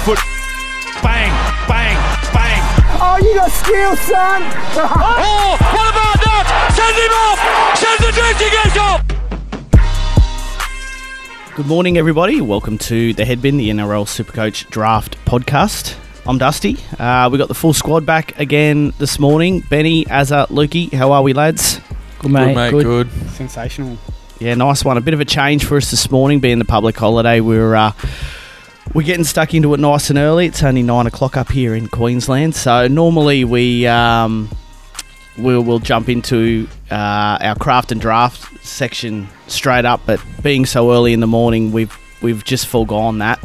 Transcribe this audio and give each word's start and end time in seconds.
foot. 0.00 0.18
Bang, 1.02 1.30
bang, 1.68 1.96
bang. 2.32 2.62
Oh, 3.02 3.18
you 3.22 3.34
got 3.34 3.50
skill, 3.50 3.94
son! 3.96 4.42
Oh, 4.80 5.56
what 5.60 5.90
about 5.90 6.16
that? 6.24 6.46
Send 6.72 6.96
him 6.96 7.12
off! 7.20 7.38
Send 7.76 8.00
the 8.00 8.12
drifting 8.16 8.54
edge 8.64 8.78
off! 8.78 9.04
Good 11.54 11.66
morning, 11.66 11.98
everybody. 11.98 12.40
Welcome 12.40 12.78
to 12.78 13.12
the 13.12 13.26
Headbin, 13.26 13.58
the 13.58 13.68
NRL 13.68 14.06
Supercoach 14.06 14.70
Draft 14.70 15.22
Podcast. 15.26 15.96
I'm 16.26 16.38
Dusty. 16.38 16.78
Uh, 16.98 17.28
we 17.30 17.36
got 17.36 17.48
the 17.48 17.54
full 17.54 17.74
squad 17.74 18.06
back 18.06 18.38
again 18.38 18.94
this 18.98 19.18
morning. 19.18 19.62
Benny, 19.68 20.06
Azza, 20.06 20.46
Lukey, 20.48 20.90
how 20.94 21.12
are 21.12 21.22
we, 21.22 21.34
lads? 21.34 21.78
Good 22.20 22.30
mate. 22.30 22.54
Good, 22.54 22.72
mate. 22.72 22.82
Good. 22.84 23.10
Sensational. 23.32 23.98
Yeah, 24.38 24.54
nice 24.54 24.82
one. 24.82 24.96
A 24.96 25.02
bit 25.02 25.12
of 25.12 25.20
a 25.20 25.26
change 25.26 25.66
for 25.66 25.76
us 25.76 25.90
this 25.90 26.10
morning, 26.10 26.40
being 26.40 26.58
the 26.58 26.64
public 26.64 26.96
holiday. 26.96 27.40
We're 27.40 27.74
uh, 27.74 27.92
we're 28.94 29.06
getting 29.06 29.24
stuck 29.24 29.54
into 29.54 29.72
it 29.74 29.80
nice 29.80 30.10
and 30.10 30.18
early. 30.18 30.46
It's 30.46 30.62
only 30.62 30.82
nine 30.82 31.06
o'clock 31.06 31.36
up 31.36 31.50
here 31.50 31.74
in 31.74 31.88
Queensland, 31.88 32.54
so 32.54 32.88
normally 32.88 33.44
we 33.44 33.86
um, 33.86 34.48
we'll, 35.38 35.62
we'll 35.62 35.78
jump 35.78 36.08
into 36.08 36.68
uh, 36.90 37.38
our 37.40 37.54
craft 37.54 37.92
and 37.92 38.00
draft 38.00 38.64
section 38.64 39.28
straight 39.46 39.84
up. 39.84 40.00
But 40.06 40.20
being 40.42 40.66
so 40.66 40.92
early 40.92 41.12
in 41.12 41.20
the 41.20 41.26
morning, 41.26 41.72
we've 41.72 41.96
we've 42.22 42.44
just 42.44 42.66
foregone 42.66 43.18
that. 43.18 43.42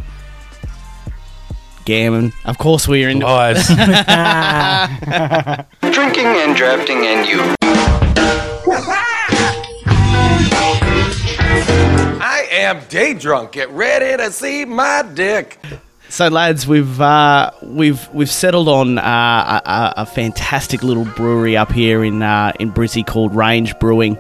Gammon. 1.85 2.33
Of 2.45 2.57
course, 2.57 2.87
we're 2.87 3.09
in. 3.09 3.19
Lies. 3.19 3.67
Drinking 5.81 6.25
and 6.25 6.55
drafting 6.55 7.05
and 7.05 7.27
you. 7.27 7.64
Am 12.55 12.81
day 12.89 13.13
drunk. 13.13 13.53
Get 13.53 13.69
ready 13.69 14.21
to 14.21 14.31
see 14.31 14.65
my 14.65 15.03
dick. 15.13 15.59
So, 16.09 16.27
lads, 16.27 16.67
we've 16.67 17.01
uh, 17.01 17.51
we've 17.63 18.07
we've 18.13 18.31
settled 18.31 18.69
on 18.69 18.97
uh, 18.97 19.61
a, 19.65 20.01
a, 20.01 20.05
fantastic 20.05 20.83
little 20.83 21.03
brewery 21.03 21.57
up 21.57 21.71
here 21.71 22.03
in 22.03 22.21
uh, 22.21 22.53
in 22.59 22.71
Brizzy 22.71 23.05
called 23.05 23.35
Range 23.35 23.77
Brewing, 23.79 24.17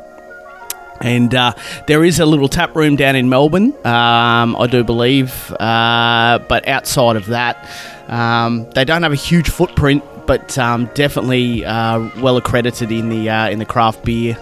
and 0.99 1.33
uh, 1.33 1.53
there 1.87 2.03
is 2.03 2.19
a 2.19 2.25
little 2.25 2.47
tap 2.47 2.75
room 2.75 2.95
down 2.95 3.15
in 3.15 3.29
Melbourne, 3.29 3.73
um, 3.85 4.55
I 4.55 4.67
do 4.69 4.83
believe. 4.83 5.51
Uh, 5.51 6.39
but 6.49 6.67
outside 6.67 7.15
of 7.17 7.27
that, 7.27 7.69
um, 8.07 8.67
they 8.71 8.83
don't 8.83 9.03
have 9.03 9.13
a 9.13 9.15
huge 9.15 9.49
footprint, 9.49 10.03
but 10.25 10.57
um, 10.57 10.89
definitely 10.95 11.63
uh, 11.65 12.09
well 12.19 12.37
accredited 12.37 12.91
in 12.91 13.09
the 13.09 13.29
uh, 13.29 13.49
in 13.49 13.59
the 13.59 13.65
craft 13.65 14.03
beer 14.03 14.37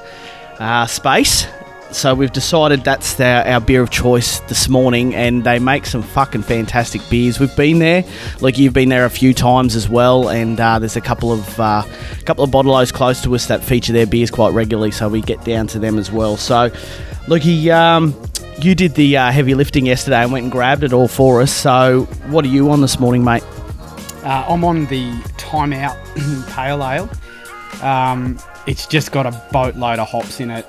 uh, 0.59 0.85
space. 0.85 1.45
So 1.93 2.15
we've 2.15 2.31
decided 2.31 2.83
that's 2.83 3.13
the, 3.15 3.49
our 3.49 3.61
beer 3.61 3.81
of 3.81 3.89
choice 3.89 4.39
this 4.41 4.67
morning, 4.67 5.13
and 5.13 5.43
they 5.43 5.59
make 5.59 5.85
some 5.85 6.01
fucking 6.01 6.41
fantastic 6.41 7.01
beers. 7.09 7.39
We've 7.39 7.55
been 7.55 7.79
there, 7.79 8.03
like 8.41 8.57
you've 8.57 8.73
been 8.73 8.89
there 8.89 9.05
a 9.05 9.09
few 9.09 9.33
times 9.33 9.75
as 9.75 9.87
well, 9.87 10.29
and 10.29 10.59
uh, 10.59 10.79
there's 10.79 10.95
a 10.95 11.01
couple 11.01 11.31
of 11.31 11.59
uh, 11.59 11.83
couple 12.25 12.43
of 12.43 12.51
bottle-os 12.51 12.91
close 12.91 13.21
to 13.23 13.35
us 13.35 13.45
that 13.47 13.63
feature 13.63 13.93
their 13.93 14.07
beers 14.07 14.31
quite 14.31 14.53
regularly, 14.53 14.91
so 14.91 15.07
we 15.07 15.21
get 15.21 15.43
down 15.43 15.67
to 15.67 15.79
them 15.79 15.99
as 15.99 16.11
well. 16.11 16.35
So, 16.35 16.71
Looky, 17.27 17.69
um, 17.69 18.19
you 18.59 18.75
did 18.75 18.95
the 18.95 19.17
uh, 19.17 19.31
heavy 19.31 19.53
lifting 19.53 19.85
yesterday 19.85 20.23
and 20.23 20.31
went 20.31 20.43
and 20.43 20.51
grabbed 20.51 20.83
it 20.83 20.93
all 20.93 21.07
for 21.07 21.41
us. 21.41 21.53
So, 21.53 22.03
what 22.27 22.43
are 22.43 22.49
you 22.49 22.71
on 22.71 22.81
this 22.81 22.99
morning, 22.99 23.23
mate? 23.23 23.43
Uh, 24.23 24.45
I'm 24.47 24.63
on 24.63 24.87
the 24.87 25.11
timeout 25.37 25.97
pale 26.55 26.83
ale. 26.83 27.09
Um, 27.83 28.39
it's 28.65 28.87
just 28.87 29.11
got 29.11 29.25
a 29.25 29.47
boatload 29.51 29.99
of 29.99 30.09
hops 30.09 30.39
in 30.39 30.49
it. 30.49 30.65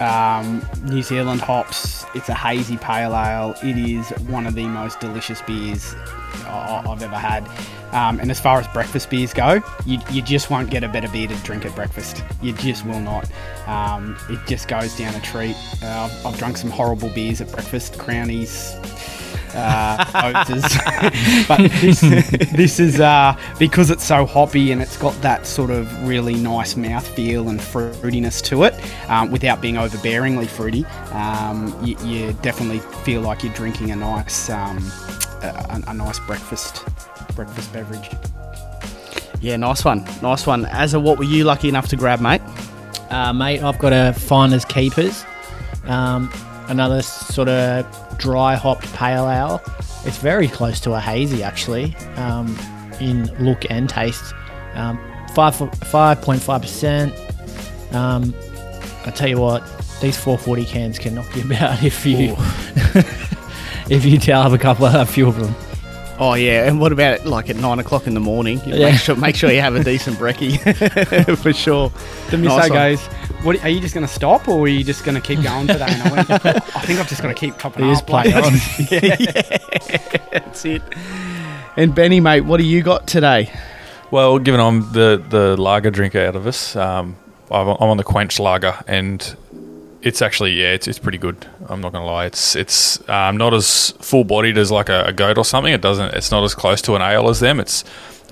Um, 0.00 0.66
New 0.82 1.02
Zealand 1.02 1.40
hops. 1.40 2.04
It's 2.14 2.28
a 2.28 2.34
hazy 2.34 2.76
pale 2.76 3.14
ale. 3.14 3.54
It 3.62 3.76
is 3.76 4.10
one 4.28 4.46
of 4.46 4.54
the 4.54 4.66
most 4.66 5.00
delicious 5.00 5.40
beers 5.42 5.94
I've 6.46 7.02
ever 7.02 7.16
had. 7.16 7.48
Um, 7.92 8.18
and 8.18 8.28
as 8.30 8.40
far 8.40 8.58
as 8.58 8.66
breakfast 8.68 9.08
beers 9.08 9.32
go, 9.32 9.62
you, 9.86 10.00
you 10.10 10.20
just 10.20 10.50
won't 10.50 10.68
get 10.68 10.82
a 10.82 10.88
better 10.88 11.08
beer 11.08 11.28
to 11.28 11.34
drink 11.36 11.64
at 11.64 11.74
breakfast. 11.76 12.24
You 12.42 12.52
just 12.52 12.84
will 12.84 13.00
not. 13.00 13.30
Um, 13.68 14.18
it 14.28 14.40
just 14.48 14.66
goes 14.66 14.96
down 14.96 15.14
a 15.14 15.20
treat. 15.20 15.56
Uh, 15.80 16.08
I've, 16.10 16.26
I've 16.26 16.38
drunk 16.38 16.56
some 16.56 16.70
horrible 16.70 17.08
beers 17.10 17.40
at 17.40 17.52
breakfast, 17.52 17.98
Crownies, 17.98 18.74
uh, 19.54 20.04
Oatses. 20.06 21.48
but 21.48 21.70
this, 21.80 22.00
this 22.52 22.80
is 22.80 23.00
uh, 23.00 23.38
because 23.58 23.90
it's 23.90 24.04
so 24.04 24.26
hoppy 24.26 24.72
and 24.72 24.82
it's 24.82 24.96
got 24.96 25.12
that 25.22 25.46
sort 25.46 25.70
of 25.70 26.06
really 26.06 26.34
nice 26.34 26.76
mouth 26.76 27.06
feel 27.06 27.48
and 27.48 27.60
fruitiness 27.60 28.42
to 28.44 28.64
it 28.64 28.74
um, 29.08 29.30
without 29.30 29.60
being 29.60 29.76
overbearingly 29.76 30.46
fruity. 30.46 30.84
Um, 31.12 31.76
you, 31.84 31.96
you 32.04 32.32
definitely 32.42 32.80
feel 33.04 33.20
like 33.20 33.42
you're 33.42 33.54
drinking 33.54 33.90
a 33.90 33.96
nice, 33.96 34.50
um, 34.50 34.78
a, 35.42 35.82
a 35.88 35.94
nice 35.94 36.18
breakfast 36.20 36.84
breakfast 37.34 37.72
beverage. 37.72 38.10
Yeah, 39.40 39.56
nice 39.56 39.84
one, 39.84 40.04
nice 40.22 40.46
one. 40.46 40.64
Azza, 40.66 41.02
what 41.02 41.18
were 41.18 41.24
you 41.24 41.44
lucky 41.44 41.68
enough 41.68 41.88
to 41.88 41.96
grab, 41.96 42.20
mate? 42.20 42.40
uh, 43.14 43.32
mate, 43.32 43.62
I've 43.62 43.78
got 43.78 43.92
a 43.92 44.12
Finers 44.12 44.64
Keepers. 44.64 45.24
Um, 45.84 46.30
another 46.68 47.02
sort 47.02 47.48
of 47.48 48.03
dry 48.18 48.54
hopped 48.54 48.92
pale 48.94 49.28
ale. 49.28 49.62
It's 50.04 50.18
very 50.18 50.48
close 50.48 50.80
to 50.80 50.92
a 50.94 51.00
hazy, 51.00 51.42
actually, 51.42 51.96
um, 52.16 52.56
in 53.00 53.26
look 53.44 53.64
and 53.70 53.88
taste. 53.88 54.34
Um, 54.74 54.98
five 55.34 55.56
five 55.56 56.20
point 56.22 56.42
five 56.42 56.62
percent. 56.62 57.14
Um, 57.92 58.34
I 59.06 59.10
tell 59.10 59.28
you 59.28 59.38
what, 59.38 59.62
these 60.00 60.16
440 60.16 60.64
cans 60.64 60.98
can 60.98 61.14
knock 61.14 61.34
you 61.36 61.42
about 61.44 61.82
if 61.82 62.04
you 62.04 62.34
if 63.88 64.04
you 64.04 64.18
tell 64.18 64.42
have 64.42 64.52
a 64.52 64.58
couple 64.58 64.86
of 64.86 64.94
a 64.94 65.06
few 65.06 65.28
of 65.28 65.36
them. 65.36 65.54
Oh 66.18 66.34
yeah, 66.34 66.68
and 66.68 66.80
what 66.80 66.92
about 66.92 67.26
like 67.26 67.50
at 67.50 67.56
nine 67.56 67.78
o'clock 67.80 68.06
in 68.06 68.14
the 68.14 68.20
morning? 68.20 68.60
You 68.64 68.74
Yeah. 68.74 68.90
Make 68.90 69.00
sure 69.00 69.16
make 69.16 69.36
sure 69.36 69.50
you 69.50 69.60
have 69.60 69.74
a 69.74 69.82
decent 69.82 70.16
brekkie 70.16 71.36
for 71.38 71.52
sure. 71.52 71.90
The 72.30 72.38
Nice 72.38 72.68
miso 72.68 72.70
one. 72.70 73.33
Goes, 73.44 73.54
what, 73.56 73.64
are 73.64 73.68
you 73.68 73.80
just 73.80 73.94
going 73.94 74.06
to 74.06 74.12
stop 74.12 74.48
or 74.48 74.60
are 74.64 74.68
you 74.68 74.82
just 74.84 75.04
going 75.04 75.14
to 75.14 75.20
keep 75.20 75.42
going 75.42 75.66
today? 75.66 75.86
And 75.88 76.02
I, 76.02 76.12
went, 76.12 76.30
I 76.46 76.80
think 76.80 76.98
I've 77.00 77.08
just 77.08 77.22
got 77.22 77.28
to 77.28 77.34
keep 77.34 77.56
topping 77.58 77.86
It 77.86 77.92
is 77.92 77.98
up. 78.00 78.10
like- 78.10 78.30
play 78.30 78.42
on. 78.42 78.52
That's 80.32 80.64
it. 80.64 80.82
And 81.76 81.94
Benny, 81.94 82.20
mate, 82.20 82.42
what 82.42 82.58
do 82.58 82.64
you 82.64 82.82
got 82.82 83.06
today? 83.06 83.52
Well, 84.10 84.38
given 84.38 84.60
I'm 84.60 84.92
the 84.92 85.22
the 85.28 85.56
lager 85.60 85.90
drinker 85.90 86.20
out 86.20 86.36
of 86.36 86.46
us, 86.46 86.76
um, 86.76 87.16
I'm 87.50 87.68
I'm 87.68 87.88
on 87.88 87.96
the 87.96 88.04
Quench 88.04 88.38
lager, 88.38 88.78
and 88.86 89.36
it's 90.02 90.22
actually 90.22 90.52
yeah, 90.52 90.68
it's, 90.72 90.86
it's 90.86 91.00
pretty 91.00 91.18
good. 91.18 91.44
I'm 91.68 91.80
not 91.80 91.90
gonna 91.92 92.06
lie, 92.06 92.26
it's 92.26 92.54
it's 92.54 93.08
um, 93.08 93.36
not 93.38 93.52
as 93.54 93.90
full 94.00 94.22
bodied 94.22 94.56
as 94.56 94.70
like 94.70 94.88
a, 94.88 95.04
a 95.06 95.12
goat 95.12 95.36
or 95.36 95.44
something. 95.44 95.72
It 95.72 95.80
doesn't. 95.80 96.14
It's 96.14 96.30
not 96.30 96.44
as 96.44 96.54
close 96.54 96.80
to 96.82 96.94
an 96.94 97.02
ale 97.02 97.28
as 97.28 97.40
them. 97.40 97.58
It's 97.58 97.82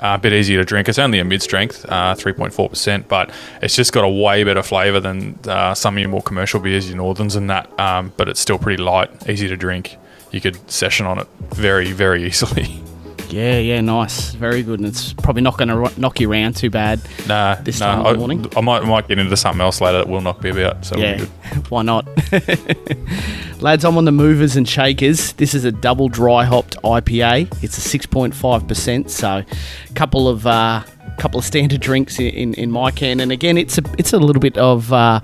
uh, 0.03 0.15
a 0.15 0.19
bit 0.19 0.33
easier 0.33 0.59
to 0.59 0.65
drink. 0.65 0.89
It's 0.89 0.99
only 0.99 1.21
a 1.21 1.25
mid 1.25 1.43
strength, 1.43 1.87
uh, 1.89 2.15
three 2.15 2.33
point 2.33 2.53
four 2.53 2.69
percent, 2.69 3.09
but 3.09 3.31
it's 3.63 3.77
just 3.77 3.93
got 3.93 4.05
a 4.05 4.09
way 4.09 4.45
better 4.45 4.63
flavour 4.63 5.01
than 5.01 5.39
uh, 5.47 5.75
some 5.75 5.97
of 5.97 6.01
your 6.01 6.09
more 6.09 6.23
commercial 6.23 6.61
beers, 6.61 6.89
your 6.89 6.97
Northerns 6.97 7.37
and 7.37 7.49
that. 7.49 7.79
Um, 7.79 8.13
but 8.17 8.29
it's 8.29 8.41
still 8.41 8.59
pretty 8.59 8.83
light, 8.83 9.11
easy 9.29 9.49
to 9.49 9.57
drink. 9.57 9.97
You 10.33 10.41
could 10.41 10.71
session 10.71 11.07
on 11.07 11.19
it 11.19 11.29
very 11.51 11.93
very 11.93 12.25
easily. 12.25 12.83
Yeah, 13.33 13.59
yeah, 13.59 13.81
nice, 13.81 14.33
very 14.35 14.63
good, 14.63 14.81
and 14.81 14.87
it's 14.87 15.15
probably 15.15 15.41
not 15.41 15.57
going 15.57 15.69
to 15.69 16.01
knock 16.01 16.21
you 16.21 16.31
around 16.31 16.55
too 16.57 16.69
bad. 16.69 17.01
Nah, 17.27 17.55
This 17.55 17.81
nah, 17.81 17.97
time 17.97 18.07
I, 18.07 18.13
morning? 18.13 18.47
I 18.55 18.61
might 18.61 18.85
might 18.85 19.09
get 19.09 19.19
into 19.19 19.37
something 19.39 19.63
else 19.63 19.81
later 19.81 19.99
that 19.99 20.09
will 20.09 20.21
knock 20.21 20.43
me 20.43 20.51
about. 20.51 20.85
So 20.85 20.99
Yeah, 20.99 21.17
good. 21.17 21.29
why 21.71 21.81
not? 21.83 22.07
Lads, 23.61 23.85
I'm 23.87 23.97
on 23.97 24.05
the 24.05 24.13
movers 24.13 24.57
and 24.57 24.69
shakers. 24.69 25.33
This 25.35 25.55
is 25.55 25.65
a 25.65 25.73
double 25.73 26.09
dry 26.09 26.45
hopped 26.45 26.77
IPA. 26.83 27.63
It's 27.63 27.79
a 27.79 27.99
6.5%, 27.99 29.09
so 29.09 29.29
a 29.29 29.93
couple 29.95 30.29
of 30.29 30.47
uh, 30.47 30.83
couple 31.19 31.39
of 31.39 31.47
standard 31.47 31.81
drinks 31.81 32.19
in, 32.19 32.27
in, 32.27 32.55
in 32.55 32.71
my 32.71 32.91
can. 32.91 33.21
And 33.21 33.33
again, 33.33 33.57
it's 33.57 33.79
a 33.79 33.83
it's 33.97 34.13
a 34.13 34.19
little 34.19 34.41
bit 34.41 34.59
of 34.59 34.93
uh, 34.93 35.21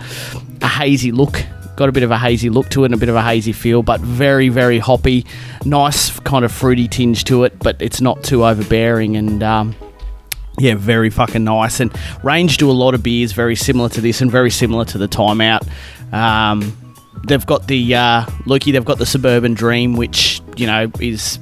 a 0.62 0.68
hazy 0.68 1.12
look. 1.12 1.44
Got 1.78 1.88
a 1.88 1.92
bit 1.92 2.02
of 2.02 2.10
a 2.10 2.18
hazy 2.18 2.50
look 2.50 2.70
to 2.70 2.82
it 2.82 2.86
and 2.86 2.94
a 2.94 2.96
bit 2.96 3.08
of 3.08 3.14
a 3.14 3.22
hazy 3.22 3.52
feel, 3.52 3.84
but 3.84 4.00
very, 4.00 4.48
very 4.48 4.80
hoppy. 4.80 5.24
Nice 5.64 6.18
kind 6.18 6.44
of 6.44 6.50
fruity 6.50 6.88
tinge 6.88 7.22
to 7.26 7.44
it, 7.44 7.56
but 7.60 7.80
it's 7.80 8.00
not 8.00 8.24
too 8.24 8.44
overbearing 8.44 9.16
and 9.16 9.44
um, 9.44 9.76
yeah, 10.58 10.74
very 10.74 11.08
fucking 11.08 11.44
nice. 11.44 11.78
And 11.78 11.96
Range 12.24 12.56
do 12.56 12.68
a 12.68 12.72
lot 12.72 12.94
of 12.94 13.04
beers 13.04 13.30
very 13.30 13.54
similar 13.54 13.88
to 13.90 14.00
this 14.00 14.20
and 14.20 14.28
very 14.28 14.50
similar 14.50 14.84
to 14.86 14.98
the 14.98 15.06
Timeout. 15.06 15.68
Um, 16.12 16.76
they've 17.28 17.46
got 17.46 17.68
the 17.68 17.94
uh, 17.94 18.22
Lukey, 18.44 18.72
they've 18.72 18.84
got 18.84 18.98
the 18.98 19.06
Suburban 19.06 19.54
Dream, 19.54 19.94
which 19.94 20.42
you 20.56 20.66
know 20.66 20.90
is 20.98 21.38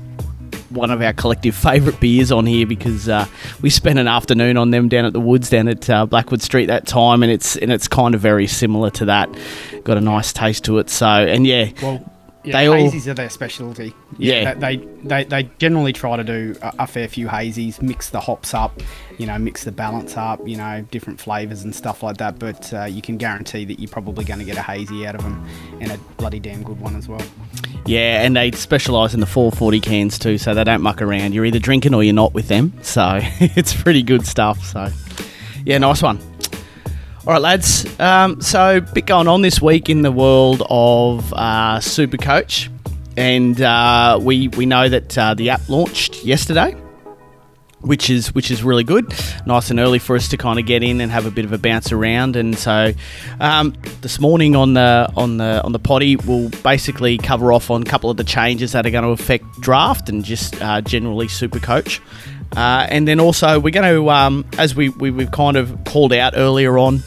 one 0.77 0.91
of 0.91 1.03
our 1.03 1.13
collective 1.13 1.55
favourite 1.55 1.99
beers 2.01 2.31
on 2.31 2.47
here 2.47 2.67
because 2.67 3.09
uh, 3.09 3.27
we 3.63 3.71
spent 3.71 3.99
an 3.99 4.07
afternoon 4.07 4.57
on 4.57 4.71
them 4.71 4.89
down 4.89 5.05
at 5.05 5.13
the 5.13 5.21
woods 5.21 5.51
down 5.51 5.69
at 5.69 5.89
uh, 5.91 6.07
Blackwood 6.07 6.43
Street 6.43 6.67
that 6.67 6.87
time, 6.87 7.23
and 7.23 7.33
it's 7.33 7.57
and 7.57 7.73
it's 7.73 7.89
kind 7.89 8.15
of 8.15 8.21
very 8.21 8.47
similar 8.47 8.91
to 8.91 9.07
that. 9.07 9.29
Got 9.85 9.97
a 9.97 10.01
nice 10.01 10.33
taste 10.33 10.65
to 10.65 10.79
it. 10.79 10.91
So 10.91 11.07
and 11.07 11.47
yeah, 11.47 11.71
Well, 11.83 12.05
Yeah, 12.47 12.53
they 12.53 12.67
all 12.69 12.77
hazies 12.77 13.07
are 13.09 13.15
their 13.15 13.29
specialty. 13.29 13.93
Yeah. 14.19 14.55
they, 14.55 14.77
they 14.77 14.87
they 15.03 15.25
they 15.25 15.51
generally 15.59 15.93
try 15.93 16.17
to 16.17 16.25
do 16.25 16.55
a, 16.63 16.75
a 16.81 16.87
fair 16.87 17.09
few 17.09 17.27
hazies, 17.27 17.83
mix 17.83 18.11
the 18.11 18.21
hops 18.21 18.55
up, 18.55 18.81
you 19.19 19.27
know, 19.27 19.37
mix 19.39 19.65
the 19.65 19.73
balance 19.73 20.17
up, 20.17 20.47
you 20.47 20.57
know, 20.57 20.87
different 20.91 21.21
flavors 21.21 21.63
and 21.63 21.75
stuff 21.75 22.03
like 22.03 22.19
that. 22.19 22.39
But 22.39 22.73
uh, 22.73 22.85
you 22.85 23.03
can 23.03 23.17
guarantee 23.17 23.65
that 23.65 23.81
you're 23.81 23.91
probably 23.91 24.25
going 24.25 24.39
to 24.39 24.45
get 24.45 24.57
a 24.57 24.63
hazy 24.63 25.07
out 25.07 25.17
of 25.17 25.23
them, 25.23 25.45
and 25.81 25.91
a 25.91 25.99
bloody 26.17 26.39
damn 26.41 26.63
good 26.63 26.81
one 26.81 26.95
as 26.97 27.09
well. 27.09 27.23
Yeah, 27.85 28.23
and 28.23 28.37
they 28.37 28.51
specialise 28.53 29.15
in 29.15 29.21
the 29.21 29.27
440 29.27 29.81
cans 29.81 30.19
too, 30.19 30.39
so 30.39 30.55
they 30.55 30.65
don't 30.65 30.83
muck 30.83 31.01
around. 31.03 31.35
You're 31.35 31.45
either 31.45 31.59
drinking 31.59 31.95
or 31.95 32.03
you're 32.03 32.15
not 32.15 32.35
with 32.35 32.49
them, 32.49 32.73
so 32.83 33.21
it's 33.41 33.75
pretty 33.75 34.03
good 34.03 34.27
stuff. 34.27 34.63
So, 34.65 34.89
yeah, 35.65 35.79
nice 35.79 36.03
one. 36.03 36.19
All 37.27 37.33
right, 37.33 37.43
lads. 37.43 37.85
Um, 37.99 38.41
so, 38.41 38.81
bit 38.81 39.07
going 39.07 39.27
on 39.27 39.43
this 39.43 39.61
week 39.61 39.91
in 39.91 40.03
the 40.03 40.13
world 40.13 40.63
of 40.71 41.33
uh, 41.33 41.81
Super 41.81 42.17
Coach, 42.17 42.71
and 43.17 43.61
uh, 43.61 44.21
we 44.23 44.47
we 44.47 44.65
know 44.65 44.89
that 44.89 45.19
uh, 45.19 45.35
the 45.35 45.51
app 45.51 45.69
launched 45.69 46.23
yesterday 46.25 46.77
which 47.81 48.11
is 48.11 48.35
which 48.35 48.51
is 48.51 48.63
really 48.63 48.85
good. 48.85 49.13
Nice 49.45 49.71
and 49.71 49.81
early 49.81 49.99
for 49.99 50.15
us 50.15 50.29
to 50.29 50.37
kind 50.37 50.59
of 50.59 50.67
get 50.67 50.83
in 50.83 51.01
and 51.01 51.11
have 51.11 51.27
a 51.27 51.31
bit 51.31 51.45
of 51.45 51.53
a 51.53 51.59
bounce 51.59 51.93
around. 51.93 52.37
And 52.37 52.57
so 52.57 52.93
um, 53.41 53.75
this 54.03 54.21
morning 54.21 54.55
on 54.55 54.75
the 54.75 55.11
on 55.17 55.39
the 55.39 55.63
on 55.65 55.73
the 55.73 55.79
potty, 55.79 56.17
we'll 56.17 56.51
basically 56.63 57.19
cover 57.19 57.53
off 57.53 57.71
on 57.71 57.83
a 57.83 57.85
couple 57.85 58.09
of 58.09 58.17
the 58.17 58.25
changes 58.25 58.73
that 58.73 58.87
are 58.87 58.91
going 58.91 59.05
to 59.05 59.11
affect 59.11 59.45
draft 59.61 60.09
and 60.09 60.25
just 60.25 60.61
uh, 60.63 60.81
generally 60.81 61.29
super 61.29 61.59
coach. 61.59 62.01
Uh, 62.57 62.87
and 62.89 63.09
then 63.09 63.19
also 63.19 63.59
we're 63.59 63.73
going 63.73 63.93
to, 63.93 64.09
um, 64.09 64.45
as 64.57 64.75
we, 64.77 64.89
we 64.89 65.11
we've 65.11 65.33
kind 65.33 65.57
of 65.57 65.85
called 65.85 66.13
out 66.13 66.35
earlier 66.37 66.79
on 66.79 67.03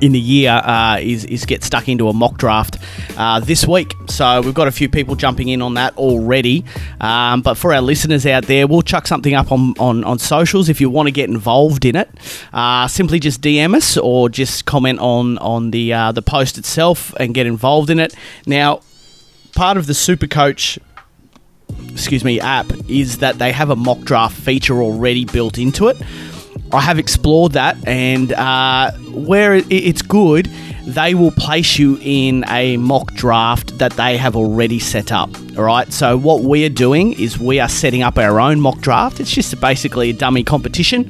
in 0.00 0.12
the 0.12 0.20
year 0.20 0.50
uh, 0.50 0.98
is, 1.00 1.24
is 1.24 1.44
get 1.44 1.64
stuck 1.64 1.88
into 1.88 2.08
a 2.08 2.12
mock 2.12 2.36
draft 2.38 2.78
uh, 3.16 3.40
this 3.40 3.66
week. 3.66 3.94
So 4.08 4.40
we've 4.40 4.54
got 4.54 4.68
a 4.68 4.72
few 4.72 4.88
people 4.88 5.14
jumping 5.16 5.48
in 5.48 5.62
on 5.62 5.74
that 5.74 5.96
already. 5.96 6.64
Um, 7.00 7.42
but 7.42 7.54
for 7.54 7.72
our 7.72 7.80
listeners 7.80 8.26
out 8.26 8.44
there, 8.46 8.66
we'll 8.66 8.82
chuck 8.82 9.06
something 9.06 9.34
up 9.34 9.52
on, 9.52 9.74
on, 9.78 10.04
on 10.04 10.18
socials 10.18 10.68
if 10.68 10.80
you 10.80 10.90
want 10.90 11.06
to 11.06 11.12
get 11.12 11.28
involved 11.28 11.84
in 11.84 11.96
it. 11.96 12.10
Uh, 12.52 12.88
simply 12.88 13.20
just 13.20 13.40
DM 13.40 13.74
us 13.74 13.96
or 13.96 14.28
just 14.28 14.64
comment 14.64 14.98
on 15.00 15.38
on 15.38 15.70
the 15.70 15.92
uh, 15.92 16.12
the 16.12 16.22
post 16.22 16.58
itself 16.58 17.14
and 17.18 17.34
get 17.34 17.46
involved 17.46 17.90
in 17.90 17.98
it. 17.98 18.14
Now, 18.46 18.80
part 19.54 19.76
of 19.76 19.86
the 19.86 19.94
Super 19.94 20.26
Coach 20.26 20.78
excuse 21.90 22.24
me 22.24 22.40
app 22.40 22.66
is 22.88 23.18
that 23.18 23.38
they 23.38 23.52
have 23.52 23.70
a 23.70 23.76
mock 23.76 24.00
draft 24.00 24.36
feature 24.38 24.82
already 24.82 25.24
built 25.24 25.58
into 25.58 25.88
it. 25.88 25.96
I 26.72 26.80
have 26.80 26.98
explored 26.98 27.52
that, 27.52 27.76
and 27.86 28.32
uh, 28.32 28.92
where 29.12 29.54
it, 29.54 29.70
it's 29.70 30.02
good, 30.02 30.46
they 30.86 31.14
will 31.14 31.32
place 31.32 31.78
you 31.78 31.98
in 32.00 32.44
a 32.48 32.76
mock 32.76 33.12
draft 33.14 33.78
that 33.78 33.92
they 33.92 34.16
have 34.16 34.36
already 34.36 34.78
set 34.78 35.10
up. 35.10 35.30
All 35.56 35.64
right. 35.64 35.92
So 35.92 36.16
what 36.16 36.42
we 36.42 36.64
are 36.64 36.70
doing 36.70 37.12
is 37.14 37.38
we 37.38 37.58
are 37.60 37.68
setting 37.68 38.02
up 38.02 38.18
our 38.18 38.38
own 38.38 38.60
mock 38.60 38.78
draft. 38.80 39.18
It's 39.18 39.32
just 39.32 39.60
basically 39.60 40.10
a 40.10 40.12
dummy 40.12 40.44
competition 40.44 41.08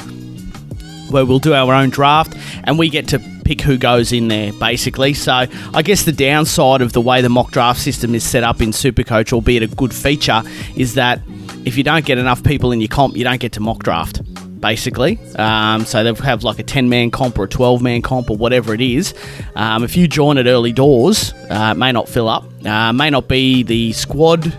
where 1.11 1.25
we'll 1.25 1.39
do 1.39 1.55
our 1.55 1.73
own 1.73 1.91
draft 1.91 2.37
and 2.65 2.79
we 2.79 2.89
get 2.89 3.09
to 3.09 3.19
pick 3.45 3.61
who 3.61 3.79
goes 3.79 4.11
in 4.11 4.27
there 4.27 4.53
basically 4.55 5.15
so 5.15 5.47
i 5.73 5.81
guess 5.81 6.03
the 6.03 6.11
downside 6.11 6.83
of 6.83 6.93
the 6.95 7.01
way 7.01 7.21
the 7.21 7.29
mock 7.29 7.53
draft 7.53 7.79
system 7.79 8.13
is 8.13 8.25
set 8.25 8.43
up 8.43 8.61
in 8.61 8.71
supercoach 8.71 9.33
albeit 9.33 9.63
a 9.63 9.69
good 9.69 9.95
feature 9.95 10.43
is 10.75 10.95
that 10.95 11.21
if 11.65 11.77
you 11.77 11.85
don't 11.85 12.05
get 12.05 12.19
enough 12.19 12.43
people 12.43 12.73
in 12.73 12.81
your 12.81 12.89
comp 12.89 13.17
you 13.17 13.23
don't 13.23 13.39
get 13.39 13.53
to 13.53 13.61
mock 13.61 13.85
draft 13.85 14.21
basically. 14.61 15.19
Um, 15.37 15.85
so 15.85 16.03
they'll 16.03 16.15
have 16.17 16.45
like 16.45 16.59
a 16.59 16.63
10 16.63 16.89
man 16.89 17.11
comp 17.11 17.39
or 17.39 17.45
a 17.45 17.49
12 17.49 17.83
man 17.83 18.03
comp 18.03 18.31
or 18.31 18.37
whatever 18.37 18.75
it 18.75 18.81
is. 18.81 19.15
Um, 19.55 19.85
if 19.85 19.97
you 19.97 20.09
join 20.09 20.39
at 20.39 20.47
early 20.47 20.73
doors, 20.73 21.33
uh, 21.51 21.73
it 21.75 21.79
may 21.79 21.93
not 21.93 22.09
fill 22.09 22.29
up, 22.29 22.45
uh, 22.65 22.93
may 22.93 23.11
not 23.11 23.29
be 23.29 23.63
the 23.63 23.93
squad. 23.93 24.57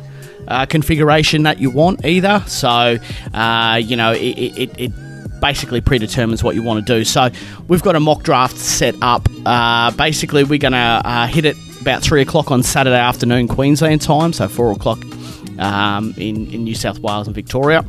Uh, 0.48 0.66
configuration 0.66 1.44
that 1.44 1.60
you 1.60 1.70
want 1.70 2.06
either, 2.06 2.42
so 2.48 2.98
uh, 3.34 3.82
you 3.84 3.98
know 3.98 4.14
it, 4.14 4.38
it, 4.58 4.80
it 4.80 4.92
basically 5.42 5.82
predetermines 5.82 6.42
what 6.42 6.56
you 6.56 6.64
want 6.64 6.88
to 6.88 6.94
do. 7.00 7.04
So 7.04 7.30
we've 7.68 7.84
got 7.84 7.98
a 7.98 8.00
mock 8.00 8.24
draft 8.24 8.58
set 8.58 8.96
up. 9.02 9.28
Uh, 9.46 9.92
basically, 9.92 10.46
we're 10.46 10.58
going 10.58 10.72
to 10.72 11.02
uh, 11.04 11.28
hit 11.28 11.44
it 11.44 11.58
about 11.82 12.02
three 12.02 12.22
o'clock 12.22 12.50
on 12.50 12.64
Saturday 12.64 12.96
afternoon 12.96 13.50
Queensland 13.50 14.02
time, 14.02 14.32
so 14.32 14.48
four 14.48 14.72
o'clock 14.72 15.00
um, 15.60 16.14
in, 16.18 16.52
in 16.52 16.64
New 16.64 16.76
South 16.76 17.00
Wales 17.00 17.28
and 17.28 17.36
Victoria. 17.36 17.86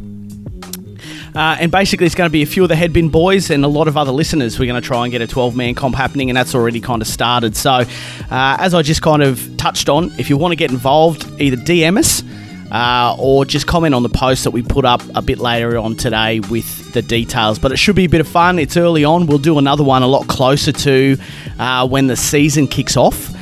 Uh, 1.35 1.57
and 1.61 1.71
basically, 1.71 2.07
it's 2.07 2.15
going 2.15 2.29
to 2.29 2.33
be 2.33 2.43
a 2.43 2.47
few 2.47 2.63
of 2.63 2.69
the 2.69 2.77
headbin 2.77 3.11
boys 3.11 3.51
and 3.51 3.65
a 3.65 3.69
lot 3.69 3.89
of 3.89 3.97
other 3.97 4.13
listeners. 4.13 4.59
We're 4.59 4.67
going 4.67 4.81
to 4.81 4.87
try 4.87 5.05
and 5.05 5.13
get 5.13 5.21
a 5.21 5.27
12 5.27 5.55
man 5.57 5.75
comp 5.75 5.95
happening, 5.95 6.31
and 6.31 6.37
that's 6.37 6.55
already 6.55 6.81
kind 6.81 7.03
of 7.03 7.09
started. 7.09 7.57
So, 7.57 7.71
uh, 7.71 7.85
as 8.31 8.75
I 8.75 8.83
just 8.83 9.03
kind 9.03 9.23
of 9.23 9.57
touched 9.57 9.89
on, 9.89 10.11
if 10.19 10.31
you 10.31 10.37
want 10.37 10.53
to 10.53 10.57
get 10.57 10.71
involved, 10.71 11.29
either 11.41 11.57
DM 11.57 11.99
us 11.99 12.23
uh, 12.71 13.17
or 13.19 13.45
just 13.45 13.67
comment 13.67 13.95
on 13.95 14.03
the 14.03 14.09
post 14.09 14.45
that 14.45 14.51
we 14.51 14.63
put 14.63 14.85
up 14.85 15.03
a 15.15 15.23
bit 15.23 15.39
later 15.39 15.79
on 15.79 15.97
today 15.97 16.41
with 16.41 16.93
the 16.93 17.03
details. 17.03 17.59
But 17.59 17.73
it 17.73 17.79
should 17.79 17.97
be 17.97 18.05
a 18.05 18.09
bit 18.09 18.21
of 18.21 18.29
fun. 18.29 18.59
It's 18.59 18.77
early 18.77 19.05
on. 19.05 19.27
We'll 19.27 19.39
do 19.39 19.59
another 19.59 19.85
one 19.85 20.03
a 20.03 20.07
lot 20.07 20.27
closer 20.29 20.73
to 20.73 21.17
uh, 21.59 21.89
when 21.89 22.07
the 22.07 22.17
season 22.17 22.67
kicks 22.67 22.97
off. 22.97 23.35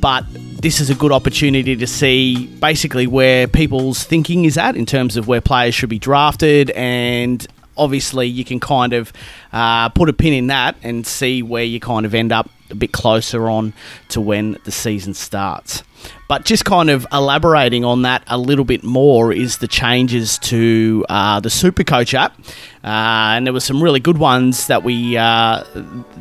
But 0.00 0.24
this 0.64 0.80
is 0.80 0.88
a 0.88 0.94
good 0.94 1.12
opportunity 1.12 1.76
to 1.76 1.86
see 1.86 2.46
basically 2.46 3.06
where 3.06 3.46
people's 3.46 4.02
thinking 4.02 4.46
is 4.46 4.56
at 4.56 4.76
in 4.76 4.86
terms 4.86 5.18
of 5.18 5.28
where 5.28 5.42
players 5.42 5.74
should 5.74 5.90
be 5.90 5.98
drafted 5.98 6.70
and 6.70 7.46
obviously 7.76 8.26
you 8.26 8.44
can 8.44 8.60
kind 8.60 8.92
of 8.92 9.12
uh, 9.52 9.88
put 9.90 10.08
a 10.08 10.12
pin 10.12 10.32
in 10.32 10.46
that 10.48 10.76
and 10.82 11.06
see 11.06 11.42
where 11.42 11.64
you 11.64 11.80
kind 11.80 12.06
of 12.06 12.14
end 12.14 12.32
up 12.32 12.48
a 12.70 12.74
bit 12.74 12.92
closer 12.92 13.48
on 13.48 13.72
to 14.08 14.20
when 14.20 14.58
the 14.64 14.72
season 14.72 15.14
starts. 15.14 15.82
But 16.28 16.44
just 16.44 16.64
kind 16.64 16.90
of 16.90 17.06
elaborating 17.12 17.84
on 17.84 18.02
that 18.02 18.22
a 18.26 18.36
little 18.36 18.64
bit 18.64 18.82
more 18.82 19.32
is 19.32 19.58
the 19.58 19.68
changes 19.68 20.38
to 20.40 21.04
uh, 21.08 21.40
the 21.40 21.48
Supercoach 21.48 22.12
app, 22.14 22.38
uh, 22.82 23.36
and 23.36 23.46
there 23.46 23.52
were 23.52 23.60
some 23.60 23.82
really 23.82 24.00
good 24.00 24.18
ones 24.18 24.66
that 24.66 24.82
we 24.82 25.16
uh, 25.16 25.64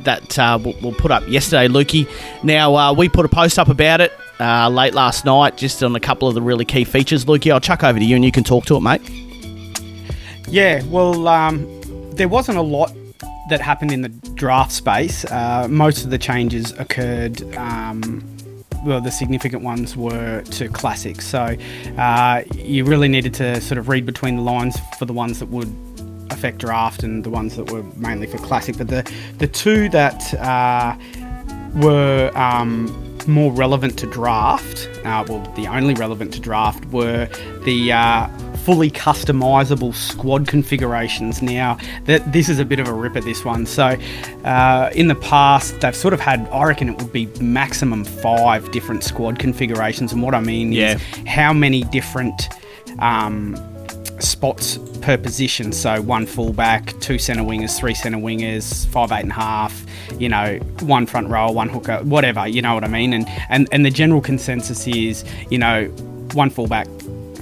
that 0.03 0.39
uh, 0.39 0.59
we'll, 0.61 0.93
put 0.93 1.11
up 1.11 1.27
yesterday, 1.27 1.67
Lukey. 1.67 2.07
Now 2.43 2.75
uh, 2.75 2.93
we 2.93 3.09
put 3.09 3.25
a 3.25 3.29
post 3.29 3.59
up 3.59 3.67
about 3.67 3.99
it 3.99 4.13
uh, 4.39 4.69
late 4.69 4.93
last 4.93 5.25
night, 5.25 5.57
just 5.57 5.83
on 5.83 5.95
a 5.95 5.99
couple 5.99 6.27
of 6.27 6.35
the 6.35 6.41
really 6.41 6.65
key 6.65 6.85
features. 6.85 7.25
Lukey, 7.25 7.51
I'll 7.51 7.59
chuck 7.59 7.83
over 7.83 7.99
to 7.99 8.05
you 8.05 8.15
and 8.15 8.23
you 8.23 8.31
can 8.31 8.43
talk 8.43 8.65
to 8.65 8.77
it, 8.77 8.81
mate. 8.81 9.32
Yeah, 10.53 10.83
well, 10.91 11.27
um, 11.27 11.81
there 12.11 12.27
wasn't 12.27 12.59
a 12.59 12.61
lot 12.61 12.93
that 13.49 13.59
happened 13.59 13.91
in 13.91 14.03
the 14.03 14.09
draft 14.35 14.71
space. 14.71 15.25
Uh, 15.25 15.67
most 15.67 16.03
of 16.03 16.11
the 16.11 16.19
changes 16.19 16.73
occurred. 16.73 17.41
Um, 17.57 18.23
well, 18.85 19.01
the 19.01 19.09
significant 19.09 19.63
ones 19.63 19.97
were 19.97 20.43
to 20.43 20.69
classics. 20.69 21.25
So 21.25 21.57
uh, 21.97 22.43
you 22.53 22.85
really 22.85 23.07
needed 23.07 23.33
to 23.33 23.59
sort 23.61 23.79
of 23.79 23.89
read 23.89 24.05
between 24.05 24.35
the 24.35 24.43
lines 24.43 24.77
for 24.99 25.05
the 25.05 25.13
ones 25.13 25.39
that 25.39 25.47
would 25.47 25.75
affect 26.29 26.59
draft 26.59 27.01
and 27.01 27.23
the 27.23 27.31
ones 27.31 27.55
that 27.55 27.71
were 27.71 27.81
mainly 27.95 28.27
for 28.27 28.37
classic. 28.37 28.77
But 28.77 28.89
the 28.89 29.11
the 29.39 29.47
two 29.47 29.89
that 29.89 30.35
uh, 30.35 30.95
were 31.77 32.31
um, 32.35 33.12
more 33.27 33.51
relevant 33.51 33.97
to 33.99 34.07
draft, 34.07 34.89
uh, 35.05 35.23
well, 35.27 35.39
the 35.55 35.67
only 35.67 35.93
relevant 35.93 36.33
to 36.33 36.39
draft 36.39 36.85
were 36.85 37.27
the 37.65 37.91
uh, 37.91 38.27
fully 38.57 38.89
customizable 38.91 39.93
squad 39.93 40.47
configurations. 40.47 41.41
Now, 41.41 41.77
that 42.05 42.31
this 42.33 42.49
is 42.49 42.59
a 42.59 42.65
bit 42.65 42.79
of 42.79 42.87
a 42.87 42.93
rip 42.93 43.15
at 43.15 43.23
this 43.23 43.43
one. 43.43 43.65
So, 43.65 43.97
uh, 44.45 44.89
in 44.95 45.07
the 45.07 45.15
past, 45.15 45.79
they've 45.81 45.95
sort 45.95 46.13
of 46.13 46.19
had, 46.19 46.47
I 46.49 46.63
reckon 46.63 46.89
it 46.89 46.97
would 46.97 47.11
be 47.13 47.25
maximum 47.41 48.03
five 48.05 48.71
different 48.71 49.03
squad 49.03 49.39
configurations. 49.39 50.13
And 50.13 50.21
what 50.21 50.33
I 50.33 50.39
mean 50.39 50.71
Yeah. 50.71 50.95
is 50.95 51.01
how 51.27 51.53
many 51.53 51.83
different. 51.83 52.49
Um, 52.99 53.55
spots 54.19 54.77
per 55.01 55.17
position. 55.17 55.71
So 55.71 56.01
one 56.01 56.25
fullback, 56.25 56.97
two 57.01 57.17
centre 57.17 57.43
wingers, 57.43 57.77
three 57.77 57.93
centre 57.93 58.17
wingers, 58.19 58.85
five 58.87 59.11
eight 59.11 59.21
and 59.23 59.31
a 59.31 59.35
half. 59.35 59.85
You 60.17 60.29
know, 60.29 60.57
one 60.81 61.05
front 61.05 61.29
row, 61.29 61.51
one 61.51 61.69
hooker, 61.69 61.97
whatever. 62.03 62.47
You 62.47 62.61
know 62.61 62.73
what 62.73 62.83
I 62.83 62.87
mean? 62.87 63.13
And 63.13 63.27
and 63.49 63.67
and 63.71 63.85
the 63.85 63.91
general 63.91 64.21
consensus 64.21 64.87
is, 64.87 65.23
you 65.49 65.57
know, 65.57 65.85
one 66.33 66.49
fullback, 66.49 66.87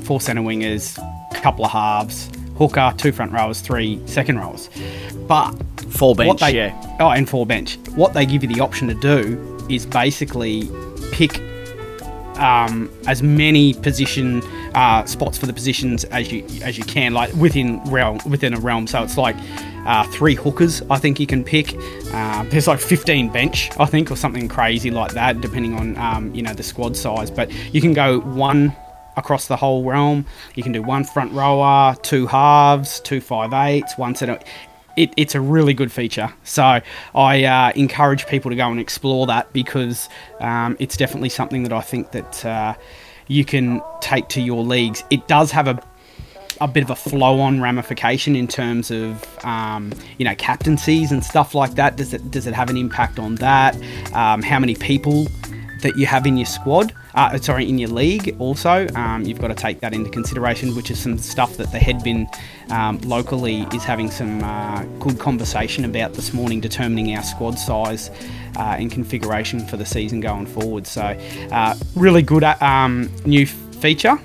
four 0.04 0.22
centre 0.22 0.42
wingers, 0.42 0.98
couple 1.42 1.66
of 1.66 1.72
halves, 1.72 2.30
hooker, 2.58 2.94
two 2.98 3.12
front 3.12 3.32
rows, 3.32 3.62
three 3.62 4.00
second 4.08 4.40
rows. 4.40 4.70
But 5.28 5.52
four 5.90 6.16
bench, 6.16 6.40
they, 6.40 6.56
yeah. 6.56 6.98
Oh, 7.00 7.10
and 7.10 7.28
four 7.28 7.46
bench. 7.46 7.78
What 7.96 8.14
they 8.14 8.26
give 8.26 8.44
you 8.44 8.50
the 8.50 8.62
option 8.62 8.88
to 8.88 8.94
do 8.96 9.68
is 9.70 9.86
basically 9.86 10.70
pick 11.12 11.40
um, 12.38 12.90
as 13.08 13.22
many 13.24 13.74
position 13.74 14.42
uh, 14.74 15.06
spots 15.06 15.38
for 15.38 15.46
the 15.46 15.54
positions 15.54 16.04
as 16.06 16.32
you 16.32 16.46
as 16.64 16.78
you 16.78 16.84
can, 16.84 17.14
like 17.14 17.34
within 17.36 17.82
realm 17.86 18.20
within 18.26 18.54
a 18.54 18.60
realm. 18.60 18.88
So 18.88 19.04
it's 19.04 19.18
like 19.18 19.36
uh, 19.86 20.04
three 20.12 20.36
hookers. 20.36 20.82
I 20.90 20.98
think 20.98 21.20
you 21.20 21.28
can 21.28 21.44
pick. 21.44 21.76
Uh, 22.14 22.44
there's 22.46 22.68
like 22.68 22.80
15 22.80 23.30
bench, 23.30 23.70
I 23.80 23.86
think, 23.86 24.12
or 24.12 24.16
something 24.16 24.48
crazy 24.48 24.92
like 24.92 25.14
that, 25.14 25.42
depending 25.42 25.76
on 25.76 25.98
um, 25.98 26.34
you 26.34 26.42
know 26.42 26.54
the 26.54 26.64
squad 26.64 26.96
size. 26.96 27.32
But 27.32 27.52
you 27.74 27.82
can 27.82 27.94
go 27.94 28.20
one 28.20 28.76
across 29.18 29.48
the 29.48 29.58
whole 29.58 29.84
realm. 29.84 30.26
You 30.56 30.64
can 30.64 30.72
do 30.72 30.82
one 30.82 31.04
front 31.04 31.32
rower, 31.34 31.96
two 32.02 32.28
halves, 32.28 33.00
two 33.02 33.22
five 33.22 33.54
eights, 33.54 33.98
one 33.98 34.16
centre. 34.16 34.40
it, 34.98 35.14
it's 35.18 35.36
a 35.36 35.42
really 35.42 35.74
good 35.74 35.92
feature. 35.92 36.32
So 36.44 36.82
I 37.16 37.44
uh, 37.44 37.72
encourage 37.76 38.28
people 38.28 38.52
to 38.52 38.58
go 38.58 38.70
and 38.70 38.80
explore 38.80 39.28
that 39.28 39.52
because 39.54 40.10
um, 40.40 40.76
it's 40.80 40.98
definitely 40.98 41.30
something 41.30 41.64
that 41.64 41.74
I 41.74 41.82
think 41.82 42.12
that 42.12 42.46
uh, 42.46 42.76
you 43.28 43.46
can 43.46 43.82
take 44.02 44.28
to 44.30 44.42
your 44.42 44.64
leagues. 44.64 45.04
It 45.10 45.28
does 45.28 45.52
have 45.52 45.68
a 45.68 45.82
a 46.62 46.68
bit 46.68 46.84
of 46.84 46.92
a 46.92 46.96
flow-on 46.96 47.60
ramification 47.60 48.36
in 48.36 48.48
terms 48.48 48.92
of 48.92 49.28
um, 49.44 49.92
you 50.18 50.24
know 50.24 50.36
captaincies 50.36 51.12
and 51.12 51.24
stuff 51.24 51.54
like 51.54 51.72
that. 51.76 51.98
Does 51.98 52.14
it 52.14 52.32
does 52.32 52.48
it 52.48 52.54
have 52.54 52.70
an 52.70 52.78
impact 52.78 53.20
on 53.20 53.36
that? 53.36 53.76
Um, 54.14 54.42
how 54.42 54.60
many 54.60 54.76
people 54.76 55.28
that 55.82 55.98
you 55.98 56.06
have 56.06 56.26
in 56.26 56.38
your 56.38 56.46
squad? 56.46 56.94
Uh, 57.16 57.38
sorry, 57.40 57.68
in 57.68 57.78
your 57.78 57.90
league 57.90 58.36
also, 58.40 58.88
um, 58.96 59.24
you've 59.24 59.42
got 59.42 59.50
to 59.50 59.56
take 59.56 59.82
that 59.82 59.94
into 59.94 60.10
consideration, 60.10 60.76
which 60.76 60.90
is 60.92 61.00
some 61.00 61.18
stuff 61.18 61.58
that 61.58 61.72
the 61.72 61.80
headbin 61.80 62.28
um, 62.70 62.98
locally 63.00 63.64
is 63.74 63.84
having 63.84 64.10
some 64.10 64.42
uh, 64.44 64.84
good 65.00 65.20
conversation 65.20 65.84
about 65.84 66.14
this 66.14 66.32
morning, 66.34 66.62
determining 66.62 67.16
our 67.18 67.24
squad 67.24 67.58
size 67.58 68.10
uh, 68.56 68.78
and 68.80 68.92
configuration 68.92 69.66
for 69.68 69.78
the 69.78 69.86
season 69.86 70.22
going 70.22 70.46
forward. 70.46 70.88
So, 70.88 71.18
uh, 71.52 71.76
really 71.96 72.22
good 72.22 72.44
um, 72.44 73.12
new 73.26 73.46
feature. 73.46 74.18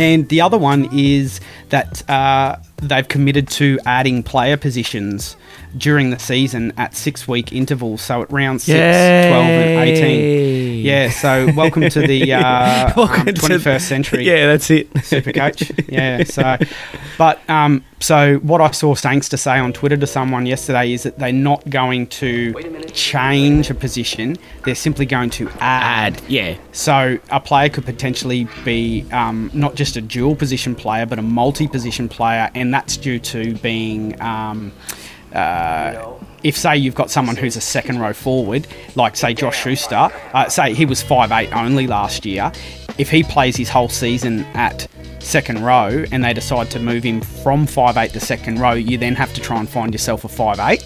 And 0.00 0.26
the 0.30 0.40
other 0.40 0.56
one 0.56 0.88
is 0.94 1.42
that 1.68 2.08
uh, 2.08 2.56
they've 2.78 3.06
committed 3.06 3.48
to 3.48 3.78
adding 3.84 4.22
player 4.22 4.56
positions 4.56 5.36
during 5.76 6.10
the 6.10 6.18
season 6.18 6.72
at 6.76 6.94
six 6.94 7.26
week 7.28 7.52
intervals. 7.52 8.02
So 8.02 8.22
at 8.22 8.32
round 8.32 8.60
6, 8.62 8.72
12, 8.76 8.82
and 8.82 9.88
18. 9.88 10.84
Yeah, 10.84 11.10
so 11.10 11.52
welcome 11.54 11.88
to 11.88 12.06
the 12.06 12.32
uh, 12.32 12.92
Welcome 12.96 13.20
um, 13.20 13.26
to- 13.26 13.32
21st 13.32 13.80
century. 13.82 14.24
Yeah, 14.24 14.46
that's 14.46 14.70
it. 14.70 14.88
Super 15.04 15.32
coach. 15.32 15.70
Yeah. 15.90 16.22
So, 16.24 16.56
but 17.18 17.40
um, 17.50 17.84
so 17.98 18.36
what 18.38 18.60
I 18.60 18.70
saw 18.70 18.94
Saints 18.94 19.28
to 19.30 19.36
say 19.36 19.58
on 19.58 19.72
Twitter 19.72 19.96
to 19.96 20.06
someone 20.06 20.46
yesterday 20.46 20.92
is 20.92 21.02
that 21.02 21.18
they're 21.18 21.32
not 21.32 21.68
going 21.68 22.06
to 22.08 22.52
change 22.92 23.70
a 23.70 23.74
position. 23.74 24.36
They're 24.64 24.74
simply 24.76 25.04
going 25.06 25.30
to 25.30 25.48
add. 25.58 26.14
Add, 26.14 26.22
yeah. 26.28 26.56
So 26.72 27.18
a 27.30 27.40
player 27.40 27.68
could 27.68 27.84
potentially 27.84 28.46
be 28.64 29.04
um, 29.10 29.50
not 29.52 29.74
just 29.74 29.96
a 29.96 30.00
dual 30.00 30.36
position 30.36 30.74
player, 30.74 31.06
but 31.06 31.18
a 31.18 31.22
multi-position 31.22 32.08
player, 32.08 32.50
and 32.54 32.72
that's 32.72 32.96
due 32.96 33.18
to 33.18 33.54
being. 33.56 34.20
Um, 34.22 34.72
uh, 35.32 36.14
if 36.42 36.56
say 36.56 36.76
you've 36.76 36.94
got 36.94 37.10
someone 37.10 37.36
who's 37.36 37.56
a 37.56 37.60
second 37.60 37.98
row 37.98 38.12
forward, 38.12 38.66
like 38.94 39.16
say 39.16 39.34
Josh 39.34 39.62
Schuster, 39.62 40.10
uh, 40.32 40.48
say 40.48 40.74
he 40.74 40.86
was 40.86 41.02
five 41.02 41.32
eight 41.32 41.54
only 41.54 41.86
last 41.86 42.24
year, 42.24 42.50
if 42.98 43.10
he 43.10 43.22
plays 43.22 43.56
his 43.56 43.68
whole 43.68 43.88
season 43.88 44.40
at 44.54 44.86
second 45.18 45.62
row 45.62 46.04
and 46.12 46.24
they 46.24 46.32
decide 46.32 46.70
to 46.70 46.78
move 46.78 47.04
him 47.04 47.20
from 47.20 47.66
five 47.66 47.96
eight 47.96 48.12
to 48.12 48.20
second 48.20 48.58
row, 48.58 48.72
you 48.72 48.96
then 48.96 49.14
have 49.14 49.32
to 49.34 49.40
try 49.40 49.58
and 49.58 49.68
find 49.68 49.92
yourself 49.92 50.24
a 50.24 50.28
five 50.28 50.58
eight, 50.60 50.82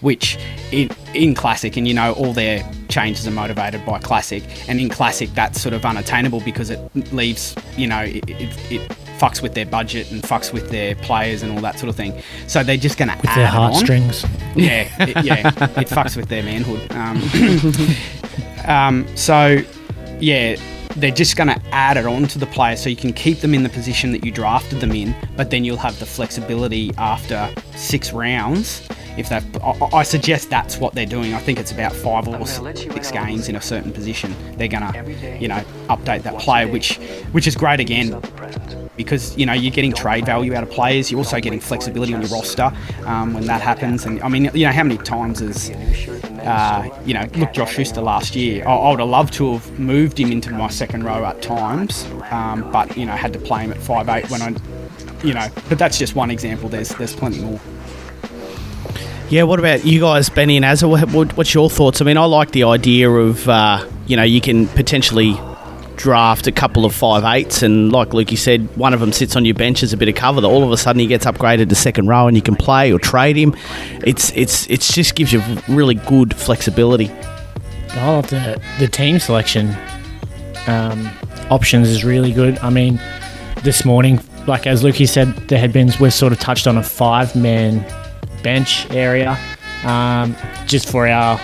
which 0.00 0.38
in 0.72 0.90
in 1.14 1.34
classic, 1.34 1.76
and 1.76 1.88
you 1.88 1.94
know 1.94 2.12
all 2.14 2.32
their 2.32 2.68
changes 2.88 3.26
are 3.26 3.32
motivated 3.32 3.84
by 3.86 3.98
classic, 3.98 4.42
and 4.68 4.80
in 4.80 4.88
classic 4.88 5.32
that's 5.34 5.60
sort 5.60 5.74
of 5.74 5.84
unattainable 5.84 6.40
because 6.40 6.70
it 6.70 6.80
leaves 7.12 7.54
you 7.76 7.86
know 7.86 8.00
it, 8.00 8.28
it, 8.28 8.72
it 8.72 8.98
fucks 9.18 9.42
with 9.42 9.54
their 9.54 9.66
budget 9.66 10.10
and 10.10 10.22
fucks 10.22 10.52
with 10.52 10.70
their 10.70 10.94
players 10.96 11.42
and 11.42 11.52
all 11.52 11.60
that 11.60 11.78
sort 11.78 11.88
of 11.90 11.96
thing. 11.96 12.22
So 12.46 12.62
they're 12.62 12.76
just 12.76 12.98
going 12.98 13.10
to 13.10 13.16
with 13.16 13.26
add 13.26 13.36
their 13.36 13.44
it 13.46 13.54
on. 13.54 13.72
heartstrings. 13.72 14.24
Yeah, 14.56 14.88
it, 15.04 15.24
yeah, 15.24 15.48
it 15.48 15.86
fucks 15.88 16.16
with 16.16 16.28
their 16.28 16.42
manhood. 16.42 16.90
Um, 16.90 17.22
um, 18.66 19.16
so, 19.16 19.58
yeah, 20.18 20.56
they're 20.96 21.12
just 21.12 21.36
going 21.36 21.48
to 21.48 21.62
add 21.72 21.96
it 21.96 22.06
on 22.06 22.26
to 22.28 22.40
the 22.40 22.46
player 22.46 22.74
so 22.74 22.88
you 22.88 22.96
can 22.96 23.12
keep 23.12 23.38
them 23.38 23.54
in 23.54 23.62
the 23.62 23.68
position 23.68 24.10
that 24.12 24.24
you 24.24 24.32
drafted 24.32 24.80
them 24.80 24.90
in, 24.92 25.14
but 25.36 25.50
then 25.50 25.64
you'll 25.64 25.76
have 25.76 25.96
the 26.00 26.06
flexibility 26.06 26.90
after 26.98 27.48
six 27.76 28.12
rounds. 28.12 28.88
If 29.16 29.28
they, 29.28 29.40
I, 29.62 29.98
I 29.98 30.02
suggest 30.02 30.50
that's 30.50 30.78
what 30.78 30.94
they're 30.94 31.06
doing. 31.06 31.34
I 31.34 31.38
think 31.38 31.60
it's 31.60 31.70
about 31.70 31.92
five 31.92 32.26
or 32.26 32.46
six 32.46 33.12
games 33.12 33.48
in 33.48 33.54
a 33.54 33.60
certain 33.60 33.92
position. 33.92 34.34
They're 34.56 34.66
gonna, 34.66 34.92
you 35.38 35.46
know, 35.46 35.62
update 35.88 36.22
that 36.22 36.38
player, 36.38 36.66
which, 36.66 36.96
which 37.32 37.46
is 37.46 37.54
great 37.54 37.78
again 37.78 38.20
because 38.98 39.34
you 39.38 39.46
know 39.46 39.54
you're 39.54 39.72
getting 39.72 39.94
trade 39.94 40.26
value 40.26 40.54
out 40.54 40.62
of 40.62 40.70
players. 40.70 41.10
You're 41.10 41.20
also 41.20 41.40
getting 41.40 41.60
flexibility 41.60 42.12
on 42.12 42.20
your 42.20 42.30
roster 42.30 42.70
um, 43.06 43.32
when 43.32 43.46
that 43.46 43.62
happens. 43.62 44.04
And 44.04 44.20
I 44.22 44.28
mean, 44.28 44.50
you 44.52 44.66
know, 44.66 44.72
how 44.72 44.82
many 44.82 44.98
times 44.98 45.38
has 45.38 45.70
uh, 46.42 46.88
you 47.04 47.14
know, 47.14 47.26
look, 47.36 47.52
Josh 47.52 47.74
Schuster 47.74 48.00
last 48.00 48.36
year. 48.36 48.66
I, 48.66 48.74
I 48.74 48.90
would 48.90 49.00
have 49.00 49.08
loved 49.08 49.32
to 49.34 49.54
have 49.54 49.78
moved 49.78 50.18
him 50.18 50.32
into 50.32 50.50
my 50.50 50.68
second 50.68 51.04
row 51.04 51.24
at 51.24 51.40
times, 51.40 52.06
um, 52.30 52.70
but 52.70 52.96
you 52.96 53.06
know, 53.06 53.12
had 53.12 53.32
to 53.32 53.38
play 53.38 53.62
him 53.62 53.72
at 53.72 53.78
five 53.78 54.08
eight 54.08 54.30
when 54.30 54.42
I, 54.42 54.54
you 55.24 55.34
know. 55.34 55.48
But 55.68 55.78
that's 55.78 55.98
just 55.98 56.14
one 56.14 56.30
example. 56.30 56.68
There's 56.68 56.90
there's 56.90 57.14
plenty 57.14 57.40
more. 57.40 57.60
Yeah, 59.30 59.42
what 59.42 59.58
about 59.58 59.84
you 59.84 60.00
guys, 60.00 60.30
Benny 60.30 60.56
and 60.56 60.64
Azza? 60.64 60.88
What, 60.88 61.12
what, 61.12 61.36
what's 61.36 61.52
your 61.52 61.68
thoughts? 61.68 62.00
I 62.00 62.06
mean, 62.06 62.16
I 62.16 62.24
like 62.24 62.52
the 62.52 62.64
idea 62.64 63.10
of, 63.10 63.46
uh, 63.46 63.86
you 64.06 64.16
know, 64.16 64.22
you 64.22 64.40
can 64.40 64.68
potentially 64.68 65.38
draft 65.98 66.46
a 66.46 66.52
couple 66.52 66.86
of 66.86 66.94
five 66.94 67.24
eights, 67.24 67.62
and 67.62 67.92
like 67.92 68.14
Luke, 68.14 68.30
you 68.30 68.36
said, 68.38 68.74
one 68.76 68.94
of 68.94 69.00
them 69.00 69.12
sits 69.12 69.36
on 69.36 69.44
your 69.44 69.54
bench 69.54 69.82
as 69.82 69.92
a 69.92 69.96
bit 69.96 70.08
of 70.08 70.14
cover. 70.14 70.40
That 70.40 70.46
all 70.46 70.64
of 70.64 70.70
a 70.70 70.76
sudden 70.78 71.00
he 71.00 71.06
gets 71.06 71.26
upgraded 71.26 71.68
to 71.68 71.74
second 71.74 72.06
row, 72.06 72.26
and 72.26 72.36
you 72.36 72.42
can 72.42 72.56
play 72.56 72.90
or 72.92 72.98
trade 72.98 73.36
him. 73.36 73.54
It's 74.06 74.32
it's 74.34 74.66
it's 74.70 74.94
just 74.94 75.14
gives 75.14 75.32
you 75.32 75.42
really 75.68 75.96
good 75.96 76.34
flexibility. 76.34 77.10
I 77.90 78.06
love 78.06 78.30
the 78.30 78.62
the 78.78 78.88
team 78.88 79.18
selection 79.18 79.76
um, 80.66 81.10
options 81.50 81.88
is 81.88 82.04
really 82.04 82.32
good. 82.32 82.58
I 82.58 82.70
mean, 82.70 83.00
this 83.62 83.84
morning, 83.84 84.20
like 84.46 84.66
as 84.66 84.82
Lukey 84.82 85.08
said, 85.08 85.34
the 85.48 85.56
headbins 85.56 86.00
we've 86.00 86.14
sort 86.14 86.32
of 86.32 86.38
touched 86.38 86.66
on 86.66 86.78
a 86.78 86.82
five 86.82 87.34
man 87.34 87.84
bench 88.42 88.88
area, 88.90 89.36
um, 89.84 90.36
just 90.66 90.88
for 90.88 91.08
our 91.08 91.40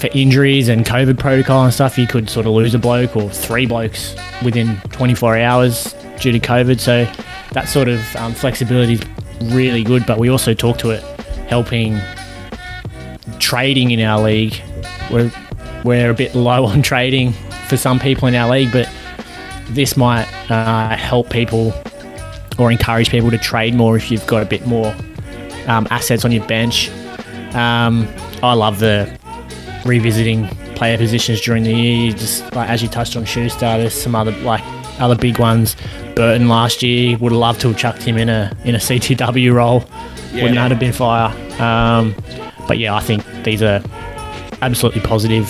for 0.00 0.08
injuries 0.14 0.68
and 0.68 0.84
COVID 0.84 1.18
protocol 1.18 1.64
and 1.64 1.72
stuff. 1.72 1.98
You 1.98 2.06
could 2.06 2.30
sort 2.30 2.46
of 2.46 2.52
lose 2.52 2.74
a 2.74 2.78
bloke 2.78 3.16
or 3.16 3.28
three 3.28 3.66
blokes 3.66 4.16
within 4.42 4.76
24 4.92 5.38
hours 5.38 5.94
due 6.18 6.32
to 6.32 6.40
COVID. 6.40 6.80
So 6.80 7.04
that 7.52 7.68
sort 7.68 7.88
of 7.88 8.16
um, 8.16 8.32
flexibility 8.32 8.94
is 8.94 9.02
really 9.52 9.84
good. 9.84 10.06
But 10.06 10.18
we 10.18 10.30
also 10.30 10.54
talk 10.54 10.78
to 10.78 10.90
it 10.90 11.02
helping 11.48 11.98
trading 13.38 13.90
in 13.90 14.00
our 14.00 14.20
league. 14.22 14.60
We're 15.10 15.30
we're 15.84 16.10
a 16.10 16.14
bit 16.14 16.34
low 16.34 16.64
on 16.66 16.82
trading 16.82 17.32
for 17.68 17.76
some 17.76 17.98
people 17.98 18.28
in 18.28 18.34
our 18.34 18.50
league, 18.50 18.72
but 18.72 18.88
this 19.68 19.96
might 19.96 20.26
uh, 20.50 20.96
help 20.96 21.30
people 21.30 21.72
or 22.58 22.70
encourage 22.70 23.10
people 23.10 23.30
to 23.30 23.38
trade 23.38 23.74
more 23.74 23.96
if 23.96 24.10
you've 24.10 24.26
got 24.26 24.42
a 24.42 24.46
bit 24.46 24.66
more 24.66 24.94
um, 25.66 25.86
assets 25.90 26.24
on 26.24 26.32
your 26.32 26.46
bench. 26.46 26.90
Um, 27.54 28.06
I 28.42 28.52
love 28.54 28.78
the 28.78 29.19
revisiting 29.84 30.46
player 30.74 30.96
positions 30.96 31.40
during 31.40 31.62
the 31.62 31.72
year. 31.72 32.06
You 32.06 32.12
just 32.12 32.42
like 32.54 32.68
as 32.68 32.82
you 32.82 32.88
touched 32.88 33.16
on 33.16 33.24
Schuster, 33.24 33.60
there's 33.60 33.94
some 33.94 34.14
other 34.14 34.32
like 34.42 34.62
other 35.00 35.16
big 35.16 35.38
ones. 35.38 35.76
Burton 36.14 36.48
last 36.48 36.82
year 36.82 37.16
would 37.18 37.32
have 37.32 37.38
loved 37.38 37.60
to 37.62 37.68
have 37.68 37.78
chucked 37.78 38.02
him 38.02 38.16
in 38.16 38.28
a 38.28 38.56
in 38.64 38.74
a 38.74 38.78
CTW 38.88 39.52
role. 39.52 39.84
Wouldn't 40.32 40.54
that 40.54 40.70
have 40.70 40.80
been 40.80 40.92
fire? 40.92 41.30
Um, 41.60 42.14
but 42.68 42.78
yeah, 42.78 42.94
I 42.94 43.00
think 43.00 43.24
these 43.42 43.62
are 43.62 43.82
absolutely 44.62 45.00
positive 45.00 45.48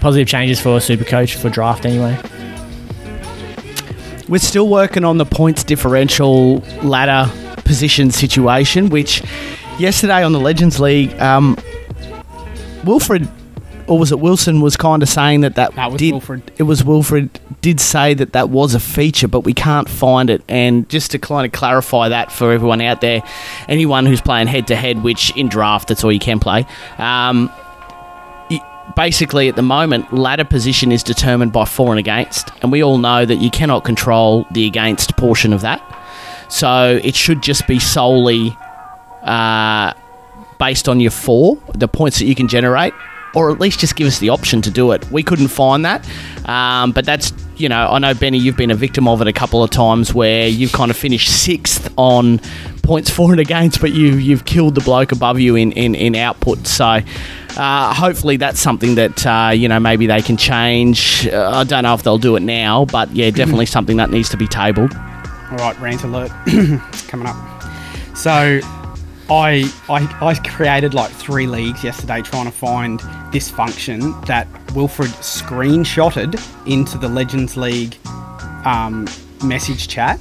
positive 0.00 0.26
changes 0.26 0.60
for 0.60 0.80
Super 0.80 1.04
Coach 1.04 1.36
for 1.36 1.48
draft 1.48 1.86
anyway. 1.86 2.18
We're 4.28 4.38
still 4.38 4.68
working 4.68 5.04
on 5.04 5.18
the 5.18 5.26
points 5.26 5.62
differential 5.62 6.58
ladder 6.82 7.30
position 7.64 8.10
situation, 8.10 8.88
which 8.88 9.22
yesterday 9.78 10.24
on 10.24 10.32
the 10.32 10.40
Legends 10.40 10.80
League, 10.80 11.12
um, 11.20 11.56
Wilfred, 12.84 13.28
or 13.92 13.98
was 13.98 14.10
it 14.10 14.20
Wilson, 14.20 14.62
was 14.62 14.74
kind 14.74 15.02
of 15.02 15.08
saying 15.10 15.42
that 15.42 15.56
that 15.56 15.72
it 15.76 15.92
was 15.92 15.98
did, 15.98 16.12
Wilfred. 16.12 16.52
It 16.56 16.62
was 16.62 16.82
Wilfred 16.82 17.38
did 17.60 17.78
say 17.78 18.14
that 18.14 18.32
that 18.32 18.48
was 18.48 18.74
a 18.74 18.80
feature, 18.80 19.28
but 19.28 19.40
we 19.40 19.52
can't 19.52 19.86
find 19.86 20.30
it. 20.30 20.42
And 20.48 20.88
just 20.88 21.10
to 21.10 21.18
kind 21.18 21.44
of 21.44 21.52
clarify 21.52 22.08
that 22.08 22.32
for 22.32 22.52
everyone 22.52 22.80
out 22.80 23.02
there, 23.02 23.22
anyone 23.68 24.06
who's 24.06 24.22
playing 24.22 24.46
head 24.46 24.66
to 24.68 24.76
head, 24.76 25.02
which 25.02 25.36
in 25.36 25.50
draft 25.50 25.88
that's 25.88 26.04
all 26.04 26.10
you 26.10 26.18
can 26.18 26.40
play. 26.40 26.64
Um, 26.96 27.52
basically 28.96 29.48
at 29.48 29.56
the 29.56 29.62
moment 29.62 30.12
ladder 30.12 30.44
position 30.44 30.90
is 30.90 31.02
determined 31.02 31.52
by 31.52 31.64
for 31.64 31.90
and 31.90 32.00
against 32.00 32.50
and 32.60 32.72
we 32.72 32.82
all 32.82 32.98
know 32.98 33.24
that 33.24 33.36
you 33.36 33.48
cannot 33.48 33.84
control 33.84 34.44
the 34.50 34.66
against 34.66 35.16
portion 35.16 35.52
of 35.52 35.62
that 35.62 35.80
so 36.48 37.00
it 37.02 37.14
should 37.14 37.42
just 37.42 37.66
be 37.66 37.78
solely 37.78 38.54
uh, 39.22 39.94
based 40.58 40.88
on 40.88 41.00
your 41.00 41.12
four 41.12 41.56
the 41.74 41.88
points 41.88 42.18
that 42.18 42.26
you 42.26 42.34
can 42.34 42.48
generate 42.48 42.92
or 43.34 43.50
at 43.50 43.60
least 43.60 43.80
just 43.80 43.96
give 43.96 44.06
us 44.06 44.18
the 44.18 44.28
option 44.28 44.62
to 44.62 44.70
do 44.70 44.92
it 44.92 45.04
we 45.10 45.22
couldn't 45.22 45.48
find 45.48 45.84
that 45.84 46.08
um, 46.46 46.92
but 46.92 47.04
that's 47.04 47.32
you 47.56 47.68
know 47.68 47.88
i 47.88 47.98
know 47.98 48.14
benny 48.14 48.38
you've 48.38 48.56
been 48.56 48.70
a 48.70 48.74
victim 48.74 49.06
of 49.06 49.20
it 49.20 49.28
a 49.28 49.32
couple 49.32 49.62
of 49.62 49.70
times 49.70 50.14
where 50.14 50.48
you've 50.48 50.72
kind 50.72 50.90
of 50.90 50.96
finished 50.96 51.30
sixth 51.30 51.92
on 51.96 52.38
points 52.82 53.10
for 53.10 53.30
and 53.30 53.40
against 53.40 53.80
but 53.80 53.92
you, 53.92 54.16
you've 54.16 54.44
killed 54.44 54.74
the 54.74 54.80
bloke 54.80 55.12
above 55.12 55.38
you 55.38 55.54
in, 55.54 55.72
in, 55.72 55.94
in 55.94 56.16
output 56.16 56.66
so 56.66 57.00
uh, 57.56 57.92
hopefully 57.92 58.36
that's 58.36 58.60
something 58.60 58.94
that 58.94 59.26
uh, 59.26 59.50
you 59.50 59.68
know 59.68 59.78
maybe 59.78 60.06
they 60.06 60.22
can 60.22 60.36
change. 60.36 61.26
Uh, 61.28 61.50
I 61.54 61.64
don't 61.64 61.82
know 61.82 61.94
if 61.94 62.02
they'll 62.02 62.18
do 62.18 62.36
it 62.36 62.40
now, 62.40 62.86
but 62.86 63.10
yeah, 63.14 63.30
definitely 63.30 63.66
something 63.66 63.98
that 63.98 64.10
needs 64.10 64.30
to 64.30 64.36
be 64.36 64.46
tabled. 64.46 64.94
All 64.94 65.58
right, 65.58 65.78
rant 65.78 66.02
alert 66.02 66.30
coming 67.08 67.26
up. 67.26 67.36
So, 68.16 68.60
I, 69.32 69.72
I 69.88 70.16
I 70.20 70.34
created 70.34 70.92
like 70.92 71.10
three 71.10 71.46
leagues 71.46 71.82
yesterday 71.82 72.20
trying 72.20 72.44
to 72.44 72.52
find 72.52 73.00
this 73.32 73.50
function 73.50 74.20
that 74.22 74.46
Wilfred 74.74 75.10
screenshotted 75.10 76.38
into 76.66 76.98
the 76.98 77.08
Legends 77.08 77.56
League 77.56 77.96
um, 78.66 79.08
message 79.42 79.88
chat 79.88 80.20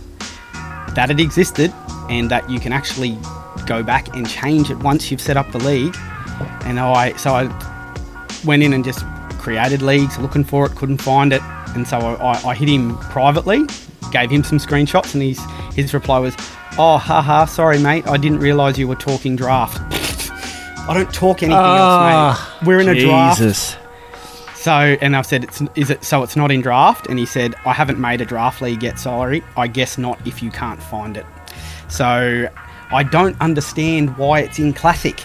that 0.96 1.10
it 1.12 1.20
existed 1.20 1.74
and 2.10 2.32
that 2.32 2.50
you 2.50 2.60
can 2.60 2.72
actually 2.72 3.18
go 3.66 3.84
back 3.84 4.16
and 4.16 4.28
change 4.30 4.72
it 4.72 4.78
once 4.78 5.12
you've 5.12 5.22
set 5.22 5.36
up 5.36 5.52
the 5.52 5.60
league. 5.60 5.96
And 6.64 6.80
I 6.80 7.14
so 7.18 7.34
I 7.34 7.44
went 8.46 8.64
in 8.64 8.72
and 8.72 8.84
just 8.84 9.06
created 9.40 9.82
leagues 9.82 10.18
looking 10.20 10.46
for 10.46 10.66
it, 10.66 10.76
couldn't 10.76 11.02
find 11.02 11.34
it, 11.34 11.42
and 11.76 11.86
so 11.86 11.98
I, 11.98 12.50
I, 12.50 12.56
hit 12.56 12.70
him 12.70 12.98
privately, 12.98 13.66
gave 14.12 14.30
him 14.30 14.44
some 14.44 14.58
screenshots, 14.58 15.14
and 15.14 15.22
his 15.22 15.40
his 15.76 15.94
reply 15.94 16.20
was, 16.20 16.36
"Oh, 16.78 16.98
haha, 16.98 17.46
sorry 17.46 17.80
mate, 17.80 18.08
I 18.08 18.18
didn't 18.18 18.40
realise 18.40 18.78
you 18.78 18.88
were 18.88 18.96
talking 18.96 19.36
draft." 19.36 19.80
I 20.90 20.94
don't 20.96 21.14
talk 21.14 21.44
anything 21.44 21.58
else, 21.58 22.02
mate. 22.02 22.16
Ah, 22.16 22.60
we're 22.66 22.80
in 22.80 22.90
a 22.90 23.00
draft. 23.00 23.38
Jesus. 23.38 23.78
So, 24.56 24.72
and 24.72 25.16
I've 25.16 25.26
said, 25.26 25.44
it's, 25.44 25.62
is 25.76 25.90
it 25.90 26.04
so? 26.04 26.22
It's 26.24 26.36
not 26.36 26.52
in 26.52 26.62
draft, 26.62 27.08
and 27.08 27.18
he 27.18 27.26
said, 27.26 27.56
I 27.66 27.74
haven't 27.74 28.00
made 28.00 28.20
a 28.22 28.26
draft 28.26 28.62
league 28.62 28.84
yet. 28.84 29.00
Sorry, 29.00 29.44
I 29.58 29.68
guess 29.68 29.98
not 29.98 30.20
if 30.28 30.44
you 30.44 30.52
can't 30.52 30.82
find 30.82 31.18
it. 31.18 31.26
So, 31.88 32.48
I 32.92 33.04
don't 33.04 33.40
understand 33.42 34.18
why 34.18 34.42
it's 34.42 34.60
in 34.60 34.74
classic. 34.74 35.24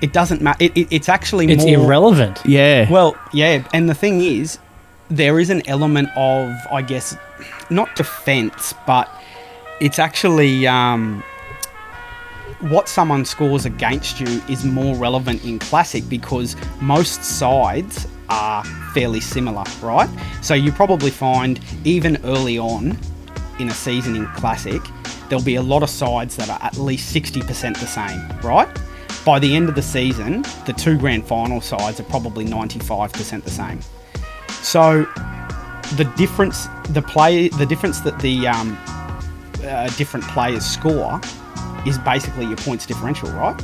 It 0.00 0.12
doesn't 0.12 0.42
matter. 0.42 0.62
It, 0.64 0.76
it, 0.76 0.88
it's 0.90 1.08
actually 1.08 1.50
It's 1.50 1.64
more 1.64 1.84
irrelevant. 1.84 2.40
Yeah. 2.44 2.90
well, 2.90 3.16
yeah, 3.32 3.66
and 3.72 3.88
the 3.88 3.94
thing 3.94 4.20
is, 4.20 4.58
there 5.08 5.40
is 5.40 5.50
an 5.50 5.66
element 5.68 6.08
of, 6.16 6.54
I 6.70 6.82
guess, 6.82 7.16
not 7.70 7.94
defense, 7.96 8.74
but 8.86 9.08
it's 9.80 9.98
actually 9.98 10.66
um, 10.66 11.22
what 12.60 12.88
someone 12.88 13.24
scores 13.24 13.64
against 13.64 14.20
you 14.20 14.26
is 14.48 14.64
more 14.64 14.96
relevant 14.96 15.44
in 15.44 15.58
classic 15.58 16.08
because 16.08 16.56
most 16.80 17.22
sides 17.22 18.08
are 18.28 18.64
fairly 18.92 19.20
similar, 19.20 19.64
right? 19.80 20.10
So 20.42 20.54
you 20.54 20.72
probably 20.72 21.10
find 21.10 21.60
even 21.84 22.18
early 22.24 22.58
on 22.58 22.98
in 23.58 23.68
a 23.68 23.74
season 23.74 24.16
in 24.16 24.26
classic, 24.28 24.82
there'll 25.28 25.44
be 25.44 25.56
a 25.56 25.62
lot 25.62 25.82
of 25.82 25.90
sides 25.90 26.36
that 26.36 26.50
are 26.50 26.58
at 26.62 26.76
least 26.76 27.14
60% 27.14 27.78
the 27.78 27.86
same, 27.86 28.38
right? 28.40 28.68
By 29.24 29.38
the 29.38 29.54
end 29.54 29.68
of 29.68 29.74
the 29.74 29.82
season, 29.82 30.42
the 30.66 30.74
two 30.76 30.98
grand 30.98 31.26
final 31.26 31.60
sides 31.60 32.00
are 32.00 32.04
probably 32.04 32.44
95% 32.44 33.44
the 33.44 33.50
same. 33.50 33.80
So 34.48 35.04
the 35.96 36.12
difference, 36.16 36.66
the 36.90 37.02
play, 37.02 37.48
the 37.48 37.66
difference 37.66 38.00
that 38.00 38.18
the 38.20 38.48
um, 38.48 38.76
uh, 39.64 39.88
different 39.96 40.24
players 40.26 40.64
score 40.64 41.20
is 41.86 41.98
basically 41.98 42.46
your 42.46 42.56
points 42.56 42.86
differential, 42.86 43.30
right? 43.30 43.60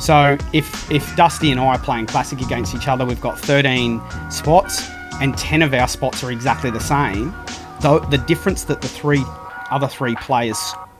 So 0.00 0.36
if 0.52 0.90
if 0.90 1.16
Dusty 1.16 1.50
and 1.50 1.60
I 1.60 1.66
are 1.66 1.78
playing 1.78 2.06
classic 2.06 2.40
against 2.40 2.74
each 2.74 2.88
other, 2.88 3.04
we've 3.04 3.20
got 3.20 3.38
13 3.38 4.00
spots, 4.30 4.88
and 5.20 5.36
10 5.36 5.62
of 5.62 5.72
our 5.72 5.88
spots 5.88 6.22
are 6.24 6.30
exactly 6.30 6.70
the 6.70 6.80
same. 6.80 7.34
Though 7.80 8.00
the 8.00 8.18
difference 8.18 8.64
that 8.64 8.82
the 8.82 8.88
three 8.88 9.22
other 9.70 9.88
three 9.88 10.14
players 10.16 10.58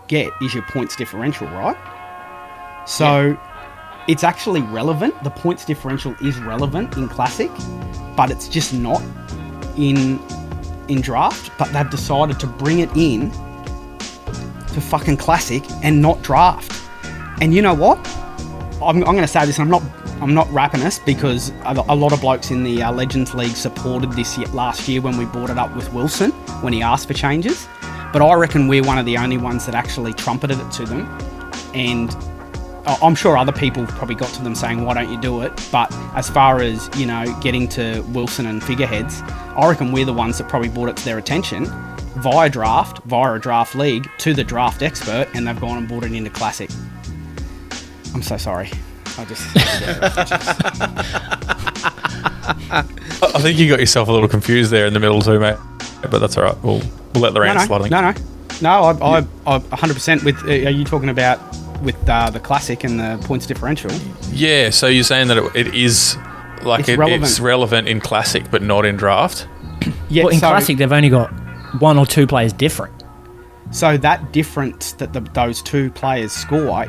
get 0.09 0.33
is 0.41 0.55
your 0.55 0.65
points 0.65 0.97
differential, 0.97 1.47
right? 1.49 1.77
So 2.87 3.37
it's 4.09 4.25
actually 4.25 4.61
relevant. 4.63 5.23
The 5.25 5.31
points 5.31 5.65
differential 5.65 6.15
is 6.23 6.39
relevant 6.39 6.97
in 6.97 7.09
classic, 7.09 7.51
but 8.17 8.31
it's 8.31 8.49
just 8.49 8.73
not 8.75 9.03
in 9.77 10.21
in 10.89 11.01
draft. 11.01 11.51
But 11.59 11.73
they've 11.73 11.91
decided 11.91 12.39
to 12.41 12.47
bring 12.47 12.81
it 12.81 12.91
in 12.97 13.31
to 14.75 14.81
fucking 14.81 15.17
classic 15.17 15.63
and 15.83 16.03
not 16.03 16.23
draft. 16.23 16.73
And 17.41 17.55
you 17.55 17.63
know 17.63 17.75
what? 17.75 17.99
I'm, 18.83 18.99
I'm 18.99 19.15
going 19.15 19.19
to 19.19 19.29
say 19.29 19.47
this. 19.47 19.59
I'm 19.59 19.71
not. 19.71 19.83
I'm 20.21 20.33
not 20.33 20.51
rapping 20.53 20.81
this 20.81 21.01
because 21.01 21.53
a, 21.65 21.95
lot 21.95 22.13
of 22.13 22.21
blokes 22.21 22.53
in 22.53 22.63
the 22.63 22.85
uh, 22.85 22.93
Legends 22.93 23.35
League 23.35 23.57
supported 23.57 24.13
this 24.13 24.39
year, 24.39 24.47
last 24.49 24.89
year 24.89 25.03
when 25.03 25.19
we 25.19 25.25
brought 25.25 25.51
it 25.51 25.59
up 25.59 25.75
with 25.75 25.93
Wilson 25.93 26.31
when 26.63 26.73
he 26.73 26.83
asked 26.83 27.09
for 27.09 27.15
changes. 27.15 27.67
But 28.13 28.23
I 28.23 28.33
reckon 28.35 28.69
we're 28.69 28.85
one 28.85 28.97
of 28.97 29.07
the 29.07 29.19
only 29.19 29.39
ones 29.39 29.67
that 29.67 29.75
actually 29.75 30.13
trumpeted 30.13 30.61
it 30.61 30.71
to 30.73 30.87
them. 30.87 31.01
And 31.75 32.15
I'm 32.87 33.17
sure 33.17 33.37
other 33.37 33.53
people 33.53 33.87
probably 33.87 34.15
got 34.15 34.29
to 34.35 34.43
them 34.43 34.55
saying, 34.55 34.85
"Why 34.85 34.95
don't 34.95 35.11
you 35.11 35.21
do 35.21 35.43
it?" 35.43 35.53
But 35.73 35.93
as 36.15 36.31
far 36.31 36.63
as 36.63 36.89
you 36.97 37.07
know, 37.07 37.25
getting 37.41 37.69
to 37.71 38.03
Wilson 38.13 38.47
and 38.47 38.63
figureheads, 38.63 39.21
I 39.57 39.69
reckon 39.69 39.91
we're 39.91 40.07
the 40.07 40.13
ones 40.13 40.39
that 40.39 40.49
probably 40.49 40.69
brought 40.69 40.91
it 40.91 40.97
to 40.99 41.05
their 41.05 41.19
attention 41.19 41.65
via 42.17 42.49
draft, 42.49 43.03
via 43.05 43.35
a 43.35 43.39
draft 43.39 43.75
league, 43.75 44.09
to 44.19 44.35
the 44.35 44.45
draft 44.45 44.83
expert, 44.83 45.29
and 45.35 45.47
they've 45.47 45.61
gone 45.61 45.79
and 45.79 45.89
bought 45.89 46.05
it 46.05 46.13
into 46.13 46.31
classic. 46.31 46.71
I'm 48.15 48.23
so 48.23 48.37
sorry. 48.37 48.71
I 49.17 49.25
just 49.25 49.43
I 53.23 53.41
think 53.41 53.59
you 53.59 53.69
got 53.69 53.81
yourself 53.81 54.09
a 54.09 54.13
little 54.13 54.29
confused 54.29 54.71
there 54.71 54.87
in 54.87 54.93
the 54.93 55.01
middle 55.01 55.21
too, 55.21 55.39
mate. 55.39 55.57
But 56.11 56.19
that's 56.19 56.37
all 56.37 56.45
right. 56.45 56.65
We'll 56.65 56.81
we'll 57.13 57.23
let 57.23 57.33
the 57.33 57.41
no, 57.41 57.41
rant 57.41 57.59
no, 57.59 57.65
slide. 57.67 57.91
No, 57.91 58.01
no, 58.01 58.15
no. 58.61 58.71
I, 58.85 59.19
I, 59.19 59.57
I 59.57 59.59
100% 59.59 60.25
with. 60.25 60.37
Uh, 60.45 60.49
are 60.49 60.71
you 60.71 60.85
talking 60.85 61.09
about 61.09 61.41
with 61.83 61.97
uh, 62.09 62.31
the 62.31 62.41
classic 62.41 62.85
and 62.85 62.99
the 62.99 63.19
points 63.27 63.47
differential? 63.47 63.91
Yeah. 64.33 64.71
So 64.71 64.89
you're 64.89 65.05
saying 65.05 65.29
that 65.29 65.37
it, 65.39 65.69
it 65.69 65.75
is 65.75 66.17
like 66.63 66.81
It's 66.81 66.89
it, 66.91 66.99
relevant. 66.99 67.23
it's 67.25 67.41
relevant 67.41 67.89
in 67.89 68.01
classic, 68.01 68.51
but 68.51 68.63
not 68.63 68.85
in 68.85 68.97
draft. 68.97 69.47
Yeah. 70.09 70.25
Well, 70.25 70.33
in 70.33 70.41
so, 70.41 70.49
classic, 70.49 70.77
they've 70.79 70.93
only 70.93 71.11
got 71.11 71.33
one 71.81 71.99
or 71.99 72.07
two 72.07 72.27
players 72.27 72.53
different. 72.53 73.05
so 73.71 73.97
that 73.97 74.33
difference 74.33 74.93
that 74.93 75.13
the, 75.13 75.21
those 75.21 75.63
two 75.63 75.91
players 75.91 76.33
score 76.33 76.87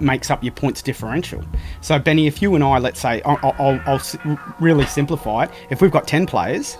makes 0.00 0.30
up 0.30 0.42
your 0.44 0.52
points 0.52 0.80
differential. 0.82 1.44
So 1.80 1.98
Benny, 1.98 2.26
if 2.26 2.40
you 2.40 2.54
and 2.54 2.62
I, 2.62 2.78
let's 2.78 3.00
say, 3.00 3.20
I'll, 3.22 3.38
I'll, 3.58 3.80
I'll 3.86 4.38
really 4.60 4.86
simplify 4.86 5.44
it. 5.44 5.50
If 5.70 5.80
we've 5.82 5.90
got 5.90 6.06
ten 6.06 6.26
players, 6.26 6.78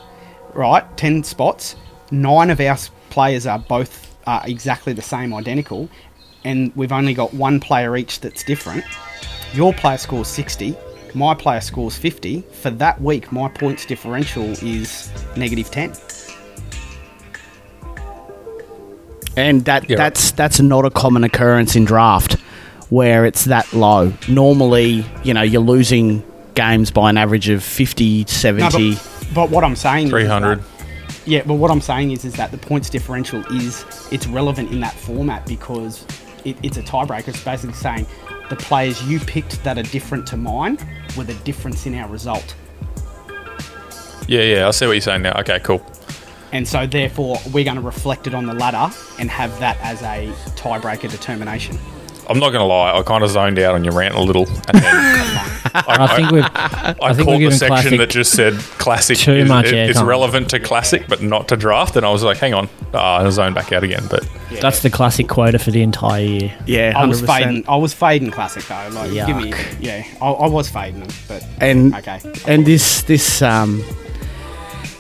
right, 0.55 0.85
ten 0.97 1.23
spots, 1.25 1.77
nine 2.11 2.51
of 2.51 2.61
our 2.61 2.77
players 3.11 3.47
are 3.47 3.59
both 3.59 4.17
uh, 4.27 4.43
exactly 4.45 4.93
the 4.93 5.03
same, 5.03 5.35
identical, 5.35 5.89
and 6.45 6.75
we've 6.77 6.93
only 6.93 7.15
got 7.15 7.35
one 7.35 7.61
player 7.61 7.97
each 7.97 8.21
that's 8.21 8.45
different. 8.45 8.85
Your 9.53 9.73
player 9.73 9.99
scores 9.99 10.29
sixty. 10.29 10.77
My 11.15 11.35
player 11.35 11.63
scores 11.63 11.97
50. 11.97 12.43
For 12.53 12.69
that 12.71 13.01
week, 13.01 13.33
my 13.33 13.49
points 13.49 13.87
differential 13.87 14.45
is 14.63 15.11
negative 15.37 15.71
10. 15.71 15.95
And 19.39 19.65
that 19.67 19.89
Yeah, 19.89 19.97
right. 19.97 20.05
that's 20.05 20.33
that's 20.33 20.61
not 20.61 20.85
a 20.85 20.91
common 20.91 21.25
occurrence 21.25 21.77
in 21.77 21.85
draft 21.85 22.35
where 22.91 23.25
it's 23.27 23.45
that 23.45 23.71
low. 23.73 24.13
Normally, 24.29 25.05
you 25.23 25.35
know, 25.35 25.43
you're 25.43 25.61
losing 25.63 26.25
games 26.55 26.91
by 26.91 27.11
an 27.11 27.17
average 27.19 27.49
of 27.51 27.63
50, 27.63 28.21
No, 28.21 28.25
70. 28.27 28.95
but, 28.95 29.29
but 29.35 29.51
what 29.51 29.63
I'm 29.65 29.77
saying 29.77 30.07
is 30.07 30.11
300. 30.11 30.59
that- 30.61 30.65
yeah, 31.27 31.43
but 31.45 31.55
what 31.55 31.71
I'm 31.71 31.83
saying 31.83 32.13
is 32.13 32.25
is 32.25 32.35
that 32.35 32.51
the 32.51 32.57
points 32.59 32.89
differential 32.89 33.45
is 33.55 33.85
it's 34.11 34.27
relevant 34.27 34.73
in 34.73 34.81
that 34.81 34.95
format 34.95 35.45
because 35.47 36.05
it, 36.47 36.57
it's 36.63 36.79
a 36.79 36.83
tiebreaker. 36.83 37.29
It's 37.29 37.45
basically 37.45 37.75
saying 37.75 38.07
the 38.49 38.57
players 38.57 39.03
you 39.05 39.21
picked 39.21 39.63
that 39.65 39.77
are 39.77 39.83
different 39.83 40.27
to 40.29 40.39
mine 40.39 40.79
were 41.19 41.25
the 41.25 41.35
difference 41.45 41.85
in 41.85 41.95
our 41.95 42.09
result, 42.09 42.55
Yeah, 44.27 44.41
yeah. 44.43 44.69
I 44.69 44.71
see 44.71 44.87
what 44.87 44.93
you're 44.93 45.01
saying 45.03 45.23
now. 45.23 45.33
Okay, 45.41 45.61
cool. 45.61 45.85
And 46.53 46.67
so 46.67 46.87
therefore 46.87 47.39
we're 47.53 47.65
going 47.65 47.77
to 47.77 47.83
reflect 47.83 48.27
it 48.27 48.35
on 48.35 48.47
the 48.47 48.55
ladder 48.55 48.95
and 49.19 49.31
have 49.31 49.59
that 49.61 49.79
as 49.81 50.03
a 50.03 50.33
tiebreaker 50.57 51.11
determination. 51.11 51.79
I'm 52.31 52.39
not 52.41 52.51
going 52.51 52.61
to 52.61 52.67
lie. 52.67 52.93
I 52.93 53.03
kind 53.03 53.25
of 53.25 53.31
zoned 53.31 53.59
out 53.59 53.75
on 53.75 53.85
your 53.85 53.95
rant 53.95 54.15
a 54.15 54.21
little. 54.21 54.47
And 54.47 54.59
I, 54.75 55.85
I 55.87 56.17
think 56.17 56.31
we've. 56.31 56.45
I, 56.45 56.95
I 57.03 57.15
think 57.15 57.27
caught 57.27 57.39
we're 57.39 57.49
the 57.49 57.57
section 57.57 57.97
that 57.97 58.11
just 58.11 58.33
said 58.33 58.53
classic 58.53 59.17
too 59.17 59.33
is, 59.33 59.49
much 59.49 59.67
is 59.67 59.97
airtime. 59.97 60.07
relevant 60.07 60.51
to 60.51 60.61
classic, 60.61 61.07
but 61.09 61.23
not 61.23 61.49
to 61.49 61.57
draft. 61.57 61.97
And 61.97 62.05
I 62.05 62.11
was 62.11 62.23
like, 62.23 62.37
hang 62.37 62.53
on, 62.53 62.69
ah, 62.93 63.25
I 63.25 63.31
zoned 63.31 63.55
back 63.55 63.73
out 63.73 63.83
again. 63.83 64.05
But 64.11 64.29
That's 64.61 64.83
the 64.83 64.91
classic 64.91 65.29
quota 65.29 65.59
for 65.59 65.71
the 65.71 65.81
entire 65.81 66.21
year. 66.23 66.55
yeah, 66.67 66.93
100%. 66.93 66.97
I 66.97 67.07
was 67.07 67.23
fading. 67.23 67.65
I 67.67 67.77
was 67.77 67.95
fading 67.95 68.31
classic 68.31 68.65
though. 68.65 68.89
Like, 68.93 69.11
give 69.13 69.37
me, 69.37 69.55
yeah, 69.81 70.05
I, 70.21 70.29
I 70.29 70.49
was 70.49 70.69
fading 70.69 71.01
them, 71.01 71.09
but 71.29 71.47
And 71.63 71.95
okay. 71.95 72.21
and 72.47 72.67
this 72.67 73.03
this 73.05 73.41
um 73.41 73.83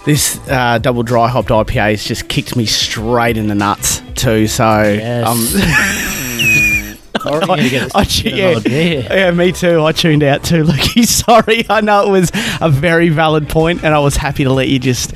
this 0.08 0.38
uh, 0.48 0.78
double 0.78 1.02
dry 1.02 1.28
hopped 1.28 1.50
IPA 1.50 1.90
has 1.90 2.02
just 2.04 2.28
kicked 2.28 2.56
me 2.56 2.64
straight 2.64 3.36
in 3.36 3.48
the 3.48 3.54
nuts 3.54 4.00
too. 4.14 4.46
So 4.46 4.64
Yes. 4.82 5.26
um, 5.26 5.38
Sorry, 7.22 7.62
you 7.62 7.68
get 7.70 7.94
I 7.94 8.02
a- 8.02 8.04
tu- 8.06 8.22
get 8.30 8.66
yeah, 8.70 9.14
yeah, 9.14 9.30
me 9.32 9.52
too. 9.52 9.82
I 9.84 9.92
tuned 9.92 10.22
out 10.22 10.44
too, 10.44 10.62
Lucky. 10.64 11.02
Sorry, 11.02 11.66
I 11.68 11.82
know 11.82 12.06
it 12.06 12.10
was 12.20 12.30
a 12.60 12.70
very 12.70 13.10
valid 13.10 13.48
point, 13.50 13.84
and 13.84 13.92
I 13.94 13.98
was 13.98 14.16
happy 14.16 14.44
to 14.44 14.50
let 14.52 14.68
you 14.68 14.78
just. 14.78 15.12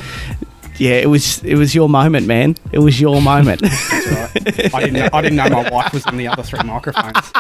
Yeah, 0.79 0.93
it 0.95 1.07
was 1.09 1.43
it 1.45 1.55
was 1.55 1.75
your 1.75 1.89
moment, 1.89 2.27
man. 2.27 2.57
It 2.73 2.81
was 2.81 3.01
your 3.01 3.23
moment. 3.23 3.63
I 3.65 4.31
didn't. 4.35 4.93
Know, 4.95 5.09
I 5.13 5.21
didn't 5.23 5.37
know 5.37 5.49
my 5.49 5.71
wife 5.71 5.93
was 5.95 6.05
on 6.07 6.17
the 6.19 6.27
other 6.29 6.43
three 6.43 6.63
microphones. 6.65 7.31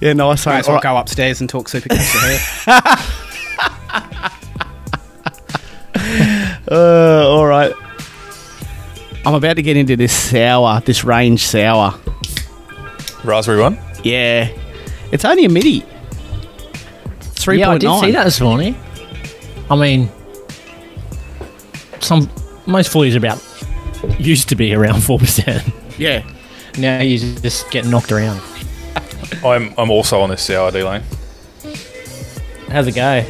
yeah, 0.00 0.12
nice 0.12 0.46
Might 0.46 0.52
one. 0.52 0.60
as 0.60 0.66
well 0.66 0.68
All 0.68 0.74
right. 0.74 0.82
go 0.82 0.96
upstairs 0.96 1.40
and 1.40 1.50
talk 1.50 1.68
supercats 1.68 2.12
to 2.12 2.70
her. 2.70 3.17
Uh, 6.70 7.26
all 7.28 7.46
right. 7.46 7.72
I'm 9.24 9.34
about 9.34 9.54
to 9.56 9.62
get 9.62 9.76
into 9.76 9.96
this 9.96 10.12
sour, 10.12 10.80
this 10.80 11.04
range 11.04 11.44
sour. 11.44 11.94
Raspberry 13.24 13.60
one. 13.60 13.78
Yeah, 14.04 14.48
it's 15.12 15.24
only 15.24 15.44
a 15.44 15.48
midi. 15.48 15.82
3.9. 17.20 17.58
Yeah, 17.58 17.70
I 17.70 17.78
did 17.78 18.00
see 18.00 18.10
that 18.12 18.24
this 18.24 18.40
morning. 18.40 18.76
I 19.70 19.76
mean, 19.76 20.08
some 22.00 22.30
most 22.66 22.92
fullies 22.92 23.16
about 23.16 23.42
used 24.18 24.48
to 24.50 24.54
be 24.54 24.74
around 24.74 25.02
four 25.02 25.18
percent. 25.18 25.64
Yeah, 25.98 26.22
Now 26.78 27.00
you 27.00 27.18
just 27.18 27.70
get 27.70 27.84
knocked 27.86 28.12
around. 28.12 28.40
I'm 29.44 29.74
I'm 29.76 29.90
also 29.90 30.20
on 30.20 30.30
this 30.30 30.42
sour 30.42 30.70
D 30.70 30.82
lane. 30.84 31.02
How's 32.68 32.86
it 32.86 32.94
go? 32.94 33.24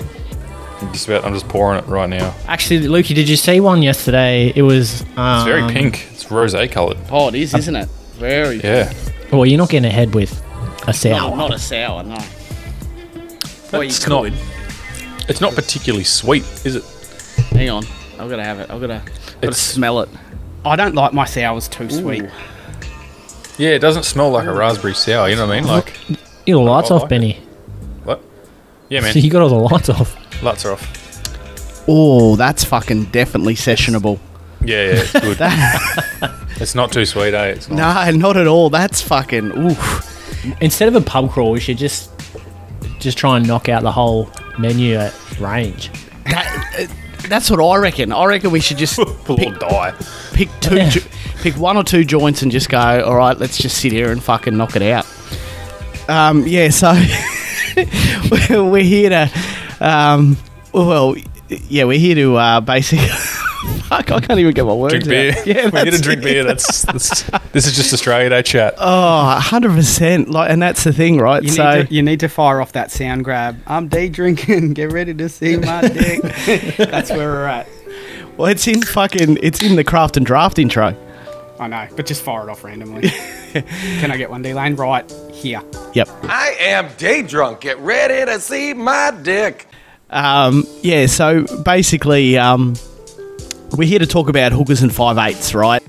I'm 0.81 0.93
just 0.93 1.09
about 1.09 1.25
I'm 1.25 1.33
just 1.35 1.49
pouring 1.49 1.79
it 1.79 1.87
right 1.87 2.09
now. 2.09 2.35
Actually, 2.47 2.81
Lukey, 2.87 3.15
did 3.15 3.29
you 3.29 3.37
see 3.37 3.61
one 3.61 3.83
yesterday? 3.83 4.53
It 4.55 4.63
was. 4.63 5.03
Um, 5.17 5.39
It's 5.39 5.45
very 5.45 5.73
pink. 5.73 6.07
It's 6.13 6.31
rose 6.31 6.55
coloured. 6.71 6.99
oh, 7.11 7.29
it 7.29 7.35
is, 7.35 7.55
isn't 7.55 7.75
it? 7.77 7.89
Very. 8.15 8.61
Yeah. 8.61 8.93
Well, 9.33 9.45
you're 9.47 9.59
not 9.59 9.71
getting 9.71 9.89
ahead 9.89 10.15
with 10.15 10.43
a 10.87 10.93
sour. 10.93 11.31
No, 11.31 11.35
not 11.37 11.53
a 11.55 11.59
sour. 11.59 12.03
No. 12.03 12.19
Well, 13.73 13.83
It's 13.83 14.07
not. 14.07 14.31
It's 15.29 15.41
not 15.41 15.55
particularly 15.55 16.05
sweet, 16.05 16.43
is 16.65 16.77
it? 16.77 16.85
Hang 17.51 17.69
on, 17.71 17.85
I've 18.19 18.31
got 18.31 18.37
to 18.37 18.45
have 18.45 18.61
it. 18.61 18.71
I've 18.71 18.81
got 18.81 18.87
to. 18.87 18.95
i 18.95 18.99
Got 18.99 19.05
to 19.05 19.39
It's- 19.49 19.59
smell 19.61 20.01
it. 20.01 20.09
I 20.65 20.75
don't 20.77 20.95
like 20.95 21.13
my 21.13 21.25
sours 21.25 21.69
too 21.69 21.89
sweet. 21.91 22.25
Yeah, 23.59 23.71
it 23.71 23.79
doesn't 23.81 24.05
smell 24.05 24.31
like 24.31 24.47
a 24.47 24.53
raspberry 24.53 24.95
sour. 24.95 25.29
You 25.29 25.37
know 25.37 25.47
what 25.47 25.57
I 25.57 25.61
mean? 25.61 25.69
Like 25.69 25.95
You 26.09 26.55
got 26.55 26.61
the 26.65 26.71
lights 26.71 26.91
I 26.91 26.95
off, 26.95 27.03
like 27.03 27.11
Benny. 27.11 27.35
what? 28.05 28.23
Yeah, 28.89 29.01
man. 29.01 29.13
So 29.13 29.19
you 29.21 29.31
got 29.31 29.43
all 29.43 29.49
the 29.49 29.55
lights 29.75 29.89
off. 29.89 30.17
Lights 30.43 30.65
are 30.65 30.73
off. 30.73 31.85
Oh, 31.89 32.37
that's 32.37 32.65
fucking 32.65 33.07
definitely 33.07 33.55
sessionable. 33.55 34.19
Yeah, 34.63 34.85
yeah, 34.93 35.03
it's 35.05 35.13
good. 35.13 35.39
it's 36.61 36.75
not 36.75 36.93
too 36.93 37.07
sweet, 37.07 37.33
eh? 37.35 37.47
It's 37.47 37.69
not. 37.71 38.13
No, 38.13 38.19
not 38.19 38.37
at 38.37 38.47
all. 38.47 38.71
That's 38.71 39.01
fucking. 39.01 39.57
Oof. 39.57 40.55
Instead 40.61 40.89
of 40.89 40.95
a 40.95 41.01
pub 41.01 41.31
crawl, 41.31 41.51
we 41.53 41.61
should 41.61 41.79
just 41.79 42.11
just 42.99 43.17
try 43.17 43.37
and 43.37 43.47
knock 43.47 43.69
out 43.69 43.83
the 43.83 43.93
whole 43.93 44.29
menu 44.59 44.97
at 44.97 45.15
range. 45.41 45.91
That, 46.27 46.77
uh, 46.79 47.27
that's 47.29 47.51
what 47.51 47.61
I 47.65 47.77
reckon. 47.79 48.13
I 48.13 48.25
reckon 48.25 48.51
we 48.51 48.61
should 48.61 48.77
just 48.79 48.99
We'll 48.99 49.09
all 49.29 49.53
die. 49.53 49.95
pick 50.35 50.49
two, 50.61 50.77
Yeah. 50.77 50.91
jo- 50.91 51.01
pick 51.41 51.55
one 51.57 51.77
or 51.77 51.85
two 51.85 52.05
joints 52.05 52.43
and 52.43 52.51
just 52.53 52.69
go. 52.69 52.79
All 52.79 53.17
right, 53.17 53.37
let's 53.39 53.57
just 53.57 53.79
sit 53.79 53.93
here 53.93 54.11
and 54.13 54.23
fucking 54.23 54.57
knock 54.57 54.77
it 54.77 54.83
out. 54.83 55.07
Um, 56.09 56.47
yeah. 56.47 56.69
So 56.71 56.93
we're 58.31 58.65
we're 58.71 58.83
here 58.83 59.11
to. 59.11 59.31
Um, 59.81 60.37
well, 60.73 61.15
yeah, 61.49 61.85
we're 61.85 61.99
here 61.99 62.15
to 62.17 62.37
uh, 62.37 62.61
basically. 62.61 63.09
Fuck, 63.89 64.13
I 64.13 64.21
can't 64.21 64.39
even 64.39 64.53
get 64.55 64.65
my 64.67 64.73
words 64.73 64.93
Drink 64.93 65.09
beer. 65.09 65.33
out. 65.33 65.47
Yeah, 65.47 65.71
We're 65.73 65.83
here 65.83 65.91
to 65.93 66.01
drink 66.01 66.21
it. 66.21 66.25
beer. 66.25 66.45
That's, 66.45 66.83
that's 66.83 67.23
this 67.53 67.67
is 67.67 67.75
just 67.75 67.93
Australia 67.93 68.29
Day 68.29 68.43
chat. 68.43 68.75
Oh, 68.79 69.39
100%. 69.43 70.29
Like, 70.29 70.51
and 70.51 70.63
that's 70.63 70.85
the 70.85 70.93
thing, 70.93 71.19
right? 71.19 71.43
You, 71.43 71.49
so, 71.51 71.79
need 71.79 71.89
to, 71.89 71.95
you 71.95 72.03
need 72.03 72.21
to 72.21 72.29
fire 72.29 72.61
off 72.61 72.73
that 72.73 72.91
sound 72.91 73.25
grab. 73.25 73.59
I'm 73.67 73.89
day 73.89 74.09
drinking. 74.09 74.75
Get 74.75 74.93
ready 74.93 75.13
to 75.15 75.29
see 75.29 75.57
my 75.57 75.81
dick. 75.81 76.21
That's 76.77 77.11
where 77.11 77.29
we're 77.29 77.47
at. 77.47 77.67
well, 78.37 78.51
it's 78.51 78.67
in 78.69 78.81
fucking, 78.83 79.39
it's 79.43 79.61
in 79.61 79.77
the 79.77 79.85
craft 79.85 80.17
and 80.17 80.25
draft 80.25 80.59
intro. 80.59 80.95
I 81.59 81.67
know, 81.67 81.89
but 81.97 82.07
just 82.07 82.23
fire 82.23 82.49
it 82.49 82.51
off 82.51 82.63
randomly. 82.63 83.09
Can 83.09 84.13
I 84.13 84.17
get 84.17 84.31
one 84.31 84.43
D 84.43 84.55
lane 84.55 84.77
right 84.77 85.11
here? 85.33 85.61
Yep. 85.95 86.09
I 86.25 86.55
am 86.61 86.89
day 86.97 87.23
drunk. 87.23 87.61
Get 87.63 87.79
ready 87.81 88.31
to 88.31 88.39
see 88.39 88.75
my 88.75 89.11
dick. 89.23 89.67
Um, 90.11 90.67
yeah, 90.83 91.07
so 91.07 91.45
basically, 91.63 92.39
um, 92.39 92.75
we're 93.77 93.89
here 93.89 93.99
to 93.99 94.07
talk 94.07 94.29
about 94.29 94.53
hookers 94.53 94.83
and 94.83 94.95
five 94.95 95.19
eighths, 95.19 95.55
right? 95.55 95.83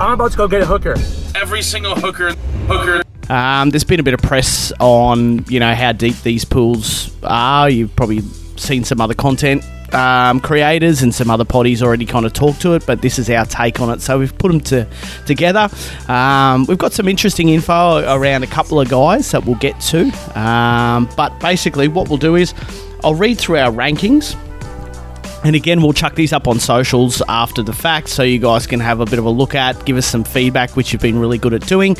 I'm 0.00 0.12
about 0.12 0.32
to 0.32 0.36
go 0.36 0.48
get 0.48 0.62
a 0.62 0.66
hooker. 0.66 0.96
Every 1.34 1.62
single 1.62 1.94
hooker, 1.94 2.34
hooker. 2.66 3.02
Um, 3.32 3.70
there's 3.70 3.84
been 3.84 4.00
a 4.00 4.02
bit 4.02 4.14
of 4.14 4.20
press 4.20 4.72
on, 4.80 5.44
you 5.48 5.60
know, 5.60 5.74
how 5.74 5.92
deep 5.92 6.16
these 6.22 6.44
pools 6.44 7.10
are. 7.22 7.70
You've 7.70 7.94
probably 7.94 8.20
seen 8.56 8.84
some 8.84 9.00
other 9.00 9.14
content 9.14 9.64
um, 9.94 10.40
creators 10.40 11.02
and 11.02 11.14
some 11.14 11.30
other 11.30 11.44
potties 11.44 11.82
already 11.82 12.06
kind 12.06 12.26
of 12.26 12.32
talk 12.32 12.58
to 12.58 12.74
it, 12.74 12.84
but 12.86 13.02
this 13.02 13.18
is 13.18 13.28
our 13.30 13.44
take 13.44 13.80
on 13.80 13.90
it. 13.90 14.00
So 14.00 14.18
we've 14.18 14.36
put 14.36 14.48
them 14.48 14.60
to, 14.62 14.88
together. 15.26 15.68
Um, 16.08 16.66
we've 16.66 16.78
got 16.78 16.92
some 16.92 17.08
interesting 17.08 17.50
info 17.50 17.98
around 17.98 18.42
a 18.42 18.46
couple 18.46 18.80
of 18.80 18.88
guys 18.88 19.30
that 19.30 19.44
we'll 19.44 19.56
get 19.56 19.80
to. 19.82 20.10
Um, 20.38 21.08
but 21.16 21.38
basically, 21.40 21.88
what 21.88 22.08
we'll 22.08 22.18
do 22.18 22.36
is 22.36 22.54
I'll 23.04 23.14
read 23.14 23.38
through 23.38 23.58
our 23.58 23.70
rankings. 23.70 24.36
And 25.44 25.56
again, 25.56 25.82
we'll 25.82 25.92
chuck 25.92 26.14
these 26.14 26.32
up 26.32 26.46
on 26.46 26.60
socials 26.60 27.20
after 27.28 27.64
the 27.64 27.72
fact 27.72 28.08
so 28.08 28.22
you 28.22 28.38
guys 28.38 28.64
can 28.64 28.78
have 28.78 29.00
a 29.00 29.04
bit 29.04 29.18
of 29.18 29.24
a 29.24 29.30
look 29.30 29.56
at, 29.56 29.84
give 29.84 29.96
us 29.96 30.06
some 30.06 30.22
feedback, 30.22 30.76
which 30.76 30.92
you've 30.92 31.02
been 31.02 31.18
really 31.18 31.38
good 31.38 31.52
at 31.52 31.66
doing. 31.66 31.96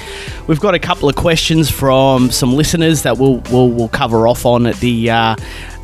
We've 0.47 0.61
got 0.61 0.75
a 0.75 0.79
couple 0.79 1.09
of 1.09 1.17
questions 1.17 1.69
from 1.69 2.31
some 2.31 2.55
listeners 2.55 3.03
that 3.03 3.19
we'll, 3.19 3.39
we'll, 3.51 3.69
we'll 3.69 3.89
cover 3.89 4.29
off 4.29 4.47
on 4.47 4.67
at 4.67 4.77
the, 4.77 5.11
uh, 5.11 5.37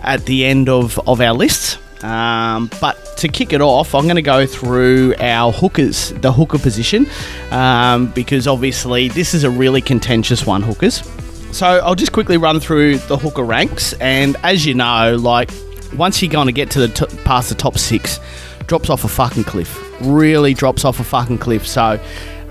at 0.02 0.24
the 0.26 0.44
end 0.44 0.68
of, 0.68 1.00
of 1.08 1.20
our 1.20 1.34
lists. 1.34 1.78
Um, 2.04 2.70
but 2.80 3.16
to 3.16 3.26
kick 3.26 3.52
it 3.52 3.60
off, 3.60 3.92
I'm 3.92 4.04
going 4.04 4.14
to 4.14 4.22
go 4.22 4.46
through 4.46 5.16
our 5.18 5.50
hookers, 5.50 6.10
the 6.12 6.32
hooker 6.32 6.58
position, 6.58 7.08
um, 7.50 8.06
because 8.12 8.46
obviously 8.46 9.08
this 9.08 9.34
is 9.34 9.42
a 9.42 9.50
really 9.50 9.80
contentious 9.80 10.46
one, 10.46 10.62
hookers. 10.62 11.02
So 11.52 11.66
I'll 11.66 11.94
just 11.94 12.12
quickly 12.12 12.36
run 12.36 12.60
through 12.60 12.98
the 12.98 13.16
hooker 13.16 13.42
ranks, 13.42 13.92
and 13.94 14.36
as 14.42 14.64
you 14.64 14.74
know, 14.74 15.16
like 15.16 15.50
once 15.96 16.22
you're 16.22 16.30
going 16.30 16.46
to 16.46 16.52
get 16.52 16.70
to 16.72 16.86
the 16.86 16.88
t- 16.88 17.16
past 17.24 17.48
the 17.48 17.54
top 17.54 17.78
six, 17.78 18.20
drops 18.66 18.90
off 18.90 19.04
a 19.04 19.08
fucking 19.08 19.44
cliff. 19.44 19.82
Really 20.00 20.54
drops 20.54 20.84
off 20.84 21.00
a 21.00 21.04
fucking 21.04 21.38
cliff. 21.38 21.66
So, 21.66 22.00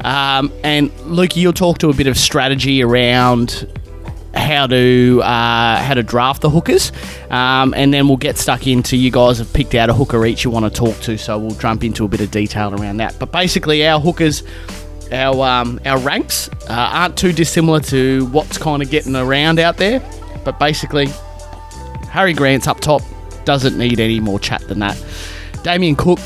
um, 0.01 0.51
and 0.63 0.91
Luke, 1.01 1.37
you'll 1.37 1.53
talk 1.53 1.77
to 1.79 1.89
a 1.89 1.93
bit 1.93 2.07
of 2.07 2.17
strategy 2.17 2.83
around 2.83 3.67
how 4.33 4.67
to 4.67 5.21
uh, 5.23 5.77
how 5.81 5.93
to 5.93 6.03
draft 6.03 6.41
the 6.41 6.49
hookers, 6.49 6.91
um, 7.29 7.73
and 7.75 7.93
then 7.93 8.07
we'll 8.07 8.17
get 8.17 8.37
stuck 8.37 8.67
into 8.67 8.97
you 8.97 9.11
guys 9.11 9.37
have 9.39 9.51
picked 9.53 9.75
out 9.75 9.89
a 9.89 9.93
hooker 9.93 10.25
each 10.25 10.43
you 10.43 10.51
want 10.51 10.65
to 10.65 10.71
talk 10.71 10.97
to, 11.01 11.17
so 11.17 11.37
we'll 11.37 11.55
jump 11.55 11.83
into 11.83 12.05
a 12.05 12.07
bit 12.07 12.21
of 12.21 12.31
detail 12.31 12.73
around 12.73 12.97
that. 12.97 13.17
But 13.19 13.31
basically, 13.31 13.87
our 13.87 13.99
hookers, 13.99 14.43
our 15.11 15.47
um, 15.47 15.79
our 15.85 15.99
ranks 15.99 16.49
uh, 16.69 16.89
aren't 16.91 17.17
too 17.17 17.31
dissimilar 17.31 17.79
to 17.81 18.25
what's 18.27 18.57
kind 18.57 18.81
of 18.81 18.89
getting 18.89 19.15
around 19.15 19.59
out 19.59 19.77
there. 19.77 20.01
But 20.43 20.59
basically, 20.59 21.07
Harry 22.09 22.33
Grant's 22.33 22.67
up 22.67 22.79
top, 22.79 23.01
doesn't 23.45 23.77
need 23.77 23.99
any 23.99 24.19
more 24.19 24.39
chat 24.39 24.61
than 24.67 24.79
that. 24.79 25.01
Damien 25.63 25.95
Cook, 25.95 26.19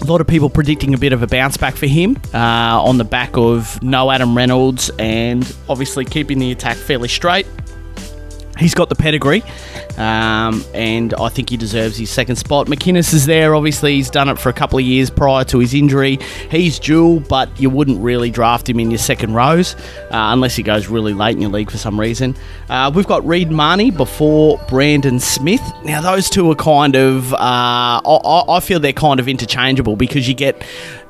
a 0.00 0.04
lot 0.04 0.20
of 0.20 0.26
people 0.26 0.50
predicting 0.50 0.94
a 0.94 0.98
bit 0.98 1.12
of 1.12 1.22
a 1.22 1.26
bounce 1.26 1.56
back 1.56 1.76
for 1.76 1.86
him 1.86 2.16
uh, 2.32 2.82
on 2.82 2.98
the 2.98 3.04
back 3.04 3.36
of 3.36 3.82
no 3.82 4.10
Adam 4.10 4.36
Reynolds 4.36 4.90
and 4.98 5.56
obviously 5.68 6.04
keeping 6.04 6.38
the 6.38 6.52
attack 6.52 6.76
fairly 6.76 7.08
straight. 7.08 7.46
He's 8.58 8.74
got 8.74 8.88
the 8.88 8.94
pedigree, 8.94 9.42
um, 9.96 10.64
and 10.74 11.12
I 11.14 11.28
think 11.28 11.50
he 11.50 11.56
deserves 11.56 11.96
his 11.96 12.08
second 12.08 12.36
spot. 12.36 12.68
McInnes 12.68 13.12
is 13.12 13.26
there. 13.26 13.54
Obviously, 13.54 13.94
he's 13.94 14.10
done 14.10 14.28
it 14.28 14.38
for 14.38 14.48
a 14.48 14.52
couple 14.52 14.78
of 14.78 14.84
years 14.84 15.10
prior 15.10 15.44
to 15.46 15.58
his 15.58 15.74
injury. 15.74 16.18
He's 16.50 16.78
dual, 16.78 17.18
but 17.20 17.60
you 17.60 17.68
wouldn't 17.68 18.00
really 18.00 18.30
draft 18.30 18.68
him 18.68 18.78
in 18.78 18.92
your 18.92 18.98
second 18.98 19.34
rows 19.34 19.74
uh, 19.74 20.32
unless 20.32 20.54
he 20.54 20.62
goes 20.62 20.86
really 20.86 21.14
late 21.14 21.34
in 21.34 21.42
your 21.42 21.50
league 21.50 21.70
for 21.70 21.78
some 21.78 21.98
reason. 21.98 22.36
Uh, 22.68 22.92
we've 22.94 23.08
got 23.08 23.26
Reed 23.26 23.50
Mahoney 23.50 23.90
before 23.90 24.60
Brandon 24.68 25.18
Smith. 25.18 25.62
Now, 25.84 26.00
those 26.00 26.30
two 26.30 26.48
are 26.50 26.56
kind 26.56 26.94
of, 26.94 27.32
uh, 27.34 27.36
I, 27.36 28.44
I 28.48 28.60
feel 28.60 28.78
they're 28.78 28.92
kind 28.92 29.18
of 29.18 29.26
interchangeable 29.26 29.96
because 29.96 30.28
you 30.28 30.34
get 30.34 30.64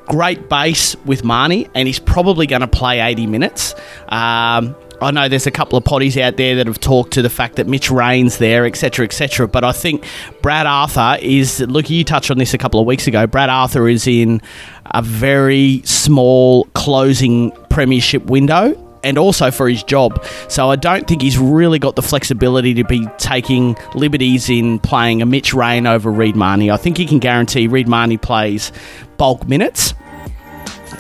great 0.07 0.48
base 0.48 0.96
with 1.04 1.24
Mahoney, 1.24 1.68
and 1.74 1.87
he's 1.87 1.98
probably 1.98 2.46
going 2.46 2.61
to 2.62 2.68
play 2.68 3.00
80 3.00 3.26
minutes. 3.26 3.74
Um, 4.09 4.76
I 5.04 5.10
know 5.10 5.28
there's 5.28 5.46
a 5.46 5.50
couple 5.50 5.78
of 5.78 5.84
potties 5.84 6.20
out 6.20 6.36
there 6.36 6.56
that 6.56 6.66
have 6.66 6.80
talked 6.80 7.12
to 7.12 7.22
the 7.22 7.30
fact 7.30 7.56
that 7.56 7.66
Mitch 7.66 7.90
Rein's 7.90 8.38
there, 8.38 8.66
etc., 8.66 9.04
etc. 9.04 9.46
But 9.46 9.62
I 9.62 9.72
think 9.72 10.04
Brad 10.42 10.66
Arthur 10.66 11.18
is. 11.20 11.60
Look, 11.60 11.90
you 11.90 12.04
touched 12.04 12.30
on 12.30 12.38
this 12.38 12.54
a 12.54 12.58
couple 12.58 12.80
of 12.80 12.86
weeks 12.86 13.06
ago. 13.06 13.26
Brad 13.26 13.50
Arthur 13.50 13.88
is 13.88 14.06
in 14.06 14.40
a 14.86 15.02
very 15.02 15.82
small 15.84 16.64
closing 16.74 17.52
premiership 17.68 18.24
window. 18.24 18.80
And 19.04 19.18
also 19.18 19.50
for 19.50 19.68
his 19.68 19.82
job. 19.82 20.24
So 20.48 20.70
I 20.70 20.76
don't 20.76 21.06
think 21.06 21.20
he's 21.20 21.36
really 21.36 21.78
got 21.78 21.94
the 21.94 22.00
flexibility 22.00 22.72
to 22.72 22.84
be 22.84 23.06
taking 23.18 23.76
liberties 23.94 24.48
in 24.48 24.78
playing 24.78 25.20
a 25.20 25.26
Mitch 25.26 25.52
Rein 25.52 25.86
over 25.86 26.10
Reed 26.10 26.36
Mahoney. 26.36 26.70
I 26.70 26.78
think 26.78 26.96
he 26.96 27.04
can 27.04 27.18
guarantee 27.18 27.66
Reed 27.66 27.86
Mahoney 27.86 28.16
plays 28.16 28.72
bulk 29.18 29.46
minutes 29.46 29.92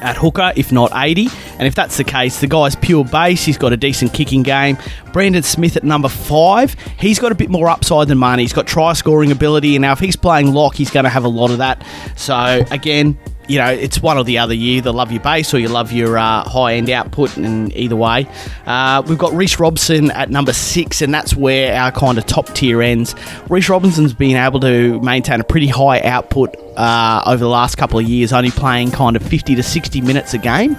at 0.00 0.16
hooker, 0.16 0.52
if 0.56 0.72
not 0.72 0.90
80. 0.94 1.28
And 1.58 1.66
if 1.66 1.74
that's 1.74 1.96
the 1.96 2.04
case, 2.04 2.40
the 2.40 2.46
guy's 2.46 2.76
pure 2.76 3.04
base. 3.04 3.44
He's 3.44 3.58
got 3.58 3.72
a 3.72 3.76
decent 3.76 4.12
kicking 4.12 4.42
game. 4.42 4.76
Brandon 5.12 5.42
Smith 5.42 5.76
at 5.76 5.84
number 5.84 6.08
five. 6.08 6.74
He's 6.98 7.18
got 7.18 7.32
a 7.32 7.34
bit 7.34 7.50
more 7.50 7.68
upside 7.68 8.08
than 8.08 8.18
Mahoney. 8.18 8.42
He's 8.42 8.52
got 8.52 8.66
try 8.66 8.92
scoring 8.92 9.30
ability. 9.30 9.76
And 9.76 9.82
now, 9.82 9.92
if 9.92 9.98
he's 9.98 10.16
playing 10.16 10.52
lock, 10.52 10.74
he's 10.74 10.90
going 10.90 11.04
to 11.04 11.10
have 11.10 11.24
a 11.24 11.28
lot 11.28 11.50
of 11.50 11.58
that. 11.58 11.84
So, 12.16 12.64
again, 12.70 13.18
you 13.48 13.58
know, 13.58 13.70
it's 13.70 14.00
one 14.00 14.16
or 14.16 14.24
the 14.24 14.38
other. 14.38 14.54
You 14.54 14.78
either 14.78 14.92
love 14.92 15.12
your 15.12 15.22
base 15.22 15.52
or 15.52 15.58
you 15.58 15.68
love 15.68 15.92
your 15.92 16.16
uh, 16.18 16.44
high 16.44 16.74
end 16.74 16.90
output, 16.90 17.36
and 17.36 17.74
either 17.76 17.96
way. 17.96 18.26
Uh, 18.66 19.02
we've 19.06 19.18
got 19.18 19.32
Reece 19.32 19.58
Robson 19.58 20.10
at 20.10 20.30
number 20.30 20.52
six, 20.52 21.02
and 21.02 21.12
that's 21.12 21.34
where 21.36 21.74
our 21.78 21.92
kind 21.92 22.18
of 22.18 22.26
top 22.26 22.48
tier 22.54 22.82
ends. 22.82 23.14
Reese 23.48 23.68
Robinson's 23.68 24.14
been 24.14 24.36
able 24.36 24.60
to 24.60 25.00
maintain 25.00 25.40
a 25.40 25.44
pretty 25.44 25.68
high 25.68 26.00
output 26.00 26.54
uh, 26.76 27.22
over 27.26 27.38
the 27.38 27.48
last 27.48 27.76
couple 27.76 27.98
of 27.98 28.08
years, 28.08 28.32
only 28.32 28.50
playing 28.50 28.90
kind 28.90 29.16
of 29.16 29.22
50 29.22 29.54
to 29.56 29.62
60 29.62 30.00
minutes 30.00 30.34
a 30.34 30.38
game. 30.38 30.76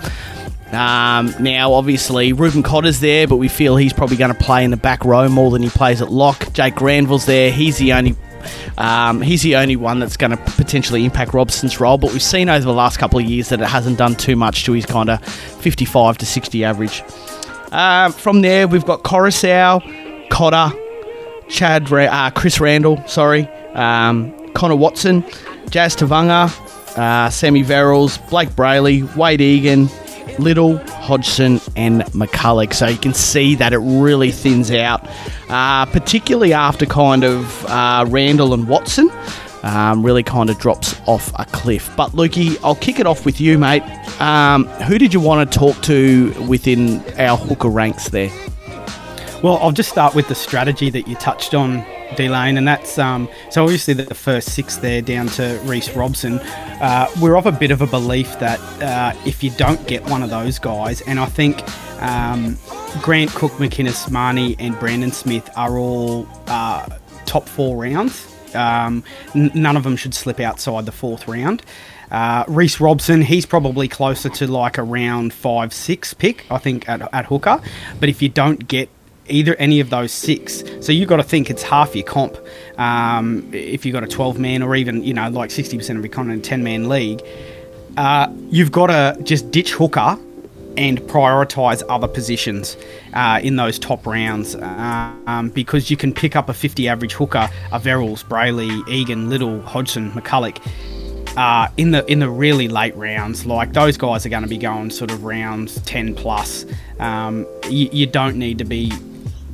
Um, 0.72 1.34
now, 1.40 1.74
obviously, 1.74 2.34
Reuben 2.34 2.64
Cotter's 2.64 3.00
there, 3.00 3.28
but 3.28 3.38
we 3.38 3.48
feel 3.48 3.78
he's 3.78 3.94
probably 3.94 4.18
going 4.18 4.34
to 4.34 4.40
play 4.40 4.64
in 4.64 4.72
the 4.72 4.78
back 4.78 5.06
row 5.06 5.30
more 5.30 5.52
than 5.52 5.62
he 5.62 5.70
plays 5.70 6.02
at 6.02 6.12
lock. 6.12 6.52
Jake 6.54 6.76
Granville's 6.76 7.26
there. 7.26 7.52
He's 7.52 7.78
the 7.78 7.94
only 7.94 8.16
um, 8.78 9.22
he's 9.22 9.42
the 9.42 9.56
only 9.56 9.76
one 9.76 10.00
that's 10.00 10.18
going 10.18 10.32
to 10.32 10.38
potentially 10.38 11.06
impact 11.06 11.34
Robson's 11.34 11.80
role, 11.80 11.98
but 11.98 12.12
we've 12.12 12.22
seen 12.22 12.50
over 12.50 12.66
the 12.66 12.74
last 12.74 12.98
couple 12.98 13.20
of 13.20 13.26
years 13.26 13.50
that 13.50 13.62
it 13.62 13.68
hasn't 13.68 13.98
done 13.98 14.16
too 14.16 14.36
much 14.36 14.66
to 14.66 14.74
his 14.74 14.86
kind 14.86 15.10
of 15.10 15.24
55 15.26 16.18
to 16.20 16.26
60 16.26 16.64
average. 16.64 17.04
Um, 17.72 18.12
from 18.12 18.42
there, 18.42 18.68
we've 18.68 18.86
got 18.86 19.04
Koroisau, 19.04 20.30
Cotter, 20.30 20.76
Chad, 21.50 21.92
uh, 21.92 22.32
Chris 22.32 22.60
Randall, 22.60 23.06
sorry, 23.08 23.48
um, 23.74 24.34
Connor 24.54 24.76
Watson, 24.76 25.24
Jazz 25.70 25.96
Tevaga, 25.96 26.50
uh, 26.98 27.30
Sammy 27.30 27.64
Verrills, 27.64 28.18
Blake 28.30 28.50
Brailey, 28.50 29.14
Wade 29.16 29.42
Egan, 29.42 29.90
Liddle, 30.40 30.78
Hodgson, 30.78 31.62
and 31.76 32.02
McCullough. 32.14 32.74
So 32.74 32.88
you 32.88 32.98
can 32.98 33.14
see 33.14 33.56
that 33.56 33.74
it 33.74 33.80
really 33.80 34.32
thins 34.32 34.72
out, 34.72 35.08
uh, 35.50 35.86
particularly 35.88 36.54
after 36.54 36.86
kind 36.86 37.24
of 37.24 37.66
uh, 37.66 38.06
Randall 38.08 38.54
and 38.54 38.68
Watson. 38.68 39.10
Um, 39.64 40.06
really 40.06 40.22
kind 40.22 40.52
of 40.52 40.60
drops 40.60 40.96
off 41.08 41.32
a 41.40 41.46
cliff. 41.46 41.90
But 41.98 42.12
Lukey, 42.12 42.60
I'll 42.64 42.76
kick 42.76 43.00
it 43.00 43.08
off 43.08 43.26
with 43.26 43.42
you, 43.42 43.58
mate. 43.58 43.82
Um, 44.22 44.66
who 44.88 45.00
did 45.00 45.12
you 45.12 45.20
want 45.20 45.52
to 45.52 45.58
talk 45.58 45.82
to 45.84 46.32
within 46.48 47.04
our 47.20 47.36
hooker 47.36 47.70
ranks 47.70 48.10
there? 48.10 48.30
Well, 49.46 49.60
I'll 49.62 49.72
just 49.72 49.92
start 49.92 50.16
with 50.16 50.28
the 50.28 50.34
strategy 50.34 50.90
that 50.90 51.08
you 51.08 51.14
touched 51.18 51.54
on, 51.54 51.86
Delane, 52.16 52.58
and 52.58 52.68
that's 52.68 52.98
um, 52.98 53.30
so 53.52 53.62
obviously 53.62 53.94
the 53.94 54.16
first 54.16 54.56
six 54.56 54.78
there 54.78 55.04
down 55.04 55.28
to 55.28 55.62
Reece 55.66 55.96
Robson. 55.96 56.40
Uh, 56.40 57.08
we're 57.22 57.38
of 57.38 57.46
a 57.46 57.52
bit 57.52 57.70
of 57.70 57.80
a 57.80 57.86
belief 57.86 58.40
that 58.40 58.60
uh, 58.82 59.14
if 59.24 59.44
you 59.44 59.52
don't 59.52 59.86
get 59.86 60.04
one 60.06 60.24
of 60.24 60.32
those 60.32 60.58
guys, 60.58 61.02
and 61.02 61.20
I 61.20 61.28
think 61.28 61.62
um, 62.02 62.58
Grant 63.04 63.30
Cook, 63.36 63.52
McInnes, 63.60 64.10
Mahoney, 64.10 64.56
and 64.58 64.80
Brandon 64.80 65.12
Smith 65.12 65.48
are 65.56 65.78
all 65.78 66.28
uh, 66.48 66.90
top 67.28 67.48
four 67.48 67.78
rounds. 67.78 68.36
Um, 68.56 69.04
n- 69.36 69.52
none 69.54 69.78
of 69.78 69.84
them 69.84 69.96
should 69.96 70.16
slip 70.16 70.40
outside 70.40 70.88
the 70.88 70.92
fourth 70.92 71.28
round. 71.28 71.62
Uh, 72.10 72.46
Reece 72.48 72.80
Robson, 72.80 73.22
he's 73.22 73.46
probably 73.46 73.88
closer 73.88 74.30
to 74.30 74.48
like 74.48 74.80
a 74.80 74.84
round 74.84 75.34
five, 75.34 75.72
six 75.72 76.16
pick, 76.16 76.46
I 76.50 76.58
think, 76.58 76.90
at, 76.90 77.14
at 77.14 77.26
hooker. 77.26 77.62
But 78.00 78.10
if 78.10 78.24
you 78.24 78.30
don't 78.30 78.68
get 78.68 78.90
either 79.28 79.56
any 79.56 79.80
of 79.80 79.90
those 79.90 80.12
six, 80.12 80.64
so 80.82 80.92
you've 80.92 81.10
got 81.10 81.18
to 81.18 81.24
think 81.24 81.50
it's 81.50 81.64
half 81.64 81.96
your 81.96 82.06
comp. 82.06 82.38
Um, 82.78 83.50
if 83.54 83.86
you've 83.86 83.94
got 83.94 84.04
a 84.04 84.08
12 84.08 84.40
man 84.40 84.62
or 84.62 84.76
even, 84.76 85.04
you 85.04 85.14
know, 85.14 85.30
like 85.30 85.50
60% 85.50 85.98
of 85.98 86.06
your 86.06 86.32
a 86.32 86.40
10 86.40 86.64
man 86.64 86.90
league, 86.90 87.22
uh, 87.98 88.28
you've 88.50 88.72
got 88.72 88.88
to 88.88 89.18
just 89.24 89.52
ditch 89.52 89.72
hooker 89.72 90.20
and 90.78 91.00
prioritise 91.04 91.84
other 91.90 92.08
positions 92.08 92.78
uh, 93.14 93.40
in 93.42 93.56
those 93.56 93.80
top 93.80 94.06
rounds 94.06 94.56
um, 94.56 95.50
because 95.54 95.90
you 95.90 95.98
can 95.98 96.14
pick 96.14 96.36
up 96.36 96.50
a 96.50 96.54
50 96.54 96.88
average 96.88 97.14
hooker, 97.14 97.50
a 97.72 97.80
Verrills, 97.80 98.24
Brailey, 98.26 98.88
Egan, 98.88 99.30
Liddle, 99.30 99.62
Hodgson, 99.62 100.12
McCullough. 100.12 100.60
Uh, 101.38 101.68
in 101.76 101.92
the 101.92 102.10
in 102.10 102.20
the 102.20 102.30
really 102.30 102.70
late 102.70 102.96
rounds, 102.96 103.46
like 103.46 103.74
those 103.74 103.98
guys 103.98 104.26
are 104.26 104.30
going 104.30 104.44
to 104.44 104.48
be 104.48 104.58
going 104.58 104.90
sort 104.90 105.12
of 105.12 105.26
rounds 105.26 105.82
ten 105.82 106.16
plus. 106.16 106.66
Um, 107.00 107.46
you, 107.70 107.90
you 107.92 108.06
don't 108.06 108.38
need 108.38 108.58
to 108.60 108.64
be 108.64 108.90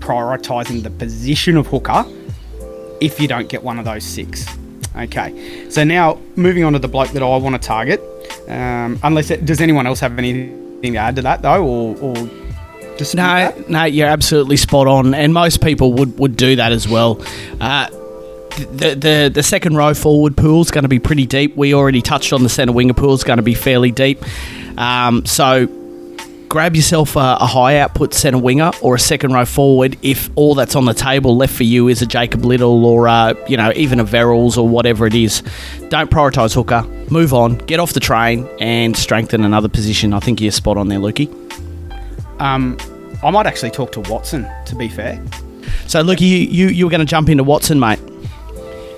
prioritising 0.01 0.83
the 0.83 0.89
position 0.89 1.55
of 1.57 1.67
hooker 1.67 2.03
if 2.99 3.19
you 3.19 3.27
don't 3.27 3.47
get 3.49 3.63
one 3.63 3.79
of 3.79 3.85
those 3.85 4.03
six. 4.03 4.45
Okay, 4.95 5.69
so 5.69 5.83
now 5.85 6.19
moving 6.35 6.65
on 6.65 6.73
to 6.73 6.79
the 6.79 6.87
bloke 6.89 7.11
that 7.11 7.23
I 7.23 7.37
want 7.37 7.59
to 7.59 7.65
target. 7.65 8.01
Um, 8.49 8.99
unless 9.03 9.29
it, 9.31 9.45
does 9.45 9.61
anyone 9.61 9.87
else 9.87 10.01
have 10.01 10.17
anything 10.17 10.93
to 10.93 10.97
add 10.97 11.15
to 11.15 11.21
that 11.21 11.41
though, 11.41 11.63
or, 11.65 11.97
or 11.99 12.13
dispute 12.97 13.15
No, 13.21 13.23
that? 13.23 13.69
no, 13.69 13.83
you're 13.85 14.07
absolutely 14.09 14.57
spot 14.57 14.87
on, 14.87 15.13
and 15.13 15.33
most 15.33 15.61
people 15.63 15.93
would, 15.93 16.19
would 16.19 16.35
do 16.35 16.57
that 16.57 16.73
as 16.73 16.87
well. 16.89 17.21
Uh, 17.61 17.87
the, 18.73 18.95
the 18.95 19.31
the 19.33 19.43
second 19.43 19.77
row 19.77 19.93
forward 19.93 20.35
pool 20.35 20.59
is 20.61 20.71
going 20.71 20.83
to 20.83 20.89
be 20.89 20.99
pretty 20.99 21.25
deep. 21.25 21.55
We 21.55 21.73
already 21.73 22.01
touched 22.01 22.33
on 22.33 22.43
the 22.43 22.49
centre 22.49 22.73
winger 22.73 22.93
pool 22.93 23.13
is 23.13 23.23
going 23.23 23.37
to 23.37 23.43
be 23.43 23.53
fairly 23.53 23.91
deep. 23.91 24.21
Um, 24.77 25.25
so 25.25 25.67
grab 26.51 26.75
yourself 26.75 27.15
a, 27.15 27.37
a 27.39 27.45
high 27.45 27.77
output 27.79 28.13
centre 28.13 28.37
winger 28.37 28.71
or 28.81 28.93
a 28.93 28.99
second 28.99 29.31
row 29.31 29.45
forward 29.45 29.97
if 30.01 30.29
all 30.35 30.53
that's 30.53 30.75
on 30.75 30.83
the 30.83 30.93
table 30.93 31.37
left 31.37 31.55
for 31.55 31.63
you 31.63 31.87
is 31.87 32.01
a 32.01 32.05
Jacob 32.05 32.43
Liddle 32.43 32.85
or 32.85 33.07
uh, 33.07 33.33
you 33.47 33.55
know 33.55 33.71
even 33.73 34.01
a 34.01 34.03
Verrills 34.03 34.57
or 34.57 34.67
whatever 34.67 35.07
it 35.07 35.15
is. 35.15 35.41
Don't 35.87 36.11
prioritise 36.11 36.53
hooker. 36.53 36.83
Move 37.09 37.33
on. 37.33 37.55
Get 37.55 37.79
off 37.79 37.93
the 37.93 38.01
train 38.01 38.49
and 38.59 38.97
strengthen 38.97 39.45
another 39.45 39.69
position. 39.69 40.13
I 40.13 40.19
think 40.19 40.41
you're 40.41 40.51
spot 40.51 40.75
on 40.75 40.89
there, 40.89 40.99
Lukey. 40.99 41.29
Um, 42.41 42.77
I 43.23 43.29
might 43.31 43.45
actually 43.45 43.71
talk 43.71 43.93
to 43.93 44.01
Watson. 44.01 44.45
To 44.65 44.75
be 44.75 44.89
fair, 44.89 45.23
So, 45.87 46.03
Lukey, 46.03 46.21
you, 46.21 46.37
you, 46.37 46.67
you 46.67 46.85
were 46.85 46.91
going 46.91 46.99
to 46.99 47.05
jump 47.05 47.29
into 47.29 47.45
Watson, 47.45 47.79
mate. 47.79 47.99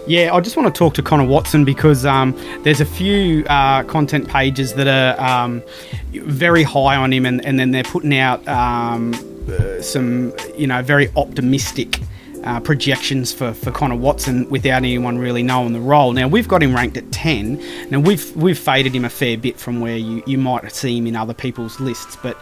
Yeah, 0.06 0.34
I 0.34 0.42
just 0.42 0.58
want 0.58 0.74
to 0.74 0.78
talk 0.78 0.96
to 0.96 1.02
Connor 1.02 1.26
Watson 1.26 1.63
because 1.63 2.06
um, 2.06 2.38
there's 2.63 2.82
a 2.82 2.86
few 2.86 3.46
uh, 3.46 3.84
content 3.84 4.28
pages 4.28 4.74
that 4.74 4.88
are 4.88 5.20
um, 5.20 5.63
very 6.12 6.63
high 6.63 6.98
on 6.98 7.13
him, 7.13 7.26
and, 7.26 7.44
and 7.46 7.58
then 7.58 7.72
they're 7.72 7.86
putting 7.86 8.18
out 8.18 8.46
um, 8.48 9.13
uh, 9.50 9.82
some, 9.82 10.34
you 10.58 10.68
know, 10.68 10.82
very 10.82 11.10
optimistic 11.16 12.02
uh, 12.44 12.60
projections 12.60 13.32
for, 13.32 13.54
for 13.54 13.72
Connor 13.72 13.96
Watson 13.96 14.50
without 14.50 14.84
anyone 14.84 15.18
really 15.18 15.42
knowing 15.42 15.72
the 15.72 15.80
role. 15.80 16.12
Now 16.12 16.28
we've 16.28 16.50
got 16.50 16.62
him 16.62 16.76
ranked 16.76 16.98
at 16.98 17.10
ten. 17.13 17.63
Now 17.89 18.02
we've 18.02 18.36
we've 18.36 18.60
faded 18.60 18.94
him 18.94 19.06
a 19.06 19.10
fair 19.10 19.38
bit 19.38 19.58
from 19.58 19.80
where 19.80 19.96
you, 19.96 20.22
you 20.28 20.38
might 20.38 20.70
see 20.74 20.98
him 20.98 21.08
in 21.08 21.16
other 21.16 21.34
people's 21.34 21.80
lists, 21.80 22.18
but 22.22 22.38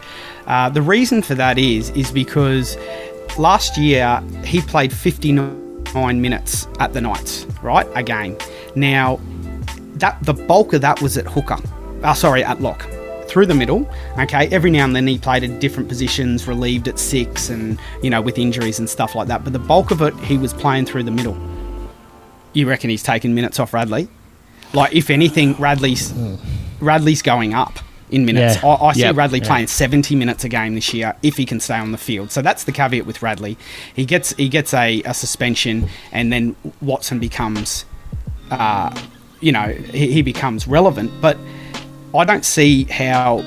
uh, 0.48 0.68
the 0.68 0.82
reason 0.82 1.22
for 1.22 1.36
that 1.36 1.58
is 1.58 1.90
is 1.90 2.10
because 2.10 2.76
last 3.38 3.78
year 3.78 4.20
he 4.44 4.60
played 4.62 4.92
59 5.92 6.22
minutes 6.22 6.66
at 6.80 6.94
the 6.94 7.02
Knights, 7.02 7.44
right? 7.62 7.86
A 7.94 8.02
game. 8.02 8.38
Now, 8.74 9.20
that 9.96 10.16
the 10.22 10.32
bulk 10.32 10.72
of 10.72 10.80
that 10.80 11.02
was 11.02 11.18
at 11.18 11.26
hooker. 11.26 11.58
Oh, 12.02 12.14
sorry, 12.14 12.42
at 12.42 12.62
lock. 12.62 12.88
Through 13.28 13.44
the 13.46 13.54
middle, 13.54 13.86
okay. 14.18 14.48
Every 14.48 14.70
now 14.70 14.84
and 14.84 14.96
then 14.96 15.06
he 15.06 15.18
played 15.18 15.44
at 15.44 15.60
different 15.60 15.90
positions, 15.90 16.48
relieved 16.48 16.88
at 16.88 16.98
six, 16.98 17.50
and 17.50 17.78
you 18.02 18.08
know 18.08 18.22
with 18.22 18.38
injuries 18.38 18.78
and 18.78 18.88
stuff 18.88 19.14
like 19.14 19.28
that. 19.28 19.44
But 19.44 19.52
the 19.52 19.58
bulk 19.58 19.90
of 19.90 20.00
it, 20.00 20.14
he 20.20 20.38
was 20.38 20.54
playing 20.54 20.86
through 20.86 21.02
the 21.04 21.10
middle. 21.10 21.36
You 22.54 22.66
reckon 22.68 22.88
he's 22.88 23.02
taking 23.02 23.34
minutes 23.34 23.60
off 23.60 23.72
Radley? 23.72 24.08
Like, 24.74 24.94
if 24.94 25.10
anything, 25.10 25.54
Radley's 25.54 26.12
mm. 26.12 26.38
Radley's 26.80 27.22
going 27.22 27.52
up 27.54 27.78
in 28.12 28.24
minutes. 28.24 28.62
Yeah. 28.62 28.68
I, 28.68 28.86
I 28.86 28.92
see 28.92 29.00
Yep. 29.00 29.16
Radley 29.16 29.38
Yeah. 29.40 29.46
playing 29.48 29.66
70 29.66 30.14
minutes 30.14 30.44
a 30.44 30.48
game 30.48 30.74
this 30.74 30.92
year 30.94 31.14
if 31.22 31.36
he 31.36 31.44
can 31.46 31.58
stay 31.60 31.76
on 31.76 31.90
the 31.92 31.98
field. 31.98 32.30
So 32.30 32.42
that's 32.42 32.64
the 32.64 32.72
caveat 32.72 33.06
with 33.06 33.22
Radley. 33.22 33.56
He 33.94 34.04
gets 34.04 34.32
he 34.34 34.48
gets 34.48 34.72
a, 34.74 35.02
a 35.02 35.14
suspension, 35.14 35.88
and 36.12 36.32
then 36.32 36.54
Watson 36.80 37.18
becomes, 37.18 37.84
uh, 38.50 38.94
you 39.40 39.50
know, 39.52 39.68
he, 39.68 40.12
he 40.12 40.22
becomes 40.22 40.68
relevant. 40.68 41.10
But 41.20 41.36
I 42.14 42.24
don't 42.24 42.44
see 42.44 42.84
how 42.84 43.42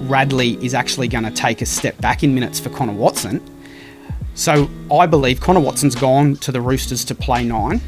Radley 0.00 0.62
is 0.64 0.74
actually 0.74 1.08
going 1.08 1.24
to 1.24 1.30
take 1.30 1.62
a 1.62 1.66
step 1.66 1.98
back 2.00 2.22
in 2.22 2.34
minutes 2.34 2.60
for 2.60 2.68
Connor 2.70 2.92
Watson. 2.92 3.40
So 4.34 4.68
I 4.92 5.06
believe 5.06 5.40
Connor 5.40 5.60
Watson's 5.60 5.94
gone 5.94 6.36
to 6.36 6.52
the 6.52 6.60
Roosters 6.60 7.04
to 7.06 7.14
play 7.14 7.42
nine. 7.42 7.80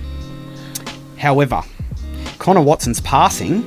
However, 1.19 1.63
Connor 2.39 2.63
Watson's 2.63 3.01
passing 3.03 3.65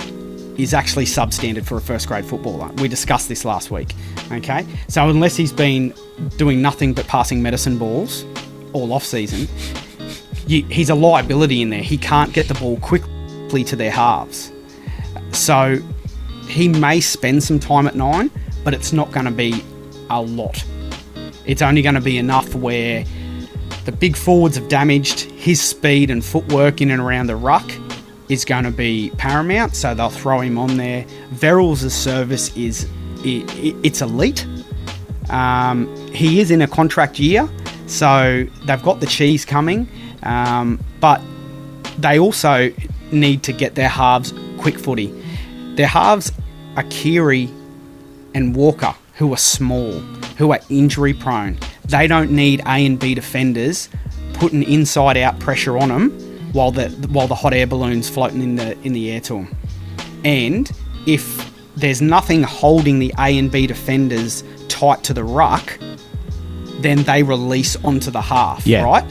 is 0.57 0.73
actually 0.73 1.05
substandard 1.05 1.65
for 1.65 1.77
a 1.77 1.81
first 1.81 2.07
grade 2.07 2.25
footballer. 2.25 2.69
We 2.77 2.87
discussed 2.87 3.27
this 3.27 3.45
last 3.45 3.71
week. 3.71 3.93
Okay, 4.31 4.65
so 4.87 5.09
unless 5.09 5.35
he's 5.35 5.53
been 5.53 5.93
doing 6.37 6.61
nothing 6.61 6.93
but 6.93 7.07
passing 7.07 7.41
medicine 7.41 7.77
balls 7.77 8.25
all 8.73 8.93
off 8.93 9.03
season, 9.03 9.47
he's 10.47 10.89
a 10.89 10.95
liability 10.95 11.61
in 11.61 11.69
there. 11.69 11.81
He 11.81 11.97
can't 11.97 12.33
get 12.33 12.47
the 12.47 12.53
ball 12.55 12.77
quickly 12.77 13.63
to 13.65 13.75
their 13.75 13.91
halves. 13.91 14.51
So 15.31 15.77
he 16.47 16.67
may 16.67 16.99
spend 16.99 17.43
some 17.43 17.59
time 17.59 17.87
at 17.87 17.95
nine, 17.95 18.29
but 18.63 18.73
it's 18.73 18.93
not 18.93 19.11
going 19.11 19.25
to 19.25 19.31
be 19.31 19.63
a 20.09 20.21
lot. 20.21 20.63
It's 21.45 21.61
only 21.61 21.81
going 21.81 21.95
to 21.95 22.01
be 22.01 22.17
enough 22.17 22.53
where 22.53 23.05
the 23.85 23.91
big 23.91 24.15
forwards 24.15 24.57
have 24.57 24.67
damaged 24.67 25.21
his 25.21 25.61
speed 25.61 26.11
and 26.11 26.23
footwork 26.23 26.81
in 26.81 26.91
and 26.91 27.01
around 27.01 27.27
the 27.27 27.35
ruck 27.35 27.69
is 28.31 28.45
going 28.45 28.63
to 28.63 28.71
be 28.71 29.11
paramount, 29.17 29.75
so 29.75 29.93
they'll 29.93 30.09
throw 30.09 30.39
him 30.39 30.57
on 30.57 30.77
there. 30.77 31.03
Verrills' 31.33 31.91
service 31.91 32.55
is 32.55 32.87
i 33.25 33.43
i 33.47 33.75
it's 33.83 34.01
elite. 34.01 34.47
Um, 35.29 35.93
he 36.13 36.39
is 36.39 36.49
in 36.49 36.61
a 36.61 36.67
contract 36.67 37.19
year, 37.19 37.49
so 37.87 38.45
they've 38.65 38.81
got 38.83 39.01
the 39.01 39.05
cheese 39.05 39.43
coming, 39.43 39.87
um, 40.23 40.79
but 41.01 41.21
they 41.97 42.19
also 42.19 42.71
need 43.11 43.43
to 43.43 43.51
get 43.51 43.75
their 43.75 43.89
halves 43.89 44.33
quick 44.57 44.79
footy. 44.79 45.07
Their 45.75 45.87
halves 45.87 46.31
are 46.77 46.85
Keary 46.89 47.49
and 48.33 48.55
Walker, 48.55 48.95
who 49.15 49.33
are 49.33 49.37
small, 49.37 49.91
who 50.37 50.53
are 50.53 50.59
injury 50.69 51.13
prone. 51.13 51.57
They 51.85 52.07
don't 52.07 52.31
need 52.31 52.61
A 52.61 52.85
and 52.85 52.97
B 52.97 53.13
defenders 53.13 53.89
putting 54.33 54.63
inside 54.63 55.17
out 55.17 55.37
pressure 55.39 55.77
on 55.77 55.89
them 55.89 56.30
while 56.53 56.71
the 56.71 56.89
while 57.11 57.27
the 57.27 57.35
hot 57.35 57.53
air 57.53 57.67
balloons 57.67 58.09
floating 58.09 58.41
in 58.41 58.55
the 58.55 58.77
in 58.81 58.93
the 58.93 59.11
air 59.11 59.21
to 59.21 59.33
them. 59.35 59.55
And 60.23 60.71
if 61.07 61.49
there's 61.75 62.01
nothing 62.01 62.43
holding 62.43 62.99
the 62.99 63.13
A 63.17 63.37
and 63.37 63.51
B 63.51 63.65
defenders 63.67 64.43
tight 64.67 65.03
to 65.05 65.13
the 65.13 65.23
ruck, 65.23 65.79
then 66.81 67.03
they 67.03 67.23
release 67.23 67.75
onto 67.77 68.11
the 68.11 68.21
half, 68.21 68.65
Yeah. 68.67 68.83
right? 68.83 69.05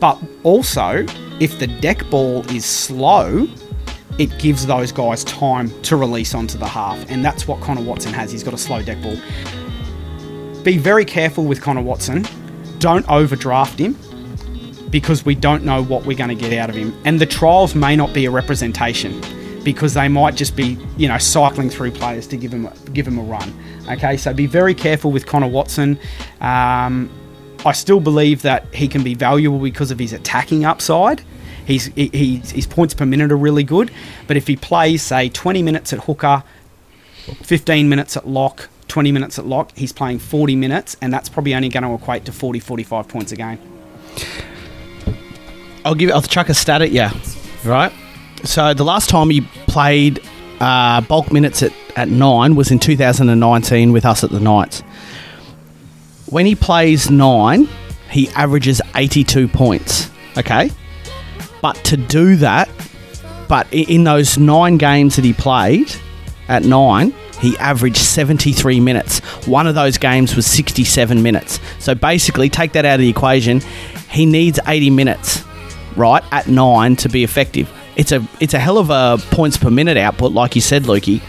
But 0.00 0.18
also, 0.42 1.06
if 1.40 1.58
the 1.58 1.66
deck 1.66 2.08
ball 2.10 2.44
is 2.54 2.64
slow, 2.64 3.48
it 4.18 4.36
gives 4.38 4.66
those 4.66 4.92
guys 4.92 5.24
time 5.24 5.72
to 5.82 5.96
release 5.96 6.34
onto 6.34 6.58
the 6.58 6.66
half, 6.68 6.98
and 7.10 7.24
that's 7.24 7.48
what 7.48 7.60
Connor 7.60 7.82
Watson 7.82 8.12
has. 8.12 8.30
He's 8.30 8.44
got 8.44 8.54
a 8.54 8.58
slow 8.58 8.82
deck 8.82 9.00
ball. 9.02 9.16
Be 10.62 10.78
very 10.78 11.04
careful 11.04 11.44
with 11.44 11.60
Connor 11.60 11.82
Watson. 11.82 12.26
Don't 12.78 13.08
overdraft 13.08 13.78
him 13.78 13.96
because 14.94 15.24
we 15.24 15.34
don't 15.34 15.64
know 15.64 15.82
what 15.82 16.06
we're 16.06 16.16
going 16.16 16.28
to 16.28 16.36
get 16.36 16.52
out 16.52 16.70
of 16.70 16.76
him. 16.76 16.96
And 17.04 17.20
the 17.20 17.26
trials 17.26 17.74
may 17.74 17.96
not 17.96 18.14
be 18.14 18.26
a 18.26 18.30
representation 18.30 19.20
because 19.64 19.92
they 19.92 20.06
might 20.06 20.36
just 20.36 20.54
be, 20.54 20.78
you 20.96 21.08
know, 21.08 21.18
cycling 21.18 21.68
through 21.68 21.90
players 21.90 22.28
to 22.28 22.36
give 22.36 22.54
him 22.54 22.70
give 22.92 23.04
him 23.04 23.18
a 23.18 23.22
run. 23.22 23.52
Okay, 23.90 24.16
so 24.16 24.32
be 24.32 24.46
very 24.46 24.72
careful 24.72 25.10
with 25.10 25.26
Connor 25.26 25.48
Watson. 25.48 25.98
Um, 26.40 27.10
I 27.66 27.72
still 27.72 27.98
believe 27.98 28.42
that 28.42 28.72
he 28.72 28.86
can 28.86 29.02
be 29.02 29.14
valuable 29.14 29.58
because 29.58 29.90
of 29.90 29.98
his 29.98 30.12
attacking 30.12 30.64
upside. 30.64 31.22
He's, 31.66 31.86
he, 31.86 32.36
his 32.36 32.68
points 32.68 32.94
per 32.94 33.04
minute 33.04 33.32
are 33.32 33.36
really 33.36 33.64
good, 33.64 33.90
but 34.28 34.36
if 34.36 34.46
he 34.46 34.54
plays, 34.54 35.02
say, 35.02 35.28
20 35.28 35.60
minutes 35.60 35.92
at 35.92 36.04
hooker, 36.04 36.44
15 37.42 37.88
minutes 37.88 38.16
at 38.16 38.28
lock, 38.28 38.68
20 38.86 39.10
minutes 39.10 39.40
at 39.40 39.46
lock, 39.46 39.76
he's 39.76 39.92
playing 39.92 40.20
40 40.20 40.54
minutes, 40.54 40.96
and 41.00 41.12
that's 41.12 41.28
probably 41.28 41.52
only 41.52 41.68
going 41.68 41.82
to 41.82 41.94
equate 41.94 42.26
to 42.26 42.32
40, 42.32 42.60
45 42.60 43.08
points 43.08 43.32
a 43.32 43.36
game. 43.36 43.58
I'll 45.84 45.94
give. 45.94 46.10
I'll 46.10 46.22
chuck 46.22 46.48
a 46.48 46.54
stat 46.54 46.82
at 46.82 46.90
you, 46.92 47.08
right? 47.64 47.92
So 48.44 48.74
the 48.74 48.84
last 48.84 49.08
time 49.08 49.30
he 49.30 49.42
played 49.66 50.20
uh, 50.60 51.00
bulk 51.02 51.32
minutes 51.32 51.62
at, 51.62 51.72
at 51.96 52.08
nine 52.08 52.56
was 52.56 52.70
in 52.70 52.78
2019 52.78 53.92
with 53.92 54.04
us 54.04 54.24
at 54.24 54.30
the 54.30 54.40
Knights. 54.40 54.80
When 56.26 56.46
he 56.46 56.54
plays 56.54 57.10
nine, 57.10 57.68
he 58.10 58.28
averages 58.30 58.80
82 58.94 59.48
points. 59.48 60.10
Okay, 60.36 60.70
but 61.62 61.76
to 61.84 61.96
do 61.96 62.36
that, 62.36 62.68
but 63.48 63.66
in 63.72 64.04
those 64.04 64.38
nine 64.38 64.78
games 64.78 65.16
that 65.16 65.24
he 65.24 65.32
played 65.32 65.94
at 66.48 66.64
nine, 66.64 67.14
he 67.40 67.56
averaged 67.58 67.98
73 67.98 68.80
minutes. 68.80 69.18
One 69.46 69.66
of 69.66 69.74
those 69.74 69.98
games 69.98 70.34
was 70.34 70.46
67 70.46 71.22
minutes. 71.22 71.60
So 71.78 71.94
basically, 71.94 72.48
take 72.48 72.72
that 72.72 72.84
out 72.84 72.94
of 72.94 73.00
the 73.00 73.08
equation. 73.08 73.60
He 74.10 74.26
needs 74.26 74.58
80 74.66 74.90
minutes, 74.90 75.43
right, 75.96 76.22
at 76.32 76.48
nine 76.48 76.96
to 76.96 77.08
be 77.08 77.24
effective. 77.24 77.70
It's 77.96 78.12
a 78.12 78.26
it's 78.40 78.54
a 78.54 78.58
hell 78.58 78.78
of 78.78 78.90
a 78.90 79.18
points 79.30 79.56
per 79.56 79.70
minute 79.70 79.96
output, 79.96 80.32
like 80.32 80.54
you 80.54 80.60
said, 80.60 80.84
Lukey. 80.84 81.22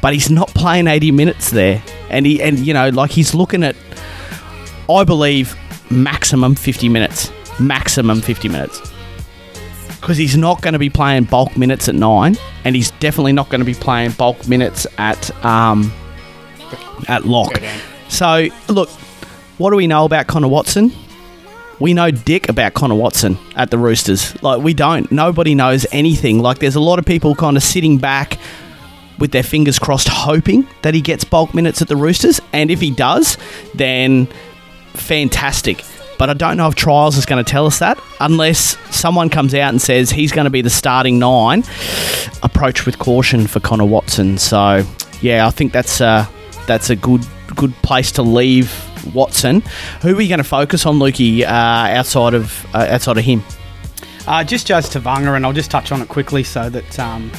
But 0.00 0.12
he's 0.12 0.30
not 0.30 0.48
playing 0.48 0.86
80 0.86 1.12
minutes 1.12 1.50
there, 1.50 1.82
and 2.10 2.26
he 2.26 2.42
and 2.42 2.58
you 2.58 2.74
know 2.74 2.90
like 2.90 3.10
he's 3.10 3.34
looking 3.34 3.64
at, 3.64 3.76
I 4.88 5.04
believe, 5.04 5.56
maximum 5.90 6.54
50 6.54 6.88
minutes, 6.88 7.32
maximum 7.58 8.20
50 8.20 8.48
minutes 8.48 8.92
because 10.04 10.18
he's 10.18 10.36
not 10.36 10.60
going 10.60 10.74
to 10.74 10.78
be 10.78 10.90
playing 10.90 11.24
bulk 11.24 11.56
minutes 11.56 11.88
at 11.88 11.94
nine, 11.94 12.36
and 12.66 12.76
he's 12.76 12.90
definitely 12.92 13.32
not 13.32 13.48
going 13.48 13.60
to 13.60 13.64
be 13.64 13.72
playing 13.72 14.10
bulk 14.12 14.46
minutes 14.46 14.86
at 14.98 15.30
um, 15.42 15.90
at 17.08 17.24
lock. 17.24 17.52
So 18.08 18.48
look, 18.68 18.90
what 19.56 19.70
do 19.70 19.76
we 19.76 19.86
know 19.86 20.04
about 20.04 20.26
Connor 20.26 20.48
Watson? 20.48 20.92
We 21.80 21.92
know 21.92 22.10
dick 22.10 22.48
about 22.48 22.74
Connor 22.74 22.94
Watson 22.94 23.38
at 23.56 23.70
the 23.70 23.78
Roosters. 23.78 24.40
Like 24.42 24.62
we 24.62 24.74
don't. 24.74 25.10
Nobody 25.10 25.54
knows 25.54 25.86
anything. 25.92 26.40
Like 26.40 26.58
there's 26.58 26.76
a 26.76 26.80
lot 26.80 26.98
of 26.98 27.04
people 27.04 27.34
kind 27.34 27.56
of 27.56 27.62
sitting 27.62 27.98
back 27.98 28.38
with 29.18 29.32
their 29.32 29.42
fingers 29.42 29.78
crossed, 29.78 30.08
hoping 30.08 30.66
that 30.82 30.94
he 30.94 31.00
gets 31.00 31.24
bulk 31.24 31.54
minutes 31.54 31.80
at 31.80 31.88
the 31.88 31.96
Roosters, 31.96 32.40
and 32.52 32.70
if 32.70 32.80
he 32.80 32.90
does, 32.90 33.38
then 33.74 34.26
fantastic. 34.94 35.84
But 36.18 36.30
I 36.30 36.34
don't 36.34 36.56
know 36.56 36.68
if 36.68 36.74
trials 36.74 37.16
is 37.16 37.26
going 37.26 37.44
to 37.44 37.50
tell 37.50 37.66
us 37.66 37.80
that 37.80 37.98
unless 38.20 38.76
someone 38.94 39.30
comes 39.30 39.52
out 39.54 39.70
and 39.70 39.82
says 39.82 40.10
he's 40.10 40.30
going 40.32 40.44
to 40.44 40.50
be 40.50 40.62
the 40.62 40.70
starting 40.70 41.18
nine. 41.18 41.64
Approach 42.42 42.86
with 42.86 42.98
caution 42.98 43.46
for 43.46 43.60
Connor 43.60 43.84
Watson. 43.84 44.38
So 44.38 44.84
yeah, 45.20 45.46
I 45.46 45.50
think 45.50 45.72
that's 45.72 46.00
uh, 46.00 46.26
that's 46.66 46.90
a 46.90 46.96
good 46.96 47.26
good 47.56 47.74
place 47.82 48.12
to 48.12 48.22
leave 48.22 48.72
Watson. 49.12 49.62
Who 50.02 50.16
are 50.16 50.20
you 50.20 50.28
going 50.28 50.38
to 50.38 50.44
focus 50.44 50.86
on, 50.86 50.98
Lukey, 50.98 51.42
uh, 51.42 51.46
outside 51.48 52.34
of 52.34 52.66
uh, 52.74 52.86
outside 52.90 53.18
of 53.18 53.24
him? 53.24 53.42
Uh, 54.26 54.42
just 54.42 54.66
Jazz 54.66 54.88
Tevaga, 54.88 55.36
and 55.36 55.44
I'll 55.44 55.52
just 55.52 55.70
touch 55.70 55.92
on 55.92 56.00
it 56.00 56.08
quickly 56.08 56.42
so 56.44 56.70
that 56.70 56.98
um, 56.98 57.30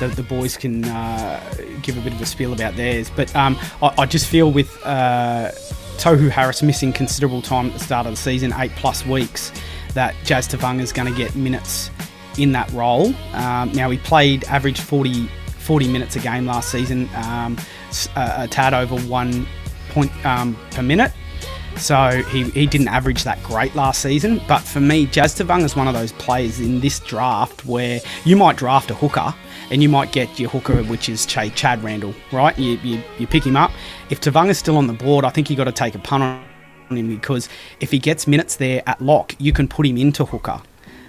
the, 0.00 0.08
the 0.08 0.22
boys 0.22 0.56
can 0.56 0.84
uh, 0.84 1.40
give 1.82 1.96
a 1.96 2.00
bit 2.00 2.12
of 2.12 2.20
a 2.20 2.26
spiel 2.26 2.52
about 2.52 2.74
theirs. 2.74 3.10
But 3.14 3.34
um, 3.36 3.56
I, 3.82 3.94
I 3.98 4.06
just 4.06 4.26
feel 4.26 4.50
with 4.50 4.76
uh, 4.84 5.50
Tohu 5.98 6.28
Harris 6.28 6.62
missing 6.62 6.92
considerable 6.92 7.42
time 7.42 7.66
at 7.66 7.74
the 7.74 7.78
start 7.78 8.06
of 8.06 8.12
the 8.12 8.16
season, 8.16 8.52
eight 8.56 8.72
plus 8.72 9.06
weeks, 9.06 9.52
that 9.94 10.14
Jazz 10.24 10.48
Tevaga 10.48 10.80
is 10.80 10.92
going 10.92 11.10
to 11.10 11.16
get 11.16 11.36
minutes 11.36 11.90
in 12.36 12.52
that 12.52 12.70
role. 12.72 13.14
Um, 13.32 13.70
now, 13.72 13.90
he 13.90 13.98
played 13.98 14.44
average 14.44 14.80
40, 14.80 15.28
40 15.58 15.88
minutes 15.88 16.16
a 16.16 16.18
game 16.18 16.46
last 16.46 16.70
season, 16.70 17.08
um, 17.14 17.56
a, 18.16 18.34
a 18.38 18.48
tad 18.48 18.74
over 18.74 18.98
one 19.02 19.46
point 19.94 20.12
um, 20.26 20.56
per 20.72 20.82
minute. 20.82 21.12
So 21.76 22.22
he, 22.28 22.44
he 22.50 22.66
didn't 22.66 22.88
average 22.88 23.24
that 23.24 23.42
great 23.42 23.74
last 23.74 24.00
season. 24.00 24.40
But 24.46 24.60
for 24.60 24.80
me, 24.80 25.06
Jazz 25.06 25.34
Tevaga 25.34 25.64
is 25.64 25.74
one 25.74 25.88
of 25.88 25.94
those 25.94 26.12
players 26.12 26.60
in 26.60 26.80
this 26.80 27.00
draft 27.00 27.64
where 27.64 28.00
you 28.24 28.36
might 28.36 28.56
draft 28.56 28.90
a 28.90 28.94
hooker 28.94 29.34
and 29.70 29.82
you 29.82 29.88
might 29.88 30.12
get 30.12 30.38
your 30.38 30.50
hooker, 30.50 30.82
which 30.84 31.08
is 31.08 31.26
Ch- 31.26 31.54
Chad 31.54 31.82
Randall, 31.82 32.14
right? 32.32 32.56
You, 32.58 32.78
you, 32.82 33.02
you 33.18 33.26
pick 33.26 33.44
him 33.44 33.56
up. 33.56 33.72
If 34.10 34.20
Tevaga 34.20 34.50
is 34.50 34.58
still 34.58 34.76
on 34.76 34.86
the 34.86 34.92
board, 34.92 35.24
I 35.24 35.30
think 35.30 35.50
you 35.50 35.56
got 35.56 35.64
to 35.64 35.72
take 35.72 35.94
a 35.94 35.98
punt 35.98 36.22
on 36.22 36.96
him 36.96 37.08
because 37.08 37.48
if 37.80 37.90
he 37.90 37.98
gets 37.98 38.26
minutes 38.26 38.56
there 38.56 38.82
at 38.86 39.00
lock, 39.00 39.34
you 39.38 39.52
can 39.52 39.66
put 39.66 39.86
him 39.86 39.96
into 39.96 40.24
hooker. 40.24 40.60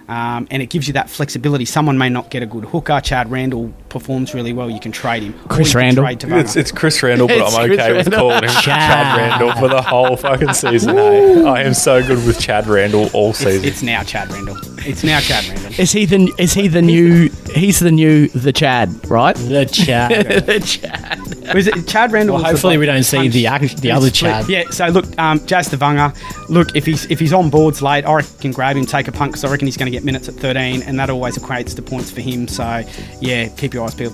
Um, 0.07 0.47
and 0.51 0.61
it 0.61 0.67
gives 0.69 0.87
you 0.87 0.93
that 0.93 1.09
flexibility. 1.09 1.65
Someone 1.65 1.97
may 1.97 2.09
not 2.09 2.29
get 2.29 2.43
a 2.43 2.45
good 2.45 2.65
hooker. 2.65 3.01
Chad 3.01 3.31
Randall 3.31 3.73
performs 3.89 4.33
really 4.35 4.53
well. 4.53 4.69
You 4.69 4.79
can 4.79 4.91
trade 4.91 5.23
him. 5.23 5.33
Chris 5.47 5.73
Randall. 5.73 6.03
trade 6.03 6.23
It's, 6.23 6.55
it's 6.55 6.71
Chris 6.71 7.01
Randall, 7.01 7.27
but 7.27 7.37
It's 7.37 7.55
I'm 7.55 7.65
Chris 7.67 7.79
okay 7.79 7.93
with 7.97 8.07
Randall. 8.07 8.19
calling 8.29 8.43
him 8.43 8.49
Chad. 8.49 8.63
Chad. 8.63 9.17
Randall 9.17 9.51
for 9.59 9.67
the 9.67 9.81
whole 9.81 10.15
fucking 10.15 10.53
season. 10.53 10.97
eh? 10.97 11.43
I 11.43 11.61
am 11.63 11.73
so 11.73 12.05
good 12.05 12.23
with 12.25 12.39
Chad 12.39 12.67
Randall 12.67 13.09
all 13.13 13.31
It's, 13.31 13.39
season. 13.39 13.65
it's 13.65 13.81
now 13.81 14.03
Chad 14.03 14.31
Randall. 14.31 14.57
It's 14.87 15.03
now 15.03 15.19
Chad 15.19 15.47
Randall. 15.47 15.79
Is 15.79 15.91
he 15.91 16.05
the 16.05 16.31
is 16.37 16.53
he 16.53 16.67
the 16.67 16.81
new 16.83 17.29
he's 17.55 17.79
the 17.79 17.89
new 17.91 18.27
the 18.27 18.53
Chad 18.53 18.89
right? 19.09 19.35
The 19.35 19.65
chat. 19.65 20.11
the 20.45 20.59
Chad. 20.59 21.19
Was 21.53 21.67
it 21.67 21.87
Chad 21.87 22.11
Randall? 22.11 22.35
Well, 22.35 22.45
hopefully 22.45 22.77
we 22.77 22.85
don't 22.85 23.03
see 23.03 23.17
punched- 23.17 23.33
the 23.33 23.47
act- 23.47 23.77
the 23.81 23.91
other 23.91 24.07
split- 24.07 24.13
Chad. 24.31 24.49
Yeah. 24.49 24.63
So 24.71 24.87
look, 24.87 25.05
um, 25.19 25.45
Jazz 25.45 25.69
Tevaga. 25.69 26.15
Look, 26.49 26.75
if 26.75 26.85
he's 26.85 27.05
if 27.11 27.19
he's 27.19 27.33
on 27.33 27.49
boards 27.49 27.81
late, 27.81 28.05
I 28.05 28.13
reckon 28.13 28.51
grab 28.51 28.75
him, 28.77 28.85
take 28.85 29.07
a 29.07 29.11
punt 29.11 29.31
because 29.33 29.43
I 29.43 29.49
reckon 29.51 29.67
he's 29.67 29.77
going 29.77 29.91
to 29.91 29.95
get 29.95 30.03
minutes 30.03 30.27
at 30.27 30.35
13, 30.35 30.81
and 30.83 30.97
that 30.99 31.09
always 31.09 31.37
equates 31.37 31.75
to 31.75 31.81
points 31.81 32.09
for 32.11 32.21
him. 32.21 32.47
So 32.47 32.83
yeah, 33.21 33.47
keep 33.49 33.73
your 33.73 33.85
eyes 33.85 33.93
peeled. 33.95 34.13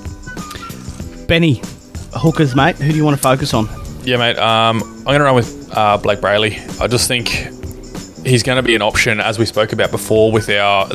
Benny, 1.27 1.61
hookers, 2.13 2.55
mate. 2.55 2.75
Who 2.77 2.89
do 2.91 2.97
you 2.97 3.05
want 3.05 3.15
to 3.15 3.21
focus 3.21 3.53
on? 3.53 3.69
Yeah, 4.03 4.17
mate. 4.17 4.37
Um, 4.37 4.81
I'm 4.83 5.03
going 5.05 5.19
to 5.19 5.25
run 5.25 5.35
with 5.35 5.69
uh, 5.71 5.97
Blake 5.97 6.19
Brailey. 6.19 6.57
I 6.81 6.87
just 6.87 7.07
think 7.07 7.29
he's 8.25 8.43
going 8.43 8.57
to 8.57 8.63
be 8.63 8.75
an 8.75 8.81
option, 8.81 9.19
as 9.19 9.39
we 9.39 9.45
spoke 9.45 9.71
about 9.73 9.91
before, 9.91 10.31
with 10.31 10.49
our, 10.49 10.89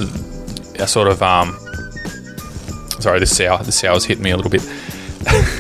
our 0.80 0.86
sort 0.86 1.08
of. 1.08 1.22
Um, 1.22 1.56
sorry, 3.00 3.20
this 3.20 3.36
sour. 3.36 3.62
The 3.62 3.72
sour's 3.72 4.04
hitting 4.04 4.24
me 4.24 4.30
a 4.30 4.36
little 4.36 4.50
bit. 4.50 4.62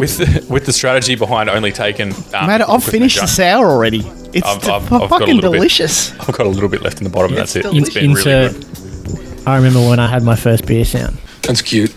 with 0.00 0.16
the, 0.18 0.46
with 0.52 0.66
the 0.66 0.72
strategy 0.72 1.14
behind 1.14 1.48
only 1.50 1.70
taking. 1.72 2.12
Um, 2.34 2.46
Mate, 2.46 2.60
I've 2.62 2.66
hookers 2.66 2.90
finished 2.90 3.16
the 3.16 3.22
and 3.22 3.30
sour 3.30 3.66
already. 3.70 4.00
It's 4.32 4.46
I've- 4.46 4.60
t- 4.64 4.70
I've- 4.70 4.94
I've 4.94 5.08
fucking 5.10 5.36
little 5.36 5.50
bit. 5.52 5.58
delicious. 5.58 6.12
I've 6.20 6.32
got 6.36 6.46
a 6.46 6.48
little 6.48 6.68
bit 6.68 6.82
left 6.82 6.98
in 6.98 7.04
the 7.04 7.10
bottom. 7.10 7.32
Yeah, 7.32 7.38
that's 7.40 7.56
it. 7.56 7.66
it's 7.66 7.74
It's 7.88 7.90
been 7.94 8.12
really 8.14 8.32
Insert. 8.32 8.52
good. 8.52 9.48
I 9.48 9.56
remember 9.56 9.80
when 9.88 9.98
I 10.00 10.06
had 10.08 10.22
my 10.22 10.36
first 10.36 10.66
beer 10.66 10.84
sound. 10.84 11.18
That's 11.42 11.62
cute. 11.62 11.92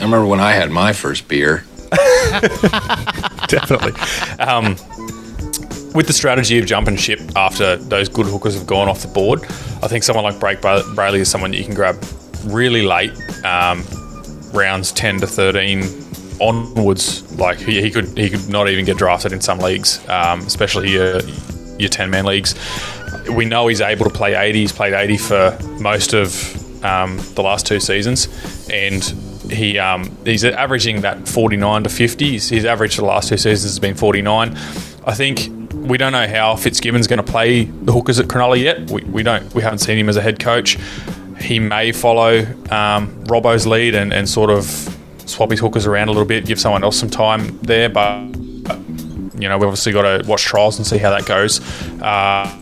I 0.00 0.04
remember 0.04 0.26
when 0.26 0.40
I 0.40 0.52
had 0.52 0.70
my 0.70 0.92
first 0.92 1.26
beer. 1.28 1.64
definitely. 3.48 3.92
Um, 4.38 4.76
with 5.94 6.06
the 6.06 6.12
strategy 6.12 6.58
of 6.58 6.66
jumping 6.66 6.96
ship 6.96 7.20
after 7.36 7.76
those 7.76 8.08
good 8.08 8.26
hookers 8.26 8.54
have 8.54 8.66
gone 8.66 8.88
off 8.88 9.00
the 9.02 9.08
board, 9.08 9.42
I 9.82 9.88
think 9.88 10.04
someone 10.04 10.24
like 10.24 10.38
Blake 10.38 10.60
Bra- 10.60 10.82
Brailey 10.82 11.18
is 11.20 11.30
someone 11.30 11.50
that 11.52 11.56
you 11.56 11.64
can 11.64 11.74
grab 11.74 11.96
really 12.44 12.82
late, 12.82 13.12
um, 13.44 13.84
rounds 14.52 14.92
ten 14.92 15.18
to 15.20 15.26
thirteen 15.26 15.82
onwards. 16.40 17.30
Like 17.38 17.58
he, 17.58 17.80
he 17.80 17.90
could 17.90 18.16
he 18.16 18.30
could 18.30 18.48
not 18.48 18.68
even 18.68 18.84
get 18.84 18.96
drafted 18.96 19.32
in 19.32 19.40
some 19.40 19.58
leagues, 19.58 20.06
um, 20.08 20.40
especially 20.40 20.90
your 20.90 21.20
your 21.78 21.88
ten 21.88 22.10
man 22.10 22.24
leagues. 22.24 22.54
We 23.30 23.44
know 23.44 23.66
he's 23.68 23.80
able 23.80 24.04
to 24.04 24.10
play 24.10 24.34
eighty. 24.34 24.60
He's 24.60 24.72
played 24.72 24.94
eighty 24.94 25.16
for 25.16 25.58
most 25.80 26.14
of 26.14 26.84
um, 26.84 27.18
the 27.34 27.42
last 27.42 27.66
two 27.66 27.80
seasons, 27.80 28.28
and 28.70 29.02
he 29.50 29.78
um, 29.78 30.16
he's 30.24 30.44
averaging 30.44 31.02
that 31.02 31.28
49 31.28 31.84
to 31.84 31.88
50. 31.88 32.32
His, 32.32 32.64
average 32.64 32.96
for 32.96 33.02
the 33.02 33.06
last 33.06 33.28
two 33.28 33.36
seasons 33.36 33.62
has 33.64 33.78
been 33.78 33.94
49. 33.94 34.56
I 35.06 35.14
think 35.14 35.48
we 35.72 35.96
don't 35.98 36.12
know 36.12 36.26
how 36.26 36.56
Fitzgibbon's 36.56 37.06
going 37.06 37.24
to 37.24 37.30
play 37.30 37.64
the 37.64 37.92
hookers 37.92 38.18
at 38.20 38.26
Cronulla 38.26 38.60
yet. 38.60 38.90
We, 38.90 39.02
we 39.04 39.22
don't 39.22 39.52
we 39.54 39.62
haven't 39.62 39.78
seen 39.78 39.98
him 39.98 40.08
as 40.08 40.16
a 40.16 40.22
head 40.22 40.38
coach. 40.38 40.78
He 41.40 41.58
may 41.58 41.92
follow 41.92 42.40
um, 42.70 43.24
Robbo's 43.24 43.66
lead 43.66 43.94
and, 43.94 44.12
and 44.12 44.28
sort 44.28 44.50
of 44.50 44.97
swap 45.28 45.50
his 45.50 45.60
hookers 45.60 45.86
around 45.86 46.08
a 46.08 46.12
little 46.12 46.26
bit, 46.26 46.46
give 46.46 46.60
someone 46.60 46.82
else 46.84 46.98
some 46.98 47.10
time 47.10 47.58
there. 47.58 47.88
But 47.88 48.36
you 49.40 49.48
know, 49.48 49.56
we've 49.56 49.68
obviously 49.68 49.92
got 49.92 50.02
to 50.02 50.28
watch 50.28 50.42
trials 50.42 50.78
and 50.78 50.86
see 50.86 50.98
how 50.98 51.10
that 51.10 51.26
goes. 51.26 51.60
Uh, 52.00 52.58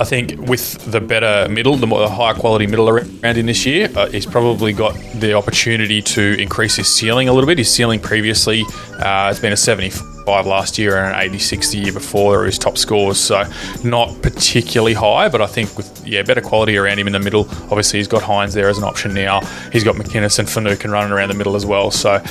I 0.00 0.04
think 0.04 0.38
with 0.48 0.78
the 0.90 1.00
better 1.00 1.48
middle, 1.48 1.74
the 1.74 1.86
more 1.86 1.98
the 1.98 2.08
higher 2.08 2.34
quality 2.34 2.68
middle 2.68 2.88
around 2.88 3.36
in 3.36 3.46
this 3.46 3.66
year, 3.66 3.88
uh, 3.96 4.06
he's 4.06 4.26
probably 4.26 4.72
got 4.72 4.94
the 5.14 5.32
opportunity 5.32 6.00
to 6.02 6.40
increase 6.40 6.76
his 6.76 6.86
ceiling 6.86 7.28
a 7.28 7.32
little 7.32 7.48
bit. 7.48 7.58
His 7.58 7.68
ceiling 7.68 7.98
previously 7.98 8.62
uh, 8.92 9.26
has 9.26 9.40
been 9.40 9.52
a 9.52 9.56
75 9.56 10.46
last 10.46 10.78
year 10.78 10.98
and 10.98 11.16
an 11.16 11.20
86 11.20 11.72
the 11.72 11.78
year 11.78 11.92
before. 11.92 12.44
His 12.44 12.58
top 12.58 12.78
scores, 12.78 13.18
so 13.18 13.42
not 13.82 14.22
particularly 14.22 14.94
high, 14.94 15.28
but 15.28 15.42
I 15.42 15.46
think 15.46 15.76
with 15.76 16.06
yeah 16.06 16.22
better 16.22 16.42
quality 16.42 16.76
around 16.76 17.00
him 17.00 17.08
in 17.08 17.12
the 17.12 17.18
middle. 17.18 17.48
Obviously, 17.64 17.98
he's 17.98 18.08
got 18.08 18.22
Hines 18.22 18.54
there 18.54 18.68
as 18.68 18.78
an 18.78 18.84
option 18.84 19.14
now. 19.14 19.40
He's 19.72 19.82
got 19.82 19.96
McInnes 19.96 20.38
and 20.38 20.48
Finucane 20.48 20.92
running 20.92 21.12
around 21.12 21.30
the 21.30 21.34
middle 21.34 21.56
as 21.56 21.66
well. 21.66 21.90
So 21.90 22.22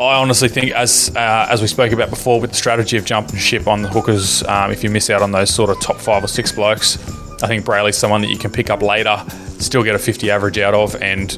I 0.00 0.14
honestly 0.14 0.48
think, 0.48 0.72
as 0.72 1.14
uh, 1.14 1.46
as 1.50 1.60
we 1.60 1.68
spoke 1.68 1.92
about 1.92 2.08
before, 2.08 2.40
with 2.40 2.50
the 2.50 2.56
strategy 2.56 2.96
of 2.96 3.04
jumping 3.04 3.38
ship 3.38 3.68
on 3.68 3.82
the 3.82 3.88
hookers, 3.88 4.42
um, 4.44 4.70
if 4.70 4.82
you 4.82 4.88
miss 4.88 5.10
out 5.10 5.20
on 5.20 5.32
those 5.32 5.50
sort 5.50 5.68
of 5.68 5.78
top 5.80 5.98
five 5.98 6.24
or 6.24 6.26
six 6.26 6.50
blokes, 6.52 6.96
I 7.42 7.46
think 7.46 7.66
Brailey's 7.66 7.98
someone 7.98 8.22
that 8.22 8.30
you 8.30 8.38
can 8.38 8.50
pick 8.50 8.70
up 8.70 8.80
later, 8.80 9.22
still 9.58 9.82
get 9.82 9.94
a 9.94 9.98
50 9.98 10.30
average 10.30 10.58
out 10.58 10.72
of, 10.72 10.96
and 11.02 11.36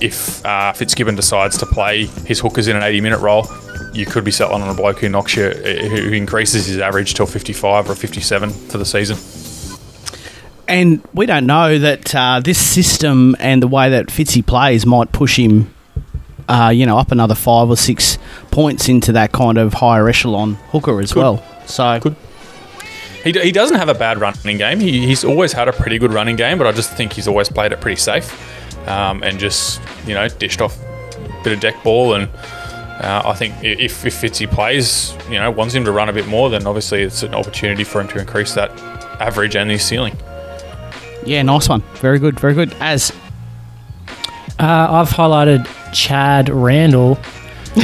if 0.00 0.44
uh, 0.46 0.72
Fitzgibbon 0.72 1.14
decides 1.14 1.58
to 1.58 1.66
play 1.66 2.06
his 2.26 2.40
hookers 2.40 2.68
in 2.68 2.76
an 2.76 2.82
80 2.82 3.02
minute 3.02 3.20
role, 3.20 3.46
you 3.92 4.06
could 4.06 4.24
be 4.24 4.30
settling 4.30 4.62
on 4.62 4.70
a 4.70 4.74
bloke 4.74 5.00
who 5.00 5.10
knocks 5.10 5.36
you, 5.36 5.50
who 5.50 6.12
increases 6.14 6.64
his 6.64 6.78
average 6.78 7.12
to 7.14 7.26
55 7.26 7.90
or 7.90 7.94
57 7.94 8.50
for 8.50 8.78
the 8.78 8.86
season. 8.86 9.18
And 10.66 11.06
we 11.12 11.26
don't 11.26 11.44
know 11.44 11.78
that 11.78 12.14
uh, 12.14 12.40
this 12.40 12.58
system 12.58 13.36
and 13.38 13.62
the 13.62 13.68
way 13.68 13.90
that 13.90 14.06
Fitzy 14.06 14.46
plays 14.46 14.86
might 14.86 15.12
push 15.12 15.38
him 15.38 15.74
uh, 16.48 16.70
you 16.74 16.86
know, 16.86 16.98
up 16.98 17.12
another 17.12 17.34
five 17.34 17.68
or 17.68 17.76
six 17.76 18.18
points 18.50 18.88
into 18.88 19.12
that 19.12 19.32
kind 19.32 19.58
of 19.58 19.74
higher 19.74 20.08
echelon 20.08 20.54
hooker 20.70 21.00
as 21.00 21.12
Could. 21.12 21.20
well. 21.20 21.44
So 21.66 22.00
Could. 22.00 22.16
He, 23.24 23.32
he 23.32 23.52
doesn't 23.52 23.76
have 23.76 23.88
a 23.88 23.94
bad 23.94 24.20
running 24.20 24.58
game. 24.58 24.80
He, 24.80 25.06
he's 25.06 25.24
always 25.24 25.52
had 25.52 25.68
a 25.68 25.72
pretty 25.72 25.98
good 25.98 26.12
running 26.12 26.36
game, 26.36 26.58
but 26.58 26.66
I 26.66 26.72
just 26.72 26.92
think 26.96 27.12
he's 27.12 27.28
always 27.28 27.48
played 27.48 27.70
it 27.72 27.80
pretty 27.80 28.00
safe 28.00 28.88
um, 28.88 29.22
and 29.22 29.38
just, 29.38 29.80
you 30.06 30.14
know, 30.14 30.26
dished 30.28 30.60
off 30.60 30.76
a 30.82 31.40
bit 31.44 31.52
of 31.52 31.60
deck 31.60 31.82
ball. 31.84 32.14
And 32.14 32.28
uh, 33.00 33.22
I 33.24 33.34
think 33.34 33.54
if, 33.62 34.04
if 34.04 34.20
Fitzy 34.20 34.50
plays, 34.50 35.16
you 35.28 35.38
know, 35.38 35.50
wants 35.52 35.72
him 35.72 35.84
to 35.84 35.92
run 35.92 36.08
a 36.08 36.12
bit 36.12 36.26
more, 36.26 36.50
then 36.50 36.66
obviously 36.66 37.02
it's 37.02 37.22
an 37.22 37.34
opportunity 37.34 37.84
for 37.84 38.00
him 38.00 38.08
to 38.08 38.18
increase 38.18 38.54
that 38.54 38.70
average 39.20 39.54
and 39.54 39.70
his 39.70 39.84
ceiling. 39.84 40.16
Yeah, 41.24 41.42
nice 41.42 41.68
one. 41.68 41.82
Very 41.94 42.18
good, 42.18 42.40
very 42.40 42.54
good. 42.54 42.74
As 42.80 43.12
uh, 44.58 44.88
I've 44.90 45.08
highlighted 45.08 45.66
Chad 45.92 46.48
Randall. 46.48 47.18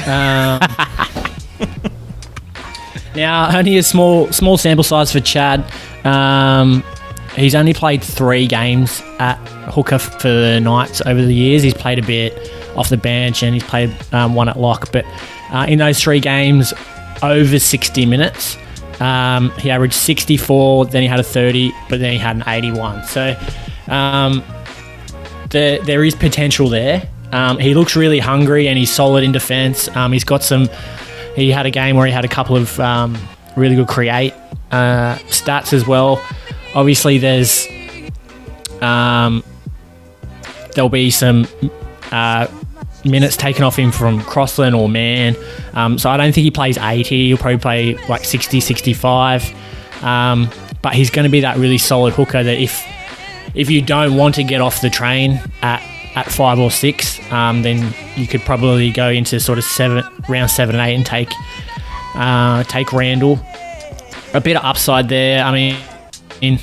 Um, 0.06 0.60
now, 3.14 3.56
only 3.56 3.78
a 3.78 3.82
small 3.82 4.30
small 4.32 4.56
sample 4.56 4.84
size 4.84 5.12
for 5.12 5.20
Chad. 5.20 5.64
Um, 6.04 6.82
he's 7.34 7.54
only 7.54 7.74
played 7.74 8.02
three 8.02 8.46
games 8.46 9.02
at 9.18 9.36
hooker 9.70 9.98
for 9.98 10.28
the 10.28 10.60
Knights 10.60 11.00
over 11.02 11.22
the 11.22 11.34
years. 11.34 11.62
He's 11.62 11.74
played 11.74 11.98
a 11.98 12.06
bit 12.06 12.50
off 12.76 12.88
the 12.88 12.96
bench 12.96 13.42
and 13.42 13.54
he's 13.54 13.64
played 13.64 13.94
um, 14.12 14.34
one 14.34 14.48
at 14.48 14.58
lock. 14.58 14.92
But 14.92 15.04
uh, 15.52 15.66
in 15.68 15.78
those 15.78 16.00
three 16.00 16.20
games, 16.20 16.72
over 17.22 17.58
60 17.58 18.06
minutes. 18.06 18.56
Um, 19.00 19.50
he 19.52 19.70
averaged 19.70 19.94
64, 19.94 20.86
then 20.86 21.02
he 21.02 21.08
had 21.08 21.20
a 21.20 21.24
30, 21.24 21.72
but 21.88 22.00
then 22.00 22.12
he 22.12 22.18
had 22.18 22.36
an 22.36 22.44
81. 22.46 23.04
So 23.04 23.36
um, 23.86 24.42
there, 25.50 25.82
there 25.82 26.04
is 26.04 26.14
potential 26.14 26.68
there. 26.68 27.08
Um, 27.32 27.58
he 27.58 27.74
looks 27.74 27.96
really 27.96 28.18
hungry 28.18 28.68
and 28.68 28.78
he's 28.78 28.90
solid 28.90 29.24
in 29.24 29.32
defence. 29.32 29.88
Um, 29.96 30.12
he's 30.12 30.24
got 30.24 30.42
some. 30.42 30.68
He 31.36 31.50
had 31.50 31.66
a 31.66 31.70
game 31.70 31.96
where 31.96 32.06
he 32.06 32.12
had 32.12 32.24
a 32.24 32.28
couple 32.28 32.56
of 32.56 32.78
um, 32.80 33.16
really 33.56 33.76
good 33.76 33.88
create 33.88 34.34
uh, 34.70 35.16
stats 35.28 35.72
as 35.72 35.86
well. 35.86 36.24
Obviously, 36.74 37.18
there's 37.18 37.66
um, 38.80 39.44
there'll 40.74 40.88
be 40.88 41.10
some 41.10 41.46
uh, 42.12 42.46
minutes 43.04 43.36
taken 43.36 43.62
off 43.64 43.76
him 43.76 43.92
from 43.92 44.22
Crossland 44.22 44.74
or 44.74 44.88
Mann. 44.88 45.36
Um, 45.74 45.98
so 45.98 46.10
I 46.10 46.16
don't 46.16 46.32
think 46.32 46.44
he 46.44 46.50
plays 46.50 46.78
80. 46.78 47.28
He'll 47.28 47.36
probably 47.36 47.58
play 47.58 47.94
like 48.08 48.24
60, 48.24 48.60
65. 48.60 49.54
Um, 50.02 50.50
but 50.82 50.94
he's 50.94 51.10
going 51.10 51.24
to 51.24 51.30
be 51.30 51.40
that 51.40 51.56
really 51.56 51.78
solid 51.78 52.14
hooker 52.14 52.42
that 52.42 52.58
if 52.58 52.84
if 53.54 53.70
you 53.70 53.82
don't 53.82 54.16
want 54.16 54.34
to 54.36 54.44
get 54.44 54.60
off 54.60 54.80
the 54.80 54.90
train 54.90 55.40
at 55.62 55.82
at 56.14 56.26
five 56.26 56.58
or 56.58 56.70
six, 56.70 57.20
um, 57.30 57.62
then 57.62 57.94
you 58.16 58.26
could 58.26 58.40
probably 58.40 58.90
go 58.90 59.08
into 59.08 59.38
sort 59.38 59.58
of 59.58 59.64
seven, 59.64 60.02
round 60.28 60.50
seven 60.50 60.74
and 60.74 60.88
eight, 60.88 60.94
and 60.96 61.06
take 61.06 61.30
uh, 62.14 62.64
take 62.64 62.92
Randall. 62.92 63.38
A 64.34 64.40
bit 64.40 64.56
of 64.56 64.64
upside 64.64 65.08
there. 65.08 65.42
I 65.44 65.52
mean, 65.52 65.76
in, 66.40 66.58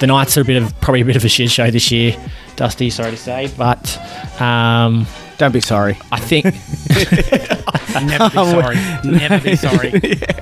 the 0.00 0.06
Knights 0.06 0.38
are 0.38 0.42
a 0.42 0.44
bit 0.44 0.62
of 0.62 0.78
probably 0.80 1.00
a 1.00 1.04
bit 1.04 1.16
of 1.16 1.24
a 1.24 1.28
shit 1.28 1.50
show 1.50 1.70
this 1.70 1.90
year. 1.90 2.16
Dusty, 2.56 2.90
sorry 2.90 3.10
to 3.12 3.16
say, 3.16 3.50
but 3.56 3.98
um, 4.40 5.06
don't 5.38 5.52
be 5.52 5.60
sorry. 5.60 5.96
I 6.10 6.18
think 6.20 6.44
Never 8.04 8.28
be 8.30 8.34
sorry. 8.34 8.76
Never 9.04 9.40
be 9.40 9.56
sorry. 9.56 9.92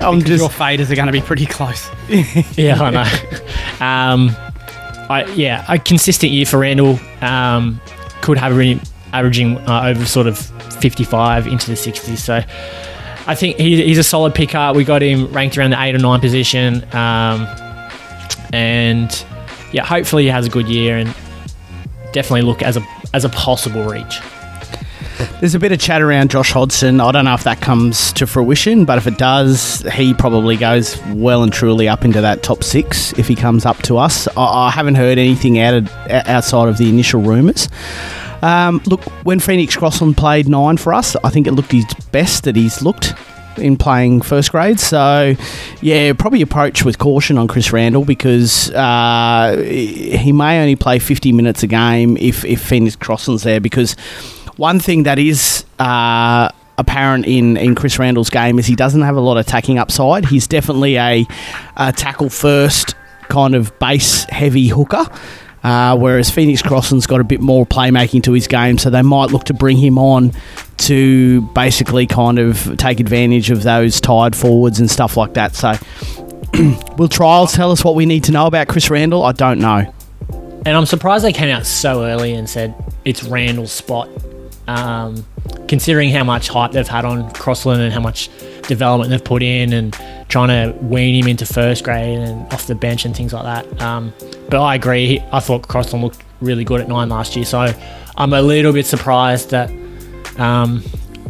I'm 0.01 0.19
Because 0.19 0.23
just 0.23 0.41
your 0.41 0.49
faders 0.49 0.91
are 0.91 0.95
going 0.95 1.07
to 1.07 1.11
be 1.11 1.21
pretty 1.21 1.45
close. 1.45 1.89
yeah, 2.57 2.81
I 2.81 2.89
know. 2.89 3.85
Um, 3.85 4.46
I, 5.09 5.25
yeah, 5.33 5.65
a 5.69 5.79
consistent 5.79 6.31
year 6.31 6.45
for 6.45 6.59
Randall. 6.59 6.99
Um, 7.21 7.81
could 8.21 8.37
have 8.37 8.55
been 8.55 8.81
averaging 9.13 9.57
uh, 9.59 9.83
over 9.85 10.05
sort 10.05 10.27
of 10.27 10.37
55 10.79 11.47
into 11.47 11.67
the 11.67 11.73
60s. 11.73 12.17
So 12.17 12.41
I 13.27 13.35
think 13.35 13.57
he, 13.57 13.83
he's 13.83 13.97
a 13.97 14.03
solid 14.03 14.33
picker. 14.35 14.73
We 14.73 14.83
got 14.83 15.01
him 15.01 15.31
ranked 15.31 15.57
around 15.57 15.71
the 15.71 15.81
eight 15.81 15.95
or 15.95 15.99
nine 15.99 16.19
position. 16.19 16.83
Um, 16.93 17.47
and 18.53 19.25
yeah, 19.71 19.85
hopefully 19.85 20.23
he 20.23 20.29
has 20.29 20.45
a 20.45 20.49
good 20.49 20.67
year 20.67 20.97
and 20.97 21.13
definitely 22.13 22.41
look 22.41 22.61
as 22.61 22.77
a 22.77 22.85
as 23.13 23.25
a 23.25 23.29
possible 23.29 23.83
reach. 23.83 24.19
There's 25.39 25.55
a 25.55 25.59
bit 25.59 25.71
of 25.71 25.79
chat 25.79 26.01
around 26.01 26.31
Josh 26.31 26.51
Hodgson. 26.51 26.99
I 26.99 27.11
don't 27.11 27.25
know 27.25 27.33
if 27.33 27.43
that 27.43 27.61
comes 27.61 28.13
to 28.13 28.27
fruition, 28.27 28.85
but 28.85 28.97
if 28.97 29.07
it 29.07 29.17
does, 29.17 29.81
he 29.93 30.13
probably 30.13 30.57
goes 30.57 30.99
well 31.07 31.43
and 31.43 31.51
truly 31.51 31.87
up 31.87 32.05
into 32.05 32.21
that 32.21 32.43
top 32.43 32.63
six 32.63 33.13
if 33.17 33.27
he 33.27 33.35
comes 33.35 33.65
up 33.65 33.77
to 33.83 33.97
us. 33.97 34.27
I, 34.37 34.67
I 34.67 34.71
haven't 34.71 34.95
heard 34.95 35.17
anything 35.17 35.59
of, 35.59 35.89
outside 36.09 36.69
of 36.69 36.77
the 36.77 36.89
initial 36.89 37.21
rumours. 37.21 37.67
Um, 38.41 38.81
look, 38.85 39.03
when 39.23 39.39
Phoenix 39.39 39.75
Crossland 39.75 40.17
played 40.17 40.47
nine 40.47 40.77
for 40.77 40.93
us, 40.93 41.15
I 41.23 41.29
think 41.29 41.47
it 41.47 41.53
looked 41.53 41.71
his 41.71 41.85
best 42.11 42.43
that 42.43 42.55
he's 42.55 42.81
looked 42.81 43.13
in 43.57 43.77
playing 43.77 44.21
first 44.21 44.51
grade. 44.51 44.79
So, 44.79 45.35
yeah, 45.81 46.13
probably 46.13 46.41
approach 46.41 46.85
with 46.85 46.99
caution 46.99 47.37
on 47.37 47.47
Chris 47.47 47.73
Randall 47.73 48.05
because 48.05 48.71
uh, 48.71 49.57
he 49.65 50.31
may 50.31 50.59
only 50.59 50.75
play 50.75 50.99
50 50.99 51.31
minutes 51.31 51.63
a 51.63 51.67
game 51.67 52.17
if, 52.17 52.45
if 52.45 52.61
Phoenix 52.61 52.95
Crossland's 52.95 53.43
there 53.43 53.59
because 53.59 53.95
one 54.57 54.79
thing 54.79 55.03
that 55.03 55.19
is 55.19 55.65
uh, 55.79 56.49
apparent 56.77 57.25
in, 57.25 57.57
in 57.57 57.75
Chris 57.75 57.97
Randall's 57.97 58.29
game 58.29 58.59
is 58.59 58.65
he 58.65 58.75
doesn't 58.75 59.01
have 59.01 59.15
a 59.15 59.21
lot 59.21 59.37
of 59.37 59.45
attacking 59.45 59.79
upside. 59.79 60.25
He's 60.25 60.47
definitely 60.47 60.97
a, 60.97 61.25
a 61.75 61.91
tackle 61.93 62.29
first 62.29 62.95
kind 63.29 63.55
of 63.55 63.77
base 63.79 64.23
heavy 64.25 64.67
hooker. 64.67 65.05
Uh, 65.63 65.97
whereas 65.97 66.29
Phoenix 66.29 66.61
Crossland's 66.61 67.07
got 67.07 67.19
a 67.19 67.23
bit 67.23 67.41
more 67.41 67.65
playmaking 67.65 68.23
to 68.23 68.31
his 68.31 68.47
game, 68.47 68.77
so 68.77 68.89
they 68.89 69.01
might 69.01 69.31
look 69.31 69.45
to 69.45 69.53
bring 69.53 69.75
him 69.75 69.97
on 69.97 70.31
to 70.77 71.41
basically 71.53 72.05
kind 72.07 72.39
of 72.39 72.77
take 72.77 72.99
advantage 72.99 73.49
of 73.49 73.63
those 73.63 73.99
tired 73.99 74.35
forwards 74.35 74.79
and 74.79 74.89
stuff 74.89 75.17
like 75.17 75.33
that. 75.33 75.55
So, 75.55 75.73
will 76.97 77.09
trials 77.09 77.53
tell 77.53 77.71
us 77.71 77.83
what 77.83 77.95
we 77.95 78.05
need 78.05 78.23
to 78.25 78.31
know 78.31 78.45
about 78.45 78.67
Chris 78.67 78.89
Randall? 78.89 79.23
I 79.23 79.31
don't 79.33 79.59
know. 79.59 79.93
And 80.65 80.69
I'm 80.69 80.85
surprised 80.85 81.25
they 81.25 81.33
came 81.33 81.49
out 81.49 81.65
so 81.65 82.03
early 82.03 82.33
and 82.33 82.49
said 82.49 82.75
it's 83.03 83.23
Randall's 83.23 83.71
spot. 83.71 84.09
Um, 84.67 85.25
considering 85.67 86.09
how 86.11 86.23
much 86.23 86.49
hype 86.49 86.71
they've 86.71 86.87
had 86.87 87.05
on 87.05 87.31
Crossland 87.31 87.81
and 87.81 87.93
how 87.93 87.99
much 87.99 88.29
development 88.63 89.11
they've 89.11 89.23
put 89.23 89.41
in 89.41 89.73
and 89.73 89.97
trying 90.29 90.49
to 90.49 90.77
wean 90.79 91.15
him 91.15 91.29
into 91.29 91.45
first 91.45 91.83
grade 91.83 92.19
and 92.19 92.51
off 92.53 92.67
the 92.67 92.75
bench 92.75 93.05
and 93.05 93.15
things 93.15 93.33
like 93.33 93.43
that. 93.43 93.81
Um, 93.81 94.13
but 94.49 94.61
I 94.61 94.75
agree. 94.75 95.21
I 95.31 95.39
thought 95.39 95.67
Crossland 95.67 96.03
looked 96.03 96.21
really 96.41 96.63
good 96.63 96.81
at 96.81 96.87
nine 96.87 97.09
last 97.09 97.35
year, 97.35 97.45
so 97.45 97.73
I'm 98.17 98.33
a 98.33 98.41
little 98.41 98.73
bit 98.73 98.85
surprised 98.85 99.51
that 99.51 99.69
um, 100.37 100.83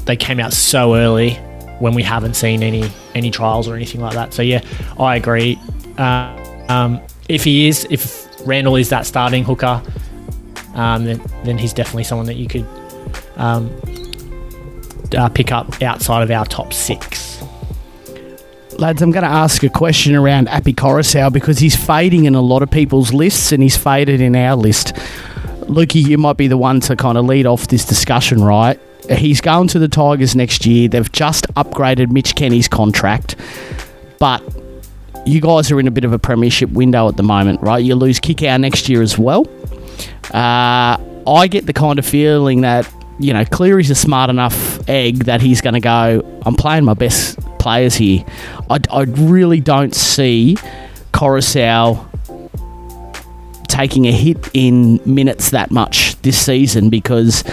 they 0.06 0.16
came 0.16 0.40
out 0.40 0.54
so 0.54 0.96
early 0.96 1.36
when 1.80 1.94
we 1.94 2.04
haven't 2.04 2.34
seen 2.34 2.64
any 2.64 2.90
any 3.14 3.30
trials 3.30 3.68
or 3.68 3.76
anything 3.76 4.02
like 4.02 4.14
that. 4.14 4.34
So 4.34 4.42
yeah, 4.42 4.62
I 5.00 5.16
agree. 5.16 5.60
Uh, 5.98 6.66
um, 6.70 7.02
if 7.30 7.44
he 7.44 7.68
is, 7.68 7.88
if 7.90 8.28
Randall 8.48 8.76
is 8.78 8.90
that 8.90 9.06
starting 9.06 9.44
hooker, 9.44 9.82
um, 10.74 11.06
then 11.06 11.22
then 11.44 11.58
he's 11.58 11.74
definitely 11.74 12.04
someone 12.04 12.28
that 12.28 12.36
you 12.36 12.48
could 12.48 12.66
um, 13.38 13.74
uh, 15.18 15.30
pick 15.30 15.52
up 15.52 15.82
outside 15.82 16.24
of 16.24 16.32
our 16.32 16.46
top 16.46 16.74
six. 16.74 17.42
Lads, 18.78 19.02
I'm 19.02 19.12
going 19.12 19.24
to 19.24 19.30
ask 19.30 19.64
a 19.64 19.70
question 19.70 20.14
around 20.14 20.50
Api 20.50 20.74
Koroisau 20.74 21.34
because 21.34 21.58
he's 21.58 21.76
fading 21.76 22.26
in 22.26 22.36
a 22.36 22.42
lot 22.42 22.62
of 22.62 22.70
people's 22.70 23.12
lists 23.12 23.52
and 23.52 23.64
he's 23.64 23.76
faded 23.76 24.22
in 24.22 24.36
our 24.36 24.56
list. 24.56 24.94
Lukey, 25.62 26.06
you 26.06 26.18
might 26.18 26.38
be 26.38 26.48
the 26.48 26.58
one 26.58 26.80
to 26.82 26.96
kind 26.96 27.18
of 27.18 27.26
lead 27.26 27.48
off 27.48 27.68
this 27.68 27.84
discussion, 27.86 28.44
right? 28.44 28.80
He's 29.10 29.42
going 29.42 29.68
to 29.70 29.80
the 29.80 29.88
Tigers 29.88 30.36
next 30.36 30.66
year. 30.66 30.88
They've 30.90 31.12
just 31.12 31.48
upgraded 31.56 32.12
Mitch 32.12 32.36
Kenny's 32.36 32.68
contract, 32.68 33.36
but 34.20 34.44
you 35.26 35.42
guys 35.42 35.72
are 35.72 35.80
in 35.80 35.88
a 35.88 35.92
bit 35.92 36.06
of 36.06 36.14
a 36.14 36.20
premiership 36.20 36.70
window 36.70 37.08
at 37.08 37.18
the 37.18 37.24
moment, 37.24 37.62
right? 37.62 37.84
You 37.84 37.96
lose 37.96 38.20
Kikau 38.20 38.60
next 38.60 38.88
year 38.90 39.02
as 39.02 39.18
well. 39.18 39.48
Uh, 40.34 40.98
I 41.28 41.48
get 41.50 41.66
the 41.66 41.74
kind 41.74 42.00
of 42.00 42.06
feeling 42.06 42.62
that 42.62 42.90
you 43.20 43.34
know 43.34 43.46
Cleary's 43.46 43.90
a 43.90 43.96
smart 43.96 44.30
enough 44.30 44.88
egg 44.90 45.26
that 45.26 45.42
he's 45.42 45.62
going 45.62 45.74
to 45.74 45.80
go. 45.80 46.42
I'm 46.46 46.56
playing 46.56 46.86
my 46.86 46.94
best 46.94 47.40
players 47.60 47.96
here. 47.96 48.24
I, 48.70 48.80
I 48.92 49.02
really 49.04 49.60
don't 49.60 49.96
see 49.96 50.58
Koroisau 51.14 52.04
taking 53.68 54.08
a 54.08 54.12
hit 54.12 54.50
in 54.54 55.00
minutes 55.06 55.52
that 55.52 55.70
much 55.72 56.20
this 56.22 56.44
season 56.44 56.90
because 56.90 57.44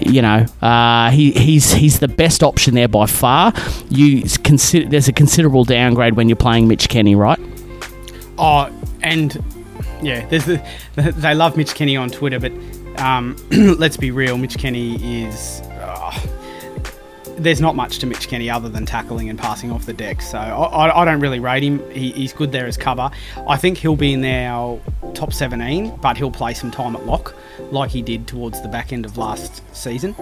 you 0.00 0.22
know 0.22 0.46
uh, 0.62 1.10
he, 1.10 1.32
he's 1.32 1.72
he's 1.72 2.00
the 2.00 2.08
best 2.08 2.42
option 2.42 2.74
there 2.74 2.88
by 2.88 3.06
far. 3.06 3.52
You 3.88 4.22
consider 4.42 4.88
there's 4.88 5.08
a 5.08 5.12
considerable 5.12 5.64
downgrade 5.64 6.14
when 6.14 6.28
you're 6.28 6.36
playing 6.36 6.68
Mitch 6.68 6.88
Kenny, 6.88 7.14
right? 7.14 7.38
Oh, 8.38 8.70
and 9.02 9.42
yeah, 10.02 10.26
there's 10.26 10.44
the, 10.44 10.62
they 10.96 11.34
love 11.34 11.56
Mitch 11.56 11.74
Kenny 11.74 11.96
on 11.96 12.10
Twitter, 12.10 12.40
but 12.40 12.52
um, 12.96 13.36
let's 13.78 13.96
be 13.96 14.10
real, 14.10 14.36
Mitch 14.38 14.58
Kenny 14.58 15.24
is. 15.24 15.62
oh, 15.80 16.44
there's 17.36 17.60
not 17.60 17.74
much 17.74 17.98
to 17.98 18.06
Mitch 18.06 18.28
Kenny 18.28 18.48
other 18.48 18.68
than 18.68 18.86
tackling 18.86 19.28
and 19.28 19.38
passing 19.38 19.70
off 19.70 19.86
the 19.86 19.92
deck, 19.92 20.22
so 20.22 20.38
I, 20.38 20.86
I, 20.86 21.02
I 21.02 21.04
don't 21.04 21.20
really 21.20 21.40
rate 21.40 21.62
him. 21.62 21.88
He, 21.90 22.12
he's 22.12 22.32
good 22.32 22.52
there 22.52 22.66
as 22.66 22.76
cover. 22.76 23.10
I 23.48 23.56
think 23.56 23.78
he'll 23.78 23.96
be 23.96 24.12
in 24.12 24.24
our 24.24 24.80
top 25.14 25.32
17, 25.32 25.96
but 25.96 26.16
he'll 26.16 26.30
play 26.30 26.54
some 26.54 26.70
time 26.70 26.94
at 26.96 27.06
lock, 27.06 27.34
like 27.70 27.90
he 27.90 28.02
did 28.02 28.26
towards 28.26 28.60
the 28.62 28.68
back 28.68 28.92
end 28.92 29.04
of 29.04 29.18
last 29.18 29.62
season. 29.74 30.14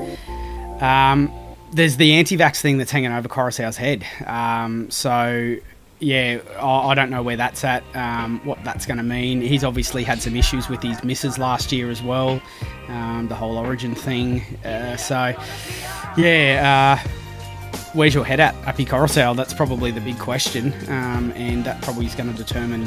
Um, 0.80 1.32
there's 1.72 1.96
the 1.96 2.14
anti-vax 2.14 2.60
thing 2.60 2.78
that's 2.78 2.90
hanging 2.90 3.12
over 3.12 3.28
Koroisau's 3.28 3.76
head. 3.76 4.04
Um, 4.26 4.90
so 4.90 5.56
yeah, 6.02 6.40
I, 6.58 6.94
don't 6.94 7.10
know 7.10 7.22
where 7.22 7.36
that's 7.36 7.62
at, 7.62 7.84
um, 7.94 8.40
what 8.44 8.62
that's 8.64 8.86
going 8.86 8.96
to 8.96 9.04
mean. 9.04 9.40
He's 9.40 9.62
obviously 9.62 10.02
had 10.02 10.20
some 10.20 10.34
issues 10.34 10.68
with 10.68 10.82
his 10.82 11.02
misses 11.04 11.38
last 11.38 11.70
year 11.70 11.90
as 11.90 12.02
well, 12.02 12.42
um, 12.88 13.28
the 13.28 13.36
whole 13.36 13.56
Origin 13.56 13.94
thing. 13.94 14.42
Uh, 14.64 14.96
so 14.96 15.32
yeah, 16.16 16.98
uh, 17.04 17.08
where's 17.92 18.14
your 18.14 18.24
head 18.24 18.40
at, 18.40 18.52
Api 18.66 18.84
Koroisau? 18.84 19.36
That's 19.36 19.54
probably 19.54 19.92
the 19.92 20.00
big 20.00 20.18
question, 20.18 20.72
um, 20.88 21.32
and 21.36 21.64
that 21.64 21.80
probably 21.82 22.06
is 22.06 22.16
going 22.16 22.32
to 22.32 22.36
determine 22.36 22.86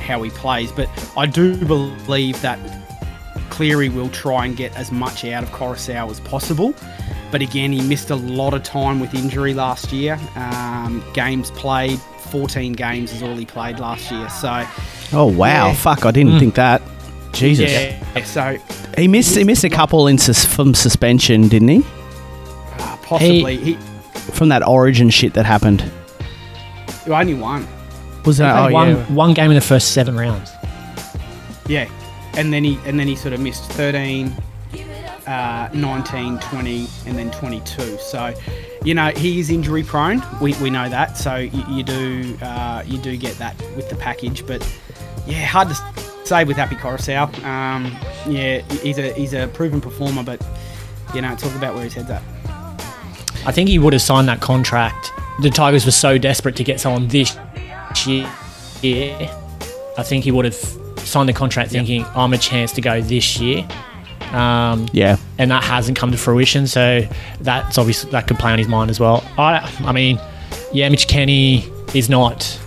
how 0.00 0.22
he 0.22 0.28
plays. 0.28 0.70
But 0.70 0.90
I 1.16 1.24
do 1.24 1.56
believe 1.64 2.40
that 2.42 2.58
Cleary 3.48 3.88
will 3.88 4.10
try 4.10 4.44
and 4.44 4.54
get 4.54 4.76
as 4.76 4.92
much 4.92 5.24
out 5.24 5.44
of 5.44 5.50
Koroisau 5.50 6.10
as 6.10 6.20
possible. 6.20 6.74
But 7.34 7.42
again, 7.42 7.72
he 7.72 7.82
missed 7.82 8.10
a 8.10 8.14
lot 8.14 8.54
of 8.54 8.62
time 8.62 9.00
with 9.00 9.12
injury 9.12 9.54
last 9.54 9.92
year. 9.92 10.20
Um, 10.36 11.02
games 11.14 11.50
played, 11.50 11.98
14 12.30 12.74
games 12.74 13.12
is 13.12 13.24
all 13.24 13.34
he 13.34 13.44
played 13.44 13.80
last 13.80 14.08
year. 14.12 14.28
So, 14.30 14.64
Oh 15.12 15.24
wow, 15.26 15.66
Yeah. 15.66 15.74
fuck! 15.74 16.06
I 16.06 16.12
didn't 16.12 16.38
think 16.38 16.54
that. 16.54 16.80
Jesus, 17.32 17.72
yeah, 17.72 18.22
so 18.22 18.56
he 18.96 19.08
missed 19.08 19.34
he 19.34 19.42
missed 19.42 19.64
a 19.64 19.68
couple 19.68 20.06
in 20.06 20.16
sus- 20.16 20.44
from 20.44 20.74
suspension, 20.74 21.48
didn't 21.48 21.66
he? 21.70 21.84
uh, 22.78 22.96
possibly 23.02 23.56
he, 23.56 23.74
From 24.32 24.48
that 24.50 24.64
Origin 24.64 25.10
shit 25.10 25.34
that 25.34 25.44
happened. 25.44 25.82
only 27.08 27.34
won. 27.34 27.66
Was 28.24 28.38
that? 28.38 28.56
Oh 28.56 28.72
one, 28.72 28.90
yeah. 28.90 29.04
one 29.12 29.34
game 29.34 29.50
in 29.50 29.56
the 29.56 29.60
first 29.60 29.90
seven 29.90 30.16
rounds. 30.16 30.52
Yeah, 31.66 31.88
and 32.36 32.52
then 32.52 32.62
he 32.62 32.78
and 32.86 33.00
then 33.00 33.08
he 33.08 33.16
sort 33.16 33.34
of 33.34 33.40
missed 33.40 33.64
13, 33.72 34.32
uh, 35.26 35.68
19, 35.72 36.38
20, 36.38 36.88
and 37.06 37.18
then 37.18 37.30
22. 37.30 37.98
So, 37.98 38.34
you 38.84 38.94
know, 38.94 39.10
he 39.10 39.40
is 39.40 39.50
injury 39.50 39.82
prone. 39.82 40.22
We, 40.40 40.54
we 40.54 40.70
know 40.70 40.88
that. 40.88 41.16
So 41.16 41.36
you, 41.36 41.64
you 41.68 41.82
do 41.82 42.36
uh, 42.42 42.82
you 42.86 42.98
do 42.98 43.16
get 43.16 43.36
that 43.38 43.58
with 43.76 43.88
the 43.88 43.96
package, 43.96 44.46
but 44.46 44.62
yeah, 45.26 45.44
hard 45.46 45.68
to 45.68 45.74
say 46.26 46.44
with 46.44 46.58
Api 46.58 46.76
Koroisau. 46.76 47.42
Um, 47.44 47.86
yeah, 48.26 48.60
he's 48.82 48.98
a 48.98 49.12
he's 49.12 49.32
a 49.32 49.48
proven 49.48 49.80
performer, 49.80 50.22
but 50.22 50.44
you 51.14 51.22
know, 51.22 51.34
talk 51.36 51.54
about 51.54 51.74
where 51.74 51.84
his 51.84 51.94
head's 51.94 52.10
at. 52.10 52.22
I 53.46 53.52
think 53.52 53.68
he 53.68 53.78
would 53.78 53.92
have 53.92 54.02
signed 54.02 54.28
that 54.28 54.40
contract. 54.40 55.12
The 55.40 55.50
Tigers 55.50 55.84
were 55.84 55.90
so 55.90 56.16
desperate 56.16 56.56
to 56.56 56.64
get 56.64 56.80
someone 56.80 57.08
this 57.08 57.36
year. 58.06 58.26
I 59.96 60.02
think 60.02 60.24
he 60.24 60.30
would 60.30 60.44
have 60.44 60.54
signed 60.54 61.28
the 61.28 61.32
contract 61.32 61.70
thinking, 61.70 62.04
I'm 62.14 62.32
a 62.32 62.38
chance 62.38 62.72
to 62.72 62.80
go 62.80 63.00
this 63.00 63.38
year. 63.38 63.66
Um, 64.34 64.88
Yeah. 64.92 65.16
and 65.38 65.50
that 65.50 65.62
hasn't 65.64 65.96
come 65.98 66.10
to 66.10 66.18
fruition. 66.18 66.66
So 66.66 67.06
that's 67.40 67.78
obviously 67.78 68.10
that 68.10 68.26
could 68.26 68.38
play 68.38 68.52
on 68.52 68.58
his 68.58 68.68
mind 68.68 68.90
as 68.90 68.98
well. 69.00 69.22
I, 69.38 69.70
I 69.84 69.92
mean, 69.92 70.18
yeah, 70.72 70.88
Mitch 70.88 71.06
Kenny 71.08 71.64
is 71.94 72.08
not 72.10 72.58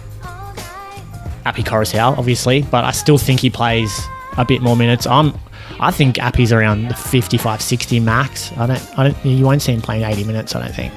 Api 1.45 1.63
Koroisau, 1.63 2.17
obviously, 2.17 2.61
but 2.63 2.83
I 2.83 2.91
still 2.91 3.17
think 3.17 3.39
he 3.39 3.49
plays 3.49 3.91
a 4.37 4.45
bit 4.45 4.61
more 4.61 4.75
minutes. 4.75 5.05
I'm, 5.07 5.33
I 5.79 5.91
think 5.91 6.19
Api's 6.19 6.51
around 6.51 6.87
the 6.89 6.93
55, 6.95 7.61
60 7.61 7.99
max. 7.99 8.51
I 8.57 8.65
don't, 8.67 8.99
I 8.99 9.03
don't, 9.09 9.25
you 9.25 9.45
won't 9.45 9.61
see 9.61 9.73
him 9.73 9.81
playing 9.81 10.03
80 10.03 10.23
minutes. 10.25 10.55
I 10.55 10.61
don't 10.61 10.73
think. 10.75 10.93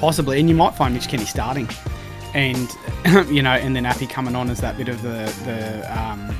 Possibly, 0.00 0.40
and 0.40 0.48
you 0.48 0.54
might 0.54 0.74
find 0.74 0.94
Mitch 0.94 1.08
Kenny 1.08 1.24
starting, 1.26 1.68
and 2.34 2.70
you 3.30 3.42
know, 3.42 3.50
and 3.52 3.74
then 3.76 3.84
Api 3.86 4.06
coming 4.06 4.34
on 4.34 4.48
as 4.50 4.60
that 4.60 4.76
bit 4.78 4.88
of 4.88 5.02
the 5.02 5.30
the 5.44 5.98
um, 6.00 6.34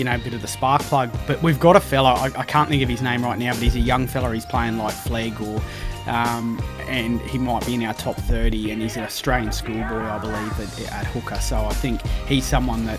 you 0.00 0.04
know 0.04 0.14
a 0.14 0.18
bit 0.18 0.32
of 0.32 0.40
the 0.40 0.48
spark 0.48 0.80
plug. 0.82 1.10
But 1.26 1.42
we've 1.42 1.60
got 1.60 1.76
a 1.76 1.80
fella. 1.80 2.14
I, 2.14 2.30
I 2.34 2.44
can't 2.44 2.70
think 2.70 2.82
of 2.82 2.88
his 2.88 3.02
name 3.02 3.22
right 3.22 3.38
now, 3.38 3.52
but 3.52 3.62
he's 3.62 3.76
a 3.76 3.80
young 3.80 4.06
fella. 4.06 4.32
He's 4.32 4.46
playing 4.46 4.78
like 4.78 4.94
Flegg 4.94 5.40
or. 5.40 5.62
Um, 6.10 6.60
and 6.88 7.20
he 7.20 7.36
might 7.36 7.64
be 7.66 7.74
in 7.74 7.84
our 7.84 7.92
top 7.92 8.16
30, 8.16 8.72
and 8.72 8.80
he's 8.80 8.96
an 8.96 9.04
Australian 9.04 9.52
schoolboy, 9.52 10.00
I 10.00 10.18
believe, 10.18 10.58
at, 10.58 10.92
at 10.92 11.06
hooker. 11.06 11.36
So 11.36 11.56
I 11.56 11.74
think 11.74 12.00
he's 12.26 12.44
someone 12.46 12.86
that 12.86 12.98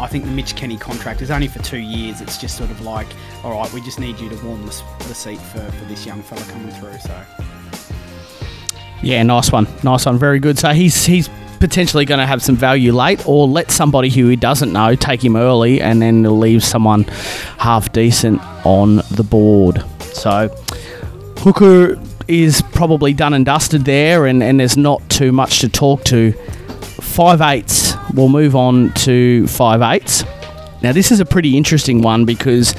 I 0.00 0.06
think 0.06 0.24
the 0.24 0.30
Mitch 0.30 0.56
Kenny 0.56 0.78
contract 0.78 1.20
is 1.20 1.30
only 1.30 1.46
for 1.46 1.58
two 1.62 1.78
years. 1.78 2.22
It's 2.22 2.38
just 2.38 2.56
sort 2.56 2.70
of 2.70 2.80
like, 2.80 3.06
all 3.44 3.52
right, 3.52 3.70
we 3.74 3.82
just 3.82 4.00
need 4.00 4.18
you 4.18 4.30
to 4.30 4.36
warm 4.44 4.62
the, 4.62 4.82
the 5.00 5.14
seat 5.14 5.38
for, 5.38 5.60
for 5.60 5.84
this 5.84 6.06
young 6.06 6.22
fella 6.22 6.40
coming 6.46 6.70
through. 6.70 6.98
So 6.98 7.22
Yeah, 9.02 9.22
nice 9.22 9.52
one. 9.52 9.68
Nice 9.84 10.06
one. 10.06 10.18
Very 10.18 10.40
good. 10.40 10.58
So 10.58 10.70
he's 10.70 11.04
he's 11.04 11.28
potentially 11.60 12.04
going 12.04 12.20
to 12.20 12.26
have 12.26 12.42
some 12.42 12.56
value 12.56 12.92
late, 12.92 13.26
or 13.26 13.46
let 13.46 13.70
somebody 13.70 14.10
who 14.10 14.28
he 14.28 14.36
doesn't 14.36 14.72
know 14.72 14.94
take 14.94 15.24
him 15.24 15.36
early, 15.36 15.80
and 15.80 16.00
then 16.00 16.40
leave 16.40 16.64
someone 16.64 17.04
half 17.58 17.92
decent 17.92 18.40
on 18.64 18.96
the 19.10 19.26
board. 19.28 19.84
So 20.00 20.48
Hooker 21.38 22.00
is 22.26 22.62
probably 22.72 23.12
done 23.14 23.34
and 23.34 23.44
dusted 23.44 23.84
there, 23.84 24.26
and, 24.26 24.42
and 24.42 24.60
there's 24.60 24.76
not 24.76 25.08
too 25.08 25.32
much 25.32 25.60
to 25.60 25.68
talk 25.68 26.04
to. 26.04 26.32
Five 27.00 27.40
eights. 27.40 27.94
We'll 28.14 28.28
move 28.28 28.54
on 28.54 28.92
to 28.94 29.46
five 29.48 29.82
eights. 29.82 30.24
Now 30.82 30.92
this 30.92 31.10
is 31.10 31.20
a 31.20 31.24
pretty 31.24 31.56
interesting 31.56 32.02
one 32.02 32.24
because 32.24 32.74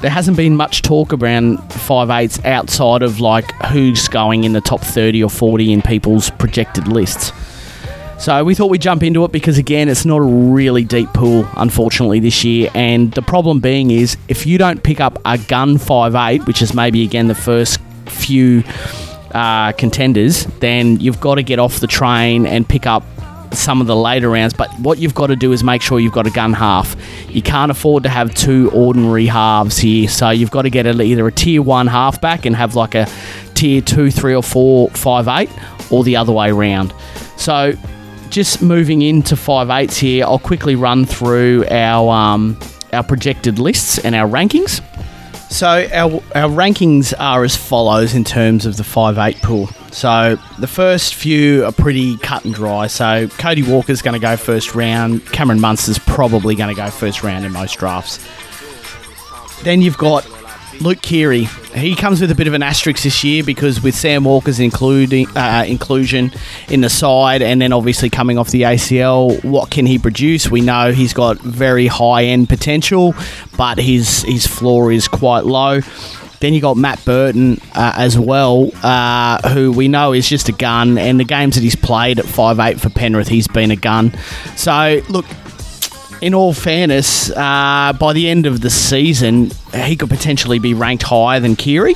there 0.00 0.10
hasn't 0.10 0.36
been 0.36 0.54
much 0.54 0.82
talk 0.82 1.12
around 1.12 1.58
five 1.72 2.10
eights 2.10 2.44
outside 2.44 3.02
of 3.02 3.20
like 3.20 3.50
who's 3.66 4.06
going 4.08 4.44
in 4.44 4.52
the 4.52 4.60
top 4.60 4.80
30 4.80 5.24
or 5.24 5.30
40 5.30 5.72
in 5.72 5.82
people's 5.82 6.30
projected 6.30 6.88
lists. 6.88 7.32
So 8.18 8.42
we 8.42 8.54
thought 8.56 8.68
we'd 8.68 8.82
jump 8.82 9.04
into 9.04 9.24
it 9.24 9.30
because 9.30 9.58
again, 9.58 9.88
it's 9.88 10.04
not 10.04 10.16
a 10.18 10.22
really 10.22 10.82
deep 10.84 11.08
pool, 11.14 11.48
unfortunately, 11.56 12.18
this 12.18 12.42
year. 12.42 12.68
And 12.74 13.12
the 13.12 13.22
problem 13.22 13.60
being 13.60 13.92
is 13.92 14.16
if 14.26 14.44
you 14.44 14.58
don't 14.58 14.82
pick 14.82 15.00
up 15.00 15.20
a 15.24 15.38
gun 15.38 15.78
five 15.78 16.14
eight, 16.16 16.44
which 16.46 16.60
is 16.60 16.74
maybe 16.74 17.04
again 17.04 17.28
the 17.28 17.34
first 17.36 17.80
few 18.06 18.64
uh, 19.32 19.72
contenders, 19.72 20.44
then 20.60 20.98
you've 20.98 21.20
got 21.20 21.36
to 21.36 21.44
get 21.44 21.58
off 21.60 21.78
the 21.78 21.86
train 21.86 22.44
and 22.44 22.68
pick 22.68 22.86
up 22.86 23.04
some 23.52 23.80
of 23.80 23.86
the 23.86 23.96
later 23.96 24.28
rounds. 24.28 24.52
But 24.52 24.68
what 24.80 24.98
you've 24.98 25.14
got 25.14 25.28
to 25.28 25.36
do 25.36 25.52
is 25.52 25.62
make 25.62 25.80
sure 25.80 26.00
you've 26.00 26.12
got 26.12 26.26
a 26.26 26.30
gun 26.30 26.52
half. 26.52 26.96
You 27.28 27.40
can't 27.40 27.70
afford 27.70 28.02
to 28.02 28.08
have 28.08 28.34
two 28.34 28.68
ordinary 28.74 29.26
halves 29.26 29.78
here, 29.78 30.08
so 30.08 30.30
you've 30.30 30.50
got 30.50 30.62
to 30.62 30.70
get 30.70 30.86
either 30.86 31.26
a 31.26 31.32
tier 31.32 31.62
one 31.62 31.86
halfback 31.86 32.46
and 32.46 32.56
have 32.56 32.74
like 32.74 32.96
a 32.96 33.06
tier 33.54 33.80
two, 33.80 34.10
three, 34.10 34.34
or 34.34 34.42
four, 34.42 34.90
five 34.90 35.28
eight, 35.28 35.50
or 35.90 36.02
the 36.02 36.16
other 36.16 36.32
way 36.32 36.50
round. 36.50 36.92
So 37.36 37.74
just 38.30 38.62
moving 38.62 39.02
into 39.02 39.36
five 39.36 39.70
eights 39.70 39.98
here, 39.98 40.24
I'll 40.24 40.38
quickly 40.38 40.76
run 40.76 41.04
through 41.04 41.64
our 41.70 42.10
um, 42.10 42.58
our 42.92 43.02
projected 43.02 43.58
lists 43.58 43.98
and 43.98 44.14
our 44.14 44.28
rankings. 44.28 44.82
So 45.50 45.88
our, 45.92 46.12
our 46.34 46.50
rankings 46.50 47.14
are 47.18 47.42
as 47.42 47.56
follows 47.56 48.14
in 48.14 48.24
terms 48.24 48.66
of 48.66 48.76
the 48.76 48.84
five 48.84 49.18
eight 49.18 49.40
pool. 49.42 49.68
So 49.90 50.36
the 50.58 50.66
first 50.66 51.14
few 51.14 51.64
are 51.64 51.72
pretty 51.72 52.18
cut 52.18 52.44
and 52.44 52.54
dry. 52.54 52.86
So 52.86 53.28
Cody 53.28 53.62
Walker's 53.62 54.02
going 54.02 54.14
to 54.14 54.20
go 54.20 54.36
first 54.36 54.74
round. 54.74 55.24
Cameron 55.26 55.60
Munster's 55.60 55.98
probably 55.98 56.54
going 56.54 56.74
to 56.74 56.80
go 56.80 56.90
first 56.90 57.22
round 57.22 57.46
in 57.46 57.52
most 57.52 57.78
drafts. 57.78 58.18
Then 59.62 59.80
you've 59.80 59.98
got 59.98 60.26
Luke 60.80 61.02
Keary, 61.02 61.44
he 61.74 61.96
comes 61.96 62.20
with 62.20 62.30
a 62.30 62.34
bit 62.34 62.46
of 62.46 62.54
an 62.54 62.62
asterisk 62.62 63.02
this 63.02 63.24
year 63.24 63.42
because 63.42 63.82
with 63.82 63.94
Sam 63.94 64.24
Walker's 64.24 64.60
including 64.60 65.26
uh, 65.36 65.64
inclusion 65.66 66.30
in 66.68 66.82
the 66.82 66.88
side, 66.88 67.42
and 67.42 67.60
then 67.60 67.72
obviously 67.72 68.10
coming 68.10 68.38
off 68.38 68.50
the 68.50 68.62
ACL, 68.62 69.42
what 69.44 69.70
can 69.70 69.86
he 69.86 69.98
produce? 69.98 70.48
We 70.50 70.60
know 70.60 70.92
he's 70.92 71.12
got 71.12 71.38
very 71.40 71.88
high 71.88 72.24
end 72.24 72.48
potential, 72.48 73.14
but 73.56 73.78
his 73.78 74.22
his 74.22 74.46
floor 74.46 74.92
is 74.92 75.08
quite 75.08 75.44
low. 75.44 75.80
Then 76.40 76.54
you 76.54 76.60
got 76.60 76.76
Matt 76.76 77.04
Burton 77.04 77.60
uh, 77.74 77.94
as 77.96 78.16
well, 78.16 78.70
uh, 78.84 79.48
who 79.48 79.72
we 79.72 79.88
know 79.88 80.12
is 80.12 80.28
just 80.28 80.48
a 80.48 80.52
gun, 80.52 80.96
and 80.96 81.18
the 81.18 81.24
games 81.24 81.56
that 81.56 81.62
he's 81.62 81.76
played 81.76 82.20
at 82.20 82.24
five 82.24 82.60
eight 82.60 82.80
for 82.80 82.90
Penrith, 82.90 83.26
he's 83.28 83.48
been 83.48 83.72
a 83.72 83.76
gun. 83.76 84.12
So 84.54 85.02
look, 85.08 85.26
in 86.20 86.34
all 86.34 86.52
fairness, 86.52 87.30
uh, 87.30 87.92
by 87.98 88.12
the 88.12 88.28
end 88.28 88.46
of 88.46 88.60
the 88.60 88.70
season, 88.70 89.50
he 89.74 89.96
could 89.96 90.08
potentially 90.08 90.58
be 90.58 90.74
ranked 90.74 91.04
higher 91.04 91.40
than 91.40 91.56
Keary. 91.56 91.94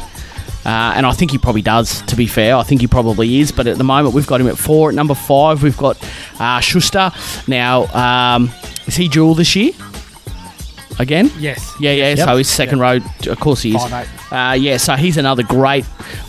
Uh, 0.65 0.95
and 0.95 1.05
I 1.05 1.13
think 1.13 1.33
he 1.33 1.39
probably 1.39 1.63
does, 1.63 2.03
to 2.03 2.15
be 2.15 2.27
fair. 2.27 2.57
I 2.57 2.63
think 2.63 2.81
he 2.81 2.87
probably 2.87 3.41
is. 3.41 3.51
But 3.51 3.67
at 3.67 3.79
the 3.79 3.85
moment, 3.85 4.15
we've 4.15 4.27
got 4.27 4.41
him 4.41 4.47
at 4.47 4.57
four. 4.57 4.91
At 4.91 4.95
number 4.95 5.15
five, 5.15 5.63
we've 5.63 5.77
got 5.77 5.99
uh, 6.39 6.61
Schuster. 6.61 7.11
Now, 7.49 7.87
um, 7.87 8.51
is 8.87 8.95
he 8.95 9.09
dual 9.09 9.35
this 9.35 9.57
year? 9.57 9.73
Again? 10.99 11.31
Yes. 11.39 11.75
Yeah, 11.81 11.93
yeah. 11.93 12.15
So 12.27 12.37
he's 12.37 12.49
second 12.49 12.81
row. 12.81 12.99
Of 13.27 13.41
course 13.41 13.63
he 13.63 13.75
is. 13.75 13.83
Uh, 14.31 14.53
yeah, 14.55 14.77
so 14.79 14.95
he's 14.95 15.17
another 15.17 15.43
great 15.43 15.85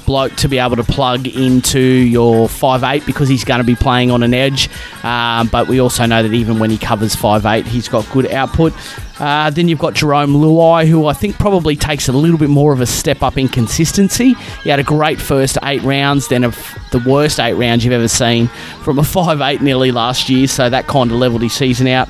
bloke 0.05 0.35
to 0.35 0.47
be 0.49 0.57
able 0.57 0.75
to 0.75 0.83
plug 0.83 1.25
into 1.27 1.79
your 1.79 2.49
five 2.49 2.83
eight 2.83 3.05
because 3.05 3.29
he's 3.29 3.43
going 3.45 3.59
to 3.59 3.63
be 3.65 3.75
playing 3.75 4.11
on 4.11 4.23
an 4.23 4.33
edge. 4.33 4.69
Um, 5.03 5.47
but 5.47 5.67
we 5.67 5.79
also 5.79 6.05
know 6.05 6.21
that 6.23 6.33
even 6.33 6.59
when 6.59 6.69
he 6.69 6.77
covers 6.77 7.15
five 7.15 7.45
eight, 7.45 7.65
he's 7.65 7.87
got 7.87 8.09
good 8.11 8.31
output. 8.31 8.73
Uh, 9.19 9.49
then 9.51 9.67
you've 9.67 9.79
got 9.79 9.93
Jarome 9.93 10.35
Luai, 10.35 10.87
who 10.87 11.05
I 11.05 11.13
think 11.13 11.37
probably 11.37 11.75
takes 11.75 12.07
a 12.09 12.11
little 12.11 12.37
bit 12.37 12.49
more 12.49 12.73
of 12.73 12.81
a 12.81 12.85
step 12.85 13.21
up 13.21 13.37
in 13.37 13.47
consistency. 13.47 14.33
He 14.63 14.69
had 14.69 14.79
a 14.79 14.83
great 14.83 15.21
first 15.21 15.57
eight 15.63 15.81
rounds, 15.83 16.27
then 16.29 16.43
a 16.43 16.47
f- 16.49 16.77
the 16.91 16.99
worst 17.07 17.39
eight 17.39 17.53
rounds 17.53 17.85
you've 17.85 17.93
ever 17.93 18.07
seen 18.07 18.47
from 18.83 18.99
a 18.99 19.03
five 19.03 19.39
eight 19.41 19.61
nearly 19.61 19.91
last 19.91 20.29
year. 20.29 20.47
So 20.47 20.69
that 20.69 20.87
kind 20.87 21.11
of 21.11 21.17
leveled 21.17 21.41
his 21.43 21.53
season 21.53 21.87
out. 21.87 22.09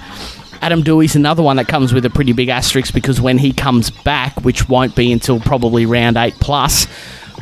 Adam 0.63 0.81
Doueihi's 0.81 1.17
another 1.17 1.43
one 1.43 1.57
that 1.57 1.67
comes 1.67 1.93
with 1.93 2.05
a 2.05 2.09
pretty 2.09 2.31
big 2.31 2.47
asterisk 2.47 2.93
because 2.93 3.19
when 3.19 3.37
he 3.37 3.51
comes 3.51 3.91
back, 3.91 4.45
which 4.45 4.69
won't 4.69 4.95
be 4.95 5.11
until 5.11 5.37
probably 5.41 5.85
round 5.85 6.15
eight 6.15 6.35
plus, 6.39 6.85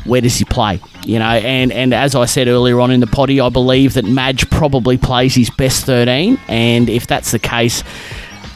where 0.06 0.22
does 0.22 0.38
he 0.38 0.44
play? 0.44 0.80
You 1.06 1.20
know, 1.20 1.26
and, 1.26 1.72
and 1.72 1.94
as 1.94 2.16
I 2.16 2.26
said 2.26 2.48
earlier 2.48 2.80
on 2.80 2.90
in 2.90 3.00
the 3.00 3.06
potty, 3.06 3.40
I 3.40 3.50
believe 3.50 3.94
that 3.94 4.06
Madge 4.06 4.50
probably 4.50 4.98
plays 4.98 5.36
his 5.36 5.52
best 5.52 5.86
13, 5.86 6.40
and 6.48 6.90
if 6.90 7.06
that's 7.06 7.30
the 7.30 7.38
case, 7.38 7.84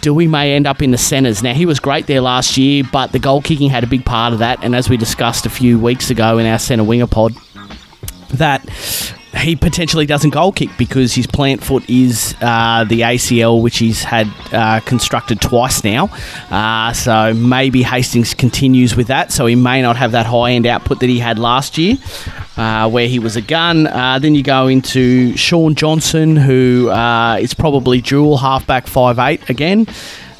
Doueihi 0.01 0.27
may 0.27 0.55
end 0.55 0.65
up 0.65 0.81
in 0.81 0.89
the 0.89 0.97
centres. 0.97 1.43
Now, 1.43 1.53
he 1.53 1.67
was 1.67 1.79
great 1.79 2.07
there 2.07 2.21
last 2.21 2.57
year, 2.57 2.83
but 2.91 3.11
the 3.11 3.19
goal 3.19 3.43
kicking 3.43 3.69
had 3.69 3.83
a 3.83 3.87
big 3.87 4.03
part 4.03 4.33
of 4.33 4.39
that, 4.39 4.63
and 4.63 4.75
as 4.75 4.89
we 4.89 4.97
discussed 4.97 5.45
a 5.45 5.49
few 5.51 5.77
weeks 5.77 6.09
ago 6.09 6.39
in 6.39 6.47
our 6.47 6.57
centre 6.57 6.83
winger 6.83 7.05
pod, 7.05 7.35
that 8.29 8.67
he 9.37 9.55
potentially 9.55 10.05
doesn't 10.05 10.31
goal 10.31 10.51
kick 10.51 10.69
because 10.77 11.13
his 11.13 11.27
plant 11.27 11.63
foot 11.63 11.89
is 11.89 12.35
uh, 12.41 12.83
the 12.85 13.01
ACL, 13.01 13.61
which 13.61 13.77
he's 13.77 14.03
had 14.03 14.27
uh, 14.51 14.79
constructed 14.81 15.41
twice 15.41 15.83
now. 15.83 16.09
Uh, 16.49 16.93
so 16.93 17.33
maybe 17.33 17.83
Hastings 17.83 18.33
continues 18.33 18.95
with 18.95 19.07
that. 19.07 19.31
So 19.31 19.45
he 19.45 19.55
may 19.55 19.81
not 19.81 19.97
have 19.97 20.11
that 20.13 20.25
high 20.25 20.51
end 20.51 20.65
output 20.65 20.99
that 21.01 21.09
he 21.09 21.19
had 21.19 21.39
last 21.39 21.77
year. 21.77 21.95
Uh, 22.57 22.89
where 22.89 23.05
he 23.05 23.19
was 23.19 23.35
a 23.35 23.41
gun. 23.41 23.85
Uh, 23.85 24.17
then 24.17 24.33
you 24.33 24.41
go 24.41 24.67
into 24.67 25.35
Shaun 25.35 25.75
Johnson, 25.75 26.37
who 26.37 26.89
uh, 26.89 27.35
is 27.35 27.53
probably 27.53 27.99
dual 27.99 28.37
halfback 28.37 28.87
five 28.87 29.19
eight 29.19 29.49
again. 29.49 29.85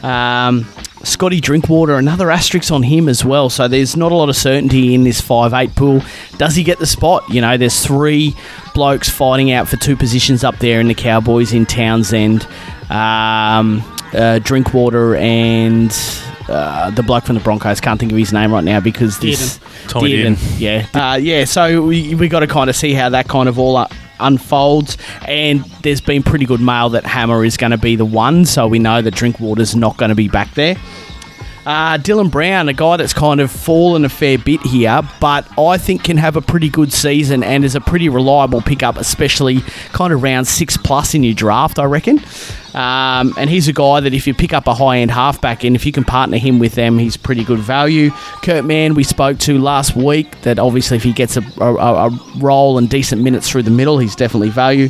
Um, 0.02 0.66
Scotty 1.06 1.40
Drinkwater, 1.40 1.96
another 1.96 2.32
asterisk 2.32 2.72
on 2.72 2.84
him 2.84 3.08
as 3.08 3.24
well. 3.24 3.50
So 3.50 3.68
there's 3.68 3.96
not 3.96 4.12
a 4.12 4.16
lot 4.16 4.28
of 4.28 4.36
certainty 4.36 4.94
in 4.96 5.04
this 5.04 5.22
five 5.22 5.54
eight 5.54 5.76
pool. 5.76 6.02
Does 6.38 6.56
he 6.56 6.64
get 6.64 6.80
the 6.80 6.86
spot? 6.86 7.24
You 7.30 7.42
know, 7.42 7.58
there's 7.58 7.86
three 7.86 8.36
blokes 8.74 9.08
fighting 9.10 9.52
out 9.52 9.68
for 9.68 9.78
two 9.78 9.96
positions 9.96 10.44
up 10.44 10.58
there 10.58 10.80
in 10.80 10.88
the 10.88 10.96
Cowboys 10.96 11.54
in 11.54 11.66
Townsend, 11.66 12.48
um, 12.90 13.84
uh, 14.14 14.40
Drinkwater, 14.40 15.16
and 15.16 15.96
uh, 16.50 16.90
the 16.92 17.04
bloke 17.04 17.26
from 17.26 17.36
the 17.36 17.42
Broncos. 17.42 17.80
Can't 17.80 18.00
think 18.00 18.12
of 18.12 18.18
his 18.18 18.34
name 18.34 18.52
right 18.52 18.64
now 18.64 18.80
because 18.80 19.20
this 19.20 19.60
Tommy 19.88 20.12
Dearden, 20.12 20.60
yeah, 20.60 20.88
uh, 20.94 21.16
yeah. 21.18 21.46
So 21.46 21.84
we 21.84 22.16
we 22.16 22.28
got 22.28 22.40
to 22.40 22.48
kind 22.48 22.70
of 22.70 22.76
see 22.76 22.94
how 22.94 23.10
that 23.10 23.28
kind 23.28 23.48
of 23.48 23.60
all. 23.60 23.78
Uh, 23.78 23.88
unfolds 24.20 24.98
and 25.28 25.62
there's 25.84 26.02
been 26.02 26.24
pretty 26.24 26.46
good 26.46 26.62
mail 26.62 26.90
that 26.90 27.06
Hammer 27.06 27.44
is 27.44 27.58
going 27.58 27.72
to 27.72 27.78
be 27.78 27.96
the 27.96 28.06
one 28.06 28.46
so 28.46 28.68
we 28.68 28.80
know 28.80 29.02
that 29.02 29.14
Drinkwater's 29.14 29.76
not 29.76 29.98
going 29.98 30.10
to 30.10 30.16
be 30.16 30.28
back 30.28 30.54
there 30.54 30.76
uh, 31.66 31.98
Dylan 31.98 32.30
Brown, 32.30 32.70
a 32.70 32.74
guy 32.74 32.98
that's 32.98 33.14
kind 33.14 33.40
of 33.40 33.52
fallen 33.52 34.06
a 34.06 34.10
fair 34.10 34.38
bit 34.38 34.62
here, 34.62 35.02
but 35.20 35.48
I 35.60 35.78
think 35.78 36.04
can 36.04 36.18
have 36.18 36.36
a 36.36 36.42
pretty 36.42 36.70
good 36.70 36.94
season 36.94 37.44
and 37.44 37.66
is 37.66 37.76
a 37.76 37.82
pretty 37.82 38.08
reliable 38.10 38.62
pickup, 38.62 38.98
especially 38.98 39.62
kind 39.92 40.14
of 40.14 40.22
round 40.22 40.48
six 40.48 40.78
plus 40.78 41.14
in 41.16 41.24
your 41.24 41.34
draft, 41.34 41.80
I 41.80 41.86
reckon. 41.86 42.20
Um, 42.76 43.34
and 43.38 43.50
he's 43.50 43.68
a 43.70 43.74
guy 43.74 44.02
that 44.02 44.14
if 44.14 44.28
you 44.28 44.34
pick 44.34 44.52
up 44.54 44.68
a 44.68 44.74
high 44.74 44.98
end 44.98 45.10
halfback 45.10 45.64
and 45.64 45.76
if 45.76 45.86
you 45.86 45.94
can 45.94 46.04
partner 46.04 46.38
him 46.38 46.60
with 46.60 46.76
them, 46.76 47.00
he's 47.00 47.16
pretty 47.16 47.44
good 47.44 47.60
value. 47.60 48.12
Kurt 48.44 48.66
Mann, 48.66 48.96
we 48.96 49.04
spoke 49.04 49.40
to 49.40 49.58
last 49.58 49.96
week, 49.96 50.42
that 50.42 50.60
obviously 50.60 50.98
if 50.98 51.04
he 51.04 51.14
gets 51.14 51.38
a, 51.38 51.44
a, 51.62 52.10
a 52.10 52.20
role 52.38 52.78
and 52.78 52.90
decent 52.90 53.22
minutes 53.22 53.50
through 53.50 53.64
the 53.64 53.72
middle, 53.72 53.98
he's 53.98 54.16
definitely 54.16 54.50
value. 54.50 54.90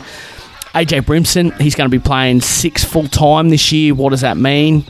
AJ 0.75 1.05
Brimson, 1.05 1.57
he's 1.57 1.73
going 1.73 1.89
to 1.89 1.97
be 1.97 2.03
playing 2.03 2.41
six 2.41 2.83
full 2.83 3.07
time 3.07 3.49
this 3.49 3.71
year. 3.71 3.95
What 3.95 4.09
does 4.09 4.19
that 4.21 4.35
mean? 4.35 4.83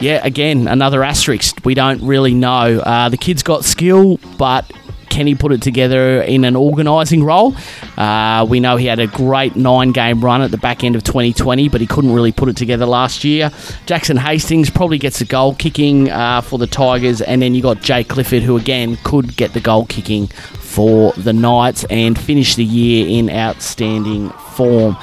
Yeah, 0.00 0.20
again, 0.26 0.66
another 0.66 1.04
asterisk. 1.04 1.64
We 1.64 1.74
don't 1.74 2.02
really 2.02 2.34
know. 2.34 2.80
Uh, 2.80 3.08
the 3.08 3.16
kid's 3.16 3.44
got 3.44 3.64
skill, 3.64 4.18
but 4.36 4.68
can 5.12 5.26
he 5.26 5.34
put 5.34 5.52
it 5.52 5.60
together 5.60 6.22
in 6.22 6.44
an 6.44 6.56
organising 6.56 7.22
role? 7.22 7.54
Uh, 7.96 8.46
we 8.48 8.60
know 8.60 8.76
he 8.76 8.86
had 8.86 8.98
a 8.98 9.06
great 9.06 9.54
nine 9.54 9.92
game 9.92 10.24
run 10.24 10.40
at 10.40 10.50
the 10.50 10.56
back 10.56 10.82
end 10.82 10.96
of 10.96 11.04
2020, 11.04 11.68
but 11.68 11.80
he 11.80 11.86
couldn't 11.86 12.12
really 12.12 12.32
put 12.32 12.48
it 12.48 12.56
together 12.56 12.86
last 12.86 13.22
year. 13.22 13.50
Jackson 13.84 14.16
Hastings 14.16 14.70
probably 14.70 14.96
gets 14.98 15.18
the 15.18 15.26
goal 15.26 15.54
kicking 15.54 16.10
uh, 16.10 16.40
for 16.40 16.58
the 16.58 16.66
Tigers, 16.66 17.20
and 17.20 17.42
then 17.42 17.54
you 17.54 17.60
got 17.60 17.82
Jake 17.82 18.08
Clifford, 18.08 18.42
who 18.42 18.56
again 18.56 18.96
could 19.04 19.36
get 19.36 19.52
the 19.52 19.60
goal 19.60 19.84
kicking 19.84 20.28
for 20.28 21.12
the 21.12 21.34
Knights 21.34 21.84
and 21.90 22.18
finish 22.18 22.54
the 22.54 22.64
year 22.64 23.06
in 23.06 23.28
outstanding 23.28 24.30
form. 24.30 24.96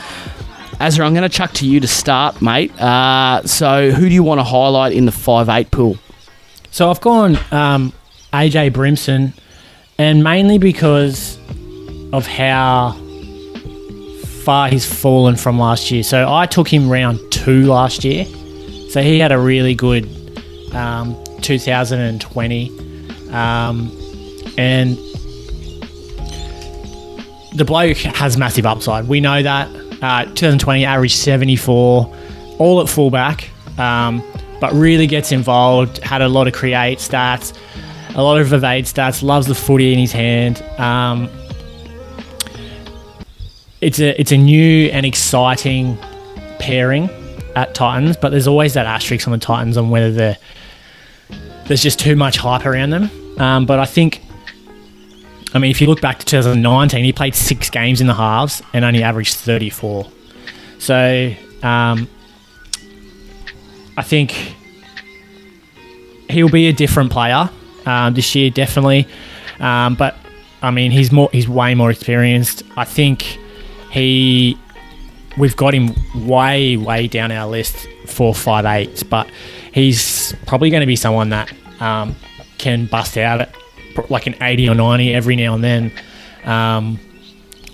Azra, 0.80 1.06
I'm 1.06 1.14
going 1.14 1.30
to 1.30 1.38
chuck 1.38 1.54
to 1.54 1.68
you 1.68 1.80
to 1.82 1.88
start, 1.88 2.42
mate. 2.42 2.72
Uh, 2.82 3.46
so, 3.46 3.92
who 3.92 4.10
do 4.10 4.16
you 4.16 4.24
want 4.24 4.40
to 4.40 4.44
highlight 4.44 4.94
in 4.94 5.06
the 5.06 5.12
five 5.12 5.50
eight 5.50 5.70
pool? 5.70 5.98
So 6.72 6.90
I've 6.90 7.02
gone 7.02 7.38
um, 7.52 7.94
AJ 8.34 8.72
Brimson, 8.72 9.34
and 10.00 10.24
mainly 10.24 10.58
because 10.58 11.38
of 12.14 12.26
how 12.26 12.94
far 14.44 14.70
he's 14.70 14.86
fallen 14.86 15.36
from 15.36 15.60
last 15.60 15.92
year. 15.92 16.02
So 16.02 16.34
I 16.34 16.46
took 16.46 16.68
him 16.68 16.90
round 16.90 17.20
two 17.32 17.66
last 17.66 18.04
year. 18.06 18.26
So 18.90 19.04
he 19.04 19.20
had 19.20 19.32
a 19.32 19.38
really 19.38 19.76
good 19.76 20.06
um, 20.74 21.16
2020. 21.42 22.70
Um, 23.30 23.92
and 24.58 24.98
the 27.54 27.66
bloke 27.66 27.98
has 27.98 28.38
massive 28.38 28.66
upside. 28.66 29.08
We 29.08 29.20
know 29.20 29.44
that. 29.44 29.68
Uh, 30.02 30.24
2020 30.24 30.86
averaged 30.86 31.18
74, 31.18 32.16
all 32.58 32.82
at 32.82 32.88
fullback, 32.88 33.50
um, 33.78 34.24
but 34.62 34.72
really 34.72 35.08
gets 35.08 35.34
involved. 35.34 35.98
Had 35.98 36.22
a 36.22 36.30
lot 36.30 36.48
of 36.48 36.54
create 36.54 37.00
stats, 37.00 37.54
a 38.16 38.24
lot 38.24 38.40
of 38.40 38.52
evade 38.54 38.86
stats. 38.86 39.24
Loves 39.24 39.48
the 39.48 39.56
footy 39.56 39.94
in 39.94 40.00
his 40.00 40.12
hand. 40.12 40.62
Um, 40.80 41.30
it's 43.82 44.00
a 44.00 44.20
it's 44.20 44.32
a 44.32 44.38
new 44.38 44.88
and 44.88 45.06
exciting 45.06 45.98
pairing 46.60 47.10
at 47.56 47.74
Titans, 47.74 48.18
but 48.18 48.30
there's 48.30 48.48
always 48.48 48.74
that 48.74 48.86
asterisk 48.86 49.28
on 49.28 49.32
the 49.32 49.38
Titans 49.38 49.78
on 49.78 49.90
whether 49.90 50.12
they're, 50.12 50.38
there's 51.66 51.82
just 51.82 52.00
too 52.00 52.16
much 52.16 52.38
hype 52.38 52.66
around 52.66 52.90
them. 52.90 53.10
Um, 53.40 53.66
but 53.66 53.80
I 53.80 53.86
think 53.86 54.22
I 55.54 55.60
mean, 55.60 55.72
if 55.72 55.82
you 55.82 55.88
look 55.88 56.02
back 56.02 56.20
to 56.20 56.26
2019, 56.26 57.04
he 57.04 57.12
played 57.12 57.34
six 57.34 57.70
games 57.70 58.02
in 58.02 58.08
the 58.08 58.14
halves 58.14 58.62
and 58.74 58.86
only 58.86 59.02
averaged 59.02 59.36
34. 59.36 60.06
So 60.78 61.34
um, 61.64 62.08
I 63.98 64.04
think 64.04 64.56
he'll 66.30 66.50
be 66.50 66.68
a 66.68 66.74
different 66.74 67.12
player 67.12 67.50
um, 67.90 68.14
this 68.14 68.36
year, 68.36 68.50
definitely. 68.50 69.08
Um, 69.60 69.96
but 69.96 70.16
I 70.62 70.72
mean, 70.72 70.92
he's 70.92 71.12
more 71.12 71.30
he's 71.32 71.50
way 71.50 71.76
more 71.76 71.90
experienced. 71.90 72.64
I 72.78 72.86
think 72.86 73.24
he 73.92 74.58
we've 75.38 75.56
got 75.56 75.74
him 75.74 75.96
way 76.28 76.78
way 76.78 77.08
down 77.08 77.32
our 77.32 77.50
list 77.50 77.88
for 78.06 78.34
five 78.36 78.66
eights, 78.66 79.04
but 79.04 79.30
he's 79.74 80.36
probably 80.46 80.70
going 80.70 80.82
to 80.82 80.88
be 80.88 80.96
someone 80.96 81.30
that 81.30 81.52
um, 81.80 82.16
can 82.58 82.86
bust 82.86 83.18
out 83.18 83.42
at 83.42 83.56
like 84.10 84.28
an 84.28 84.36
80 84.42 84.70
or 84.70 84.76
90 84.76 85.14
every 85.14 85.36
now 85.36 85.56
and 85.56 85.64
then 85.64 85.92
um, 86.46 87.00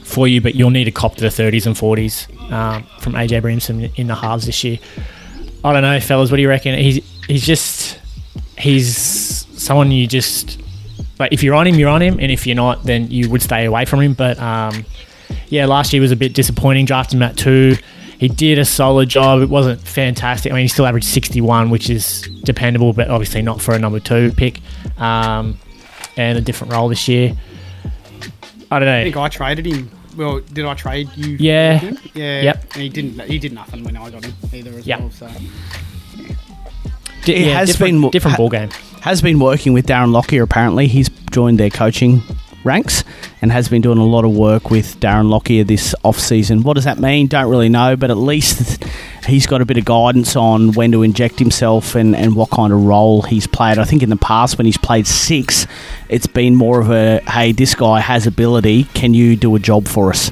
for 0.04 0.28
you, 0.28 0.42
but 0.42 0.56
you'll 0.56 0.72
need 0.72 0.88
a 0.88 0.92
cop 0.92 1.16
to 1.16 1.22
the 1.22 1.28
30s 1.28 1.68
and 1.68 1.76
40s 1.76 2.52
um, 2.52 2.84
from 3.00 3.14
AJ 3.14 3.42
Brimson 3.42 3.92
in 3.96 4.08
the 4.08 4.16
halves 4.16 4.46
this 4.46 4.64
year. 4.64 4.80
I 5.64 5.74
don't 5.74 5.82
know, 5.82 6.00
fellas. 6.00 6.32
What 6.32 6.38
do 6.38 6.44
you 6.44 6.50
reckon? 6.50 6.78
He's 6.78 7.04
he's 7.28 7.46
just 7.46 8.00
he's 8.58 9.25
someone 9.66 9.92
you 9.92 10.08
just 10.08 10.60
but 11.18 11.32
if 11.32 11.44
you're 11.44 11.56
on 11.56 11.66
him, 11.68 11.76
you're 11.76 11.90
on 11.90 12.02
him, 12.02 12.20
and 12.20 12.30
if 12.32 12.46
you're 12.46 12.56
not, 12.58 12.84
then 12.84 13.10
you 13.10 13.30
would 13.30 13.42
stay 13.42 13.66
away 13.66 13.86
from 13.86 14.02
him. 14.02 14.14
But 14.14 14.38
um, 14.40 14.86
yeah, 15.48 15.66
last 15.66 15.94
year 15.94 16.02
was 16.02 16.12
a 16.12 16.16
bit 16.18 16.34
disappointing. 16.34 16.86
Drafting 16.86 17.20
him 17.20 17.24
at 17.24 17.38
two. 17.38 17.76
He 18.20 18.28
did 18.30 18.60
a 18.60 18.66
solid 18.66 19.10
job. 19.10 19.42
It 19.42 19.50
wasn't 19.50 19.80
fantastic. 19.82 20.52
I 20.52 20.56
mean, 20.56 20.64
he 20.64 20.68
still 20.68 20.86
averaged 20.86 21.08
61, 21.08 21.70
which 21.70 21.90
is 21.90 22.22
dependable, 22.44 22.94
but 22.94 23.10
obviously 23.10 23.42
not 23.42 23.62
for 23.62 23.74
a 23.76 23.80
number 23.80 24.00
two 24.00 24.32
pick. 24.34 24.60
Um, 25.00 25.58
and 26.18 26.38
a 26.38 26.42
different 26.42 26.72
role 26.74 26.88
this 26.90 27.08
year. 27.10 27.34
I 28.72 28.80
don't 28.80 28.88
know. 28.88 29.00
I 29.00 29.04
think 29.04 29.18
I 29.18 29.28
traded 29.30 29.66
him. 29.66 29.90
Well, 30.18 30.40
did 30.40 30.66
I 30.66 30.74
trade 30.76 31.10
you? 31.16 31.36
Yeah. 31.40 31.82
Yeah. 32.14 32.42
Yep. 32.42 32.64
And 32.74 32.82
he 32.84 32.90
didn't. 32.90 33.22
He 33.22 33.38
did 33.40 33.52
nothing 33.54 33.84
when 33.84 33.96
I 33.98 34.10
got 34.10 34.24
him 34.24 34.34
either 34.54 34.72
as 34.72 34.88
Yep. 34.88 35.00
well. 35.00 35.12
So 35.12 35.28
Di- 37.26 37.34
It 37.34 37.48
yeah, 37.48 37.54
has 37.60 37.70
different, 37.70 38.02
been- 38.02 38.12
different 38.12 38.34
ha- 38.34 38.38
ball 38.38 38.50
game. 38.50 38.70
Has 39.06 39.22
been 39.22 39.38
working 39.38 39.74
with 39.74 39.86
Darren 39.86 40.12
Lockyer. 40.12 40.42
Apparently, 40.42 40.88
he's 40.88 41.10
joined 41.30 41.60
their 41.60 41.70
coaching 41.70 42.24
ranks 42.64 43.04
and 43.40 43.52
has 43.52 43.70
been 43.70 43.84
doing 43.84 44.00
a 44.00 44.04
lot 44.04 44.26
of 44.26 44.36
work 44.36 44.72
with 44.72 45.00
Darren 45.00 45.30
Lockyer 45.30 45.64
this 45.64 45.94
off 46.04 46.18
season. 46.18 46.64
What 46.64 46.74
does 46.74 46.86
that 46.86 46.98
mean? 46.98 47.28
Don't 47.28 47.48
really 47.48 47.70
know, 47.70 47.96
but 47.96 48.10
at 48.10 48.18
least 48.18 48.84
he's 49.28 49.46
got 49.46 49.62
a 49.62 49.66
bit 49.66 49.78
of 49.78 49.86
guidance 49.86 50.36
on 50.36 50.72
when 50.74 50.92
to 50.92 51.04
inject 51.04 51.38
himself 51.38 51.94
and, 51.94 52.16
and 52.16 52.36
what 52.36 52.50
kind 52.50 52.74
of 52.74 52.84
role 52.84 53.22
he's 53.22 53.46
played. 53.46 53.78
I 53.78 53.84
think 53.84 54.02
in 54.02 54.10
the 54.10 54.16
past 54.16 54.58
when 54.58 54.66
he's 54.66 54.80
played 54.80 55.06
six, 55.06 55.68
it's 56.10 56.26
been 56.26 56.56
more 56.56 56.82
of 56.82 56.90
a 56.90 57.20
hey, 57.30 57.52
this 57.52 57.76
guy 57.76 58.00
has 58.00 58.26
ability. 58.26 58.86
Can 58.96 59.14
you 59.14 59.36
do 59.36 59.56
a 59.56 59.60
job 59.60 59.88
for 59.88 60.10
us? 60.10 60.32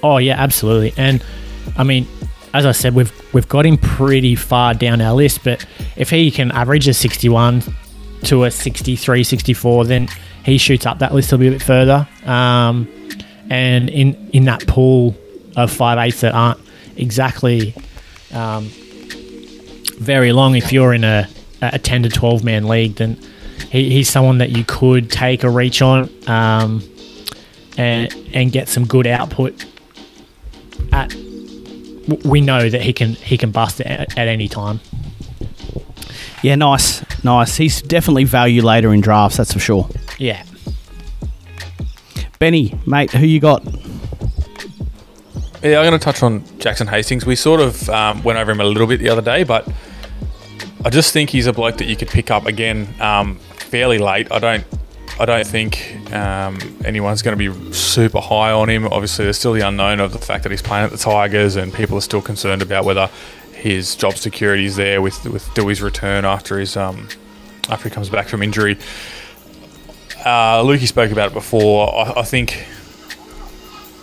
Oh 0.00 0.18
yeah, 0.18 0.40
absolutely. 0.40 0.94
And 0.96 1.24
I 1.76 1.82
mean, 1.82 2.06
as 2.54 2.66
I 2.66 2.72
said, 2.72 2.94
we've 2.94 3.12
we've 3.32 3.48
got 3.48 3.66
him 3.66 3.78
pretty 3.78 4.34
far 4.34 4.74
down 4.74 5.00
our 5.00 5.14
list. 5.14 5.44
But 5.44 5.64
if 5.96 6.10
he 6.10 6.30
can 6.30 6.50
average 6.52 6.88
a 6.88 6.94
61 6.94 7.62
to 8.24 8.44
a 8.44 8.50
63, 8.50 9.24
64, 9.24 9.84
then 9.86 10.08
he 10.44 10.58
shoots 10.58 10.86
up 10.86 10.98
that 10.98 11.14
list 11.14 11.32
a 11.32 11.36
little 11.36 11.54
bit 11.54 11.62
further. 11.62 12.08
Um, 12.24 12.88
and 13.50 13.88
in 13.90 14.30
in 14.32 14.44
that 14.44 14.66
pool 14.66 15.16
of 15.56 15.70
five 15.70 15.98
eights 15.98 16.20
that 16.20 16.34
aren't 16.34 16.60
exactly 16.96 17.74
um, 18.32 18.70
very 19.98 20.32
long, 20.32 20.56
if 20.56 20.72
you're 20.72 20.94
in 20.94 21.04
a 21.04 21.28
a 21.60 21.78
10 21.78 22.02
to 22.02 22.08
12 22.08 22.42
man 22.42 22.66
league, 22.66 22.96
then 22.96 23.16
he, 23.70 23.88
he's 23.90 24.08
someone 24.08 24.38
that 24.38 24.50
you 24.50 24.64
could 24.64 25.10
take 25.10 25.44
a 25.44 25.50
reach 25.50 25.80
on. 25.80 26.10
Um, 26.28 26.82
and, 27.76 28.14
and 28.32 28.52
get 28.52 28.68
some 28.68 28.86
good 28.86 29.06
output 29.06 29.64
at 30.92 31.14
we 32.24 32.40
know 32.40 32.68
that 32.68 32.82
he 32.82 32.92
can 32.92 33.14
he 33.14 33.38
can 33.38 33.50
bust 33.50 33.80
it 33.80 33.86
at, 33.86 34.18
at 34.18 34.28
any 34.28 34.48
time. 34.48 34.80
Yeah, 36.42 36.56
nice, 36.56 37.04
nice. 37.24 37.56
He's 37.56 37.80
definitely 37.82 38.24
value 38.24 38.62
later 38.62 38.92
in 38.92 39.00
drafts, 39.00 39.36
that's 39.36 39.52
for 39.52 39.60
sure. 39.60 39.88
Yeah. 40.18 40.44
Benny, 42.40 42.76
mate, 42.86 43.12
who 43.12 43.24
you 43.24 43.38
got? 43.38 43.64
Yeah, 45.62 45.78
I'm 45.78 45.86
going 45.86 45.92
to 45.92 45.98
touch 45.98 46.24
on 46.24 46.42
Jackson 46.58 46.88
Hastings. 46.88 47.24
We 47.24 47.36
sort 47.36 47.60
of 47.60 47.88
um, 47.88 48.24
went 48.24 48.36
over 48.36 48.50
him 48.50 48.60
a 48.60 48.64
little 48.64 48.88
bit 48.88 48.98
the 48.98 49.08
other 49.10 49.22
day, 49.22 49.44
but 49.44 49.68
I 50.84 50.90
just 50.90 51.12
think 51.12 51.30
he's 51.30 51.46
a 51.46 51.52
bloke 51.52 51.76
that 51.76 51.84
you 51.84 51.94
could 51.94 52.08
pick 52.08 52.32
up 52.32 52.46
again 52.46 52.92
um, 53.00 53.36
fairly 53.36 53.98
late. 53.98 54.26
I 54.32 54.40
don't. 54.40 54.64
I 55.18 55.24
don't 55.24 55.46
think 55.46 56.12
um, 56.12 56.58
anyone's 56.84 57.22
going 57.22 57.38
to 57.38 57.52
be 57.52 57.72
super 57.72 58.20
high 58.20 58.50
on 58.50 58.68
him. 58.68 58.86
Obviously, 58.86 59.24
there's 59.24 59.38
still 59.38 59.52
the 59.52 59.66
unknown 59.66 60.00
of 60.00 60.12
the 60.12 60.18
fact 60.18 60.42
that 60.42 60.50
he's 60.50 60.62
playing 60.62 60.84
at 60.84 60.90
the 60.90 60.96
Tigers, 60.96 61.56
and 61.56 61.72
people 61.72 61.96
are 61.96 62.02
still 62.02 62.22
concerned 62.22 62.62
about 62.62 62.84
whether 62.84 63.10
his 63.52 63.94
job 63.94 64.14
security 64.14 64.64
is 64.64 64.76
there 64.76 65.00
with 65.00 65.24
with 65.26 65.44
Doueihi's 65.50 65.82
return 65.82 66.24
after 66.24 66.58
his 66.58 66.76
um, 66.76 67.08
after 67.68 67.88
he 67.88 67.94
comes 67.94 68.08
back 68.08 68.26
from 68.28 68.42
injury. 68.42 68.78
Uh, 70.24 70.62
Lukey 70.62 70.86
spoke 70.86 71.12
about 71.12 71.30
it 71.30 71.34
before. 71.34 71.94
I, 71.94 72.20
I 72.20 72.22
think 72.22 72.66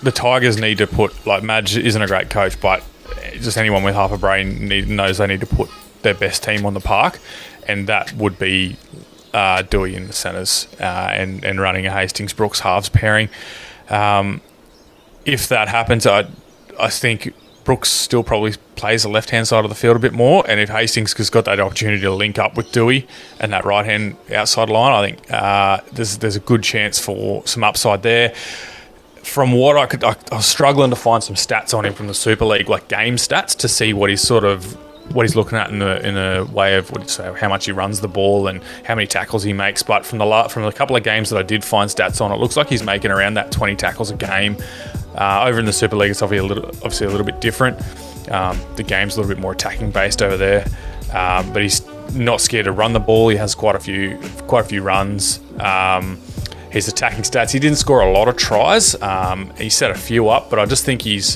the 0.03 0.11
Tigers 0.11 0.57
need 0.57 0.77
to 0.77 0.87
put 0.87 1.25
like 1.25 1.43
Madge 1.43 1.75
isn't 1.75 2.01
a 2.01 2.07
great 2.07 2.29
coach, 2.29 2.59
but 2.61 2.83
just 3.33 3.57
anyone 3.57 3.83
with 3.83 3.95
half 3.95 4.11
a 4.11 4.17
brain 4.17 4.67
need, 4.67 4.87
knows 4.87 5.17
they 5.17 5.27
need 5.27 5.41
to 5.41 5.47
put 5.47 5.69
their 6.01 6.13
best 6.13 6.43
team 6.43 6.65
on 6.65 6.73
the 6.73 6.79
park, 6.79 7.19
and 7.67 7.87
that 7.87 8.13
would 8.13 8.37
be 8.39 8.77
uh, 9.33 9.63
Doueihi 9.63 9.95
in 9.95 10.07
the 10.07 10.13
centres 10.13 10.67
uh, 10.79 10.83
and 11.11 11.43
and 11.43 11.59
running 11.59 11.85
a 11.85 11.91
Hastings 11.91 12.33
Brooks 12.33 12.61
halves 12.61 12.89
pairing. 12.89 13.29
Um, 13.89 14.41
if 15.25 15.47
that 15.49 15.67
happens, 15.67 16.05
I 16.07 16.27
I 16.79 16.89
think 16.89 17.33
Brooks 17.63 17.89
still 17.89 18.23
probably 18.23 18.53
plays 18.75 19.03
the 19.03 19.09
left 19.09 19.29
hand 19.29 19.47
side 19.47 19.65
of 19.65 19.69
the 19.69 19.75
field 19.75 19.95
a 19.95 19.99
bit 19.99 20.13
more, 20.13 20.43
and 20.47 20.59
if 20.59 20.69
Hastings 20.69 21.13
has 21.13 21.29
got 21.29 21.45
that 21.45 21.59
opportunity 21.59 22.01
to 22.01 22.13
link 22.13 22.39
up 22.39 22.57
with 22.57 22.71
Doueihi 22.71 23.07
and 23.39 23.53
that 23.53 23.65
right 23.65 23.85
hand 23.85 24.17
outside 24.33 24.69
line, 24.69 24.93
I 24.93 25.07
think 25.07 25.31
uh, 25.31 25.81
there's 25.93 26.17
there's 26.17 26.35
a 26.35 26.41
good 26.41 26.63
chance 26.63 26.99
for 26.99 27.45
some 27.45 27.63
upside 27.63 28.03
there 28.03 28.33
from 29.23 29.51
what 29.51 29.77
I 29.77 29.85
could, 29.85 30.03
I, 30.03 30.15
I 30.31 30.37
was 30.37 30.45
struggling 30.45 30.89
to 30.89 30.95
find 30.95 31.23
some 31.23 31.35
stats 31.35 31.77
on 31.77 31.85
him 31.85 31.93
from 31.93 32.07
the 32.07 32.13
Super 32.13 32.45
League, 32.45 32.67
like 32.67 32.87
game 32.87 33.15
stats, 33.15 33.55
to 33.57 33.67
see 33.67 33.93
what 33.93 34.09
he's 34.09 34.21
sort 34.21 34.43
of 34.43 34.77
what 35.13 35.25
he's 35.25 35.35
looking 35.35 35.57
at 35.57 35.69
in 35.69 35.79
the 35.79 36.07
in 36.07 36.17
a 36.17 36.45
way 36.45 36.75
of 36.75 36.89
what 36.91 37.11
how 37.37 37.49
much 37.49 37.65
he 37.65 37.71
runs 37.71 38.01
the 38.01 38.07
ball 38.07 38.47
and 38.47 38.61
how 38.85 38.95
many 38.95 39.07
tackles 39.07 39.43
he 39.43 39.53
makes. 39.53 39.83
But 39.83 40.05
from 40.05 40.19
the 40.19 40.47
from 40.49 40.63
the 40.63 40.71
couple 40.71 40.95
of 40.95 41.03
games 41.03 41.29
that 41.29 41.37
I 41.37 41.43
did 41.43 41.63
find 41.63 41.89
stats 41.89 42.21
on, 42.21 42.31
it 42.31 42.35
looks 42.35 42.57
like 42.57 42.69
he's 42.69 42.83
making 42.83 43.11
around 43.11 43.35
that 43.35 43.51
20 43.51 43.75
tackles 43.75 44.11
a 44.11 44.15
game. 44.15 44.57
Uh, 45.15 45.45
over 45.45 45.59
in 45.59 45.65
the 45.65 45.73
Super 45.73 45.95
League, 45.95 46.11
it's 46.11 46.21
obviously 46.21 46.45
a 46.45 46.53
little 46.53 46.69
obviously 46.69 47.07
a 47.07 47.09
little 47.09 47.25
bit 47.25 47.41
different. 47.41 47.79
Um, 48.31 48.59
the 48.75 48.83
game's 48.83 49.15
a 49.15 49.21
little 49.21 49.33
bit 49.33 49.41
more 49.41 49.53
attacking 49.53 49.91
based 49.91 50.21
over 50.21 50.37
there, 50.37 50.65
um, 51.13 51.51
but 51.51 51.63
he's 51.63 51.85
not 52.13 52.41
scared 52.41 52.65
to 52.65 52.71
run 52.71 52.93
the 52.93 52.99
ball. 52.99 53.29
He 53.29 53.37
has 53.37 53.55
quite 53.55 53.75
a 53.75 53.79
few 53.79 54.19
quite 54.47 54.65
a 54.65 54.67
few 54.67 54.81
runs. 54.81 55.39
Um, 55.59 56.19
his 56.69 56.87
attacking 56.87 57.23
stats. 57.23 57.51
He 57.51 57.59
didn't 57.59 57.77
score 57.77 58.01
a 58.01 58.11
lot 58.11 58.27
of 58.27 58.37
tries. 58.37 58.99
Um, 59.01 59.51
he 59.57 59.69
set 59.69 59.91
a 59.91 59.95
few 59.95 60.29
up, 60.29 60.49
but 60.51 60.59
I 60.59 60.65
just 60.65 60.85
think 60.85 61.01
he's 61.01 61.35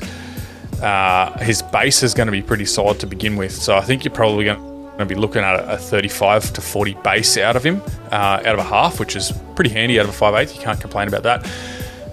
uh, 0.83 1.37
his 1.39 1.61
base 1.61 2.03
is 2.03 2.13
going 2.13 2.27
to 2.27 2.31
be 2.31 2.41
pretty 2.41 2.65
solid 2.65 2.99
to 2.99 3.07
begin 3.07 3.37
with. 3.37 3.53
So 3.53 3.77
I 3.77 3.81
think 3.81 4.03
you're 4.03 4.13
probably 4.13 4.45
going 4.45 4.97
to 4.97 5.05
be 5.05 5.15
looking 5.15 5.41
at 5.41 5.55
a 5.69 5.77
35 5.77 6.53
to 6.53 6.61
40 6.61 6.93
base 7.03 7.37
out 7.37 7.55
of 7.55 7.63
him, 7.63 7.81
uh, 8.11 8.41
out 8.45 8.47
of 8.47 8.59
a 8.59 8.63
half, 8.63 8.99
which 8.99 9.15
is 9.15 9.31
pretty 9.55 9.69
handy 9.69 9.99
out 9.99 10.07
of 10.07 10.21
a 10.21 10.25
5'8". 10.25 10.53
You 10.53 10.61
can't 10.61 10.81
complain 10.81 11.07
about 11.07 11.23
that. 11.23 11.49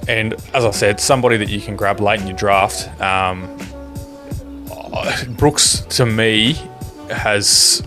And 0.08 0.34
as 0.54 0.64
I 0.64 0.70
said, 0.70 1.00
somebody 1.00 1.36
that 1.36 1.48
you 1.48 1.60
can 1.60 1.76
grab 1.76 2.00
late 2.00 2.20
in 2.20 2.28
your 2.28 2.36
draft. 2.36 2.88
Um, 3.00 3.56
Brooks, 5.36 5.80
to 5.90 6.06
me, 6.06 6.54
has 7.10 7.82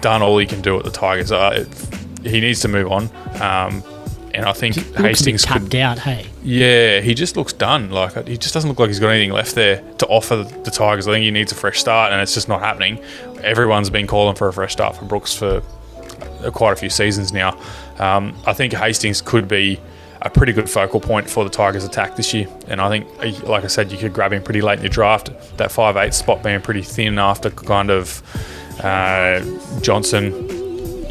done 0.00 0.22
all 0.22 0.38
he 0.38 0.46
can 0.46 0.60
do 0.60 0.78
at 0.78 0.84
the 0.84 0.90
Tigers. 0.90 1.32
Uh, 1.32 1.64
he 2.22 2.40
needs 2.40 2.60
to 2.60 2.68
move 2.68 2.92
on. 2.92 3.10
Um, 3.40 3.82
and 4.38 4.46
I 4.46 4.52
think 4.52 4.76
He 4.76 4.80
looks 4.80 4.90
a 4.90 5.02
bit 5.02 5.08
Hastings 5.08 5.44
could 5.44 5.74
out. 5.74 5.98
Hey, 5.98 6.26
yeah, 6.44 7.00
he 7.00 7.12
just 7.14 7.36
looks 7.36 7.52
done. 7.52 7.90
Like 7.90 8.26
he 8.28 8.38
just 8.38 8.54
doesn't 8.54 8.70
look 8.70 8.78
like 8.78 8.88
he's 8.88 9.00
got 9.00 9.08
anything 9.08 9.32
left 9.32 9.54
there 9.56 9.82
to 9.98 10.06
offer 10.06 10.36
the 10.36 10.70
Tigers. 10.70 11.08
I 11.08 11.12
think 11.12 11.24
he 11.24 11.30
needs 11.30 11.50
a 11.50 11.56
fresh 11.56 11.80
start, 11.80 12.12
and 12.12 12.20
it's 12.22 12.34
just 12.34 12.48
not 12.48 12.60
happening. 12.60 13.00
Everyone's 13.42 13.90
been 13.90 14.06
calling 14.06 14.36
for 14.36 14.48
a 14.48 14.52
fresh 14.52 14.72
start 14.72 14.96
for 14.96 15.04
Brooks 15.04 15.34
for 15.34 15.62
uh, 16.44 16.50
quite 16.52 16.72
a 16.72 16.76
few 16.76 16.88
seasons 16.88 17.32
now. 17.32 17.58
Um, 17.98 18.36
I 18.46 18.52
think 18.52 18.72
Hastings 18.72 19.20
could 19.20 19.48
be 19.48 19.80
a 20.22 20.30
pretty 20.30 20.52
good 20.52 20.70
focal 20.70 21.00
point 21.00 21.28
for 21.28 21.44
the 21.44 21.50
Tigers' 21.50 21.84
attack 21.84 22.16
this 22.16 22.32
year, 22.32 22.46
and 22.68 22.80
I 22.80 22.88
think, 22.88 23.08
uh, 23.20 23.46
like 23.48 23.64
I 23.64 23.68
said, 23.68 23.90
you 23.90 23.98
could 23.98 24.12
grab 24.12 24.32
him 24.32 24.42
pretty 24.42 24.60
late 24.60 24.78
in 24.78 24.84
your 24.84 24.90
draft. 24.90 25.30
That 25.56 25.72
five 25.72 25.96
eight 25.96 26.14
spot 26.14 26.42
being 26.42 26.60
pretty 26.60 26.82
thin 26.82 27.18
after 27.18 27.50
kind 27.50 27.90
of 27.90 28.22
uh, 28.84 29.40
Johnson 29.80 30.57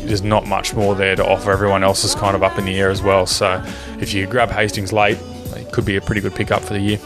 there's 0.07 0.23
not 0.23 0.47
much 0.47 0.73
more 0.73 0.95
there 0.95 1.15
to 1.15 1.25
offer. 1.25 1.51
Everyone 1.51 1.83
else 1.83 2.03
is 2.03 2.15
kind 2.15 2.35
of 2.35 2.43
up 2.43 2.57
in 2.57 2.65
the 2.65 2.79
air 2.79 2.89
as 2.89 3.01
well. 3.01 3.25
So 3.25 3.63
if 3.99 4.13
you 4.13 4.25
grab 4.25 4.49
Hastings 4.49 4.91
late, 4.93 5.17
it 5.55 5.71
could 5.71 5.85
be 5.85 5.95
a 5.97 6.01
pretty 6.01 6.21
good 6.21 6.33
pickup 6.35 6.61
for 6.63 6.73
the 6.73 6.79
year. 6.79 6.99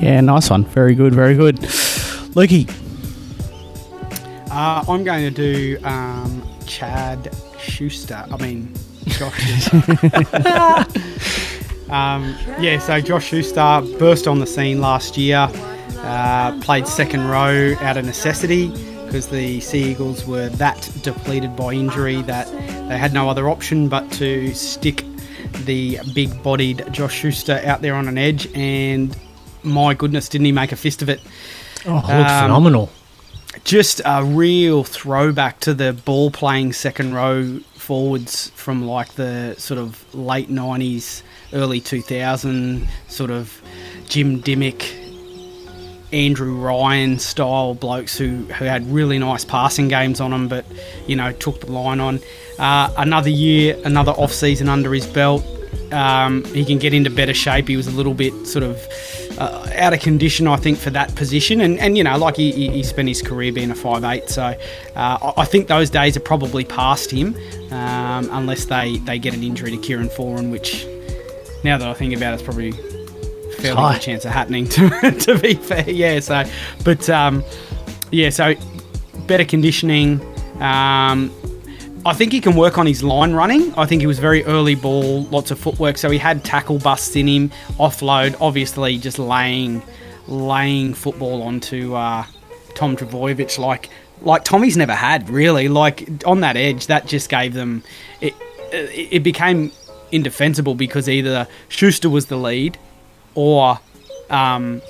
Yeah, 0.00 0.20
nice 0.20 0.50
one. 0.50 0.64
Very 0.64 0.94
good, 0.94 1.14
very 1.14 1.34
good. 1.34 1.56
Lukey, 2.36 2.68
Uh, 4.50 4.84
I'm 4.88 5.04
going 5.04 5.22
to 5.22 5.30
do 5.30 5.78
um, 5.84 6.42
Chad 6.66 7.34
Schuster. 7.58 8.24
I 8.30 8.36
mean, 8.42 8.72
Josh 9.06 9.72
um, 11.90 12.34
yeah, 12.58 12.78
so 12.78 13.00
Josh 13.00 13.26
Schuster 13.26 13.82
burst 13.98 14.26
on 14.26 14.38
the 14.40 14.46
scene 14.46 14.80
last 14.80 15.16
year, 15.16 15.48
uh, 15.98 16.58
played 16.60 16.86
second 16.88 17.26
row 17.28 17.74
out 17.80 17.96
of 17.96 18.04
necessity 18.04 18.72
because 19.14 19.28
the 19.28 19.60
Sea 19.60 19.92
Eagles 19.92 20.26
were 20.26 20.48
that 20.48 20.90
depleted 21.02 21.54
by 21.54 21.72
injury 21.72 22.20
that 22.22 22.48
they 22.88 22.98
had 22.98 23.12
no 23.12 23.30
other 23.30 23.48
option 23.48 23.88
but 23.88 24.10
to 24.10 24.52
stick 24.54 25.04
the 25.66 26.00
big 26.16 26.42
bodied 26.42 26.84
Josh 26.90 27.14
Schuster 27.14 27.62
out 27.64 27.80
there 27.80 27.94
on 27.94 28.08
an 28.08 28.18
edge. 28.18 28.48
And 28.56 29.16
my 29.62 29.94
goodness, 29.94 30.28
didn't 30.28 30.46
he 30.46 30.50
make 30.50 30.72
a 30.72 30.76
fist 30.76 31.00
of 31.00 31.08
it? 31.08 31.20
oh, 31.86 31.94
looked 31.94 32.08
Um, 32.10 32.42
phenomenal. 32.42 32.90
just 33.62 34.00
a 34.04 34.24
real 34.24 34.82
throwback 34.82 35.60
to 35.60 35.74
the 35.74 35.92
ball 35.92 36.32
playing 36.32 36.72
second 36.72 37.14
row 37.14 37.60
forwards 37.76 38.50
from 38.56 38.84
like 38.84 39.14
the 39.14 39.54
sort 39.58 39.78
of 39.78 40.12
late 40.12 40.50
90s, 40.50 41.22
early 41.52 41.78
2000 41.80 42.88
sort 43.06 43.30
of 43.30 43.62
Jim 44.08 44.42
Dymock 44.42 45.03
Andrew 46.14 46.54
Ryan 46.54 47.18
style 47.18 47.74
blokes 47.74 48.16
who, 48.16 48.44
who 48.44 48.64
had 48.64 48.86
really 48.86 49.18
nice 49.18 49.44
passing 49.44 49.88
games 49.88 50.20
on 50.20 50.30
them, 50.30 50.48
but 50.48 50.64
you 51.06 51.16
know 51.16 51.32
took 51.32 51.60
the 51.60 51.72
line 51.72 52.00
on. 52.00 52.20
Uh, 52.58 52.92
another 52.96 53.30
year, 53.30 53.76
another 53.84 54.12
off 54.12 54.32
season 54.32 54.68
under 54.68 54.94
his 54.94 55.06
belt. 55.06 55.44
Um, 55.92 56.44
he 56.46 56.64
can 56.64 56.78
get 56.78 56.94
into 56.94 57.10
better 57.10 57.34
shape. 57.34 57.68
He 57.68 57.76
was 57.76 57.88
a 57.88 57.90
little 57.90 58.14
bit 58.14 58.46
sort 58.46 58.62
of 58.62 58.86
uh, 59.38 59.68
out 59.74 59.92
of 59.92 60.00
condition, 60.00 60.46
I 60.46 60.56
think, 60.56 60.78
for 60.78 60.90
that 60.90 61.14
position. 61.16 61.60
And, 61.60 61.78
and 61.78 61.98
you 61.98 62.04
know, 62.04 62.16
like 62.16 62.36
he, 62.36 62.68
he 62.68 62.82
spent 62.84 63.08
his 63.08 63.20
career 63.20 63.52
being 63.52 63.70
a 63.70 63.74
five 63.74 64.04
eight, 64.04 64.28
so 64.28 64.56
uh, 64.94 65.32
I 65.36 65.44
think 65.44 65.66
those 65.66 65.90
days 65.90 66.16
are 66.16 66.20
probably 66.20 66.64
past 66.64 67.10
him, 67.10 67.36
um, 67.72 68.28
unless 68.30 68.66
they, 68.66 68.98
they 68.98 69.18
get 69.18 69.34
an 69.34 69.42
injury 69.42 69.72
to 69.72 69.78
Kieran 69.78 70.08
Foran, 70.08 70.52
which 70.52 70.86
now 71.64 71.76
that 71.76 71.88
I 71.88 71.94
think 71.94 72.14
about 72.14 72.32
it, 72.32 72.34
it's 72.34 72.42
probably 72.42 72.72
fairly 73.64 73.80
High. 73.80 73.92
good 73.94 74.02
chance 74.02 74.24
of 74.24 74.32
happening. 74.32 74.68
To, 74.74 75.10
to 75.12 75.38
be 75.38 75.54
fair, 75.54 75.88
yeah. 75.88 76.20
So, 76.20 76.44
but 76.84 77.08
um, 77.08 77.44
yeah, 78.10 78.30
so 78.30 78.54
better 79.26 79.44
conditioning. 79.44 80.20
Um, 80.60 81.32
I 82.06 82.12
think 82.12 82.32
he 82.32 82.40
can 82.40 82.54
work 82.54 82.76
on 82.76 82.86
his 82.86 83.02
line 83.02 83.32
running. 83.32 83.72
I 83.78 83.86
think 83.86 84.02
he 84.02 84.06
was 84.06 84.18
very 84.18 84.44
early 84.44 84.74
ball, 84.74 85.24
lots 85.24 85.50
of 85.50 85.58
footwork, 85.58 85.96
so 85.96 86.10
he 86.10 86.18
had 86.18 86.44
tackle 86.44 86.78
busts 86.78 87.16
in 87.16 87.26
him, 87.26 87.50
offload, 87.78 88.36
obviously 88.40 88.98
just 88.98 89.18
laying, 89.18 89.82
laying 90.28 90.92
football 90.92 91.42
onto 91.42 91.94
uh, 91.94 92.24
Tom 92.74 92.96
Trbojevic 92.96 93.58
like 93.58 93.88
like 94.20 94.44
Tommy's 94.44 94.76
never 94.76 94.94
had 94.94 95.28
really. 95.30 95.68
Like 95.68 96.08
on 96.26 96.40
that 96.40 96.56
edge, 96.56 96.86
that 96.88 97.06
just 97.06 97.28
gave 97.28 97.54
them 97.54 97.82
it. 98.20 98.34
It 98.72 99.12
it 99.12 99.22
became 99.22 99.70
indefensible 100.12 100.74
because 100.74 101.08
either 101.08 101.46
Schuster 101.68 102.10
was 102.10 102.26
the 102.26 102.36
lead, 102.36 102.78
or 103.34 103.78
um, 104.30 104.80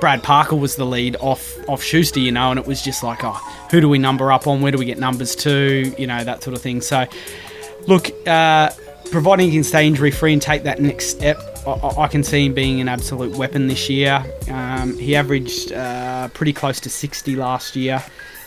Brad 0.00 0.22
Parker 0.22 0.56
was 0.56 0.76
the 0.76 0.84
lead 0.86 1.16
off 1.20 1.52
off 1.68 1.82
Schuster, 1.82 2.20
you 2.20 2.32
know, 2.32 2.50
and 2.50 2.58
it 2.58 2.66
was 2.66 2.82
just 2.82 3.02
like, 3.02 3.24
oh, 3.24 3.38
who 3.70 3.80
do 3.80 3.88
we 3.88 3.98
number 3.98 4.30
up 4.32 4.46
on? 4.46 4.60
Where 4.60 4.72
do 4.72 4.78
we 4.78 4.84
get 4.84 4.98
numbers 4.98 5.34
to? 5.36 5.94
You 5.98 6.06
know, 6.06 6.22
that 6.24 6.42
sort 6.42 6.56
of 6.56 6.62
thing. 6.62 6.80
So, 6.80 7.06
look, 7.86 8.10
uh, 8.26 8.70
providing 9.10 9.46
he 9.46 9.52
can 9.52 9.64
stay 9.64 9.86
injury 9.86 10.10
free 10.10 10.32
and 10.32 10.42
take 10.42 10.64
that 10.64 10.80
next 10.80 11.06
step, 11.06 11.38
I, 11.66 11.70
I- 11.98 12.08
can 12.08 12.22
see 12.24 12.46
him 12.46 12.54
being 12.54 12.80
an 12.80 12.88
absolute 12.88 13.36
weapon 13.36 13.68
this 13.68 13.88
year. 13.88 14.24
Um, 14.50 14.98
he 14.98 15.14
averaged 15.16 15.72
uh, 15.72 16.28
pretty 16.28 16.52
close 16.52 16.80
to 16.80 16.90
60 16.90 17.36
last 17.36 17.76
year. 17.76 18.02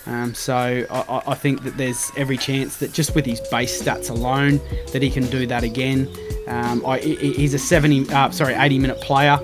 Um, 0.08 0.34
so 0.34 0.86
I, 0.90 1.22
I- 1.28 1.36
think 1.36 1.64
that 1.64 1.78
there's 1.78 2.12
every 2.18 2.38
chance 2.38 2.78
that 2.78 2.94
just 2.94 3.14
with 3.14 3.26
his 3.26 3.40
base 3.52 3.82
stats 3.82 4.10
alone, 4.10 4.60
that 4.94 5.02
he 5.02 5.10
can 5.12 5.28
do 5.30 5.46
that 5.48 5.64
again. 5.64 6.10
Um, 6.48 6.84
I, 6.86 7.00
he's 7.00 7.54
a 7.54 7.60
70, 7.60 8.10
uh, 8.14 8.30
sorry, 8.32 8.54
80 8.54 8.80
minute 8.80 9.02
player. 9.02 9.38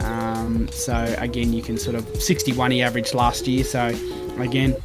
Um, 0.00 0.68
so 0.68 1.14
again, 1.18 1.52
you 1.52 1.62
can 1.62 1.78
sort 1.78 1.96
of 1.96 2.06
61 2.22 2.70
he 2.70 2.82
averaged 2.82 3.14
last 3.14 3.46
year. 3.48 3.64
So 3.64 3.86
again, 4.38 4.76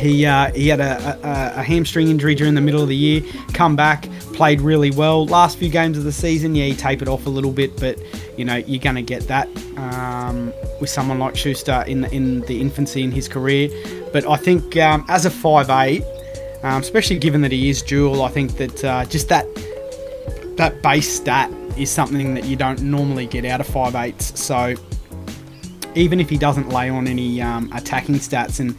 he 0.00 0.26
uh, 0.26 0.52
he 0.52 0.68
had 0.68 0.80
a, 0.80 1.18
a, 1.22 1.60
a 1.60 1.62
hamstring 1.62 2.08
injury 2.08 2.34
during 2.34 2.54
the 2.54 2.60
middle 2.60 2.82
of 2.82 2.88
the 2.88 2.96
year. 2.96 3.22
Come 3.52 3.76
back, 3.76 4.08
played 4.32 4.60
really 4.60 4.90
well. 4.90 5.26
Last 5.26 5.58
few 5.58 5.68
games 5.68 5.98
of 5.98 6.04
the 6.04 6.12
season, 6.12 6.54
yeah, 6.54 6.64
he 6.64 6.74
tapered 6.74 7.08
off 7.08 7.26
a 7.26 7.30
little 7.30 7.52
bit, 7.52 7.78
but 7.78 7.98
you 8.36 8.44
know 8.44 8.56
you're 8.56 8.82
going 8.82 8.96
to 8.96 9.02
get 9.02 9.28
that 9.28 9.48
um, 9.76 10.52
with 10.80 10.90
someone 10.90 11.18
like 11.18 11.36
Schuster 11.36 11.84
in 11.86 12.00
the, 12.00 12.14
in 12.14 12.40
the 12.42 12.60
infancy 12.60 13.02
in 13.02 13.12
his 13.12 13.28
career. 13.28 13.68
But 14.12 14.26
I 14.26 14.36
think 14.36 14.76
um, 14.76 15.04
as 15.08 15.26
a 15.26 15.30
five 15.30 15.70
eight, 15.70 16.02
um, 16.62 16.80
especially 16.80 17.18
given 17.18 17.42
that 17.42 17.52
he 17.52 17.68
is 17.68 17.82
dual, 17.82 18.22
I 18.22 18.28
think 18.28 18.56
that 18.56 18.84
uh, 18.84 19.04
just 19.04 19.28
that 19.28 19.46
that 20.56 20.82
base 20.82 21.08
stat 21.08 21.50
is 21.76 21.90
something 21.90 22.34
that 22.34 22.44
you 22.44 22.56
don't 22.56 22.82
normally 22.82 23.26
get 23.26 23.44
out 23.44 23.60
of 23.60 23.66
five 23.66 23.94
eights. 23.94 24.38
So 24.40 24.74
even 25.94 26.20
if 26.20 26.28
he 26.28 26.38
doesn't 26.38 26.68
lay 26.68 26.88
on 26.88 27.06
any 27.06 27.42
um, 27.42 27.70
attacking 27.72 28.16
stats, 28.16 28.60
and 28.60 28.76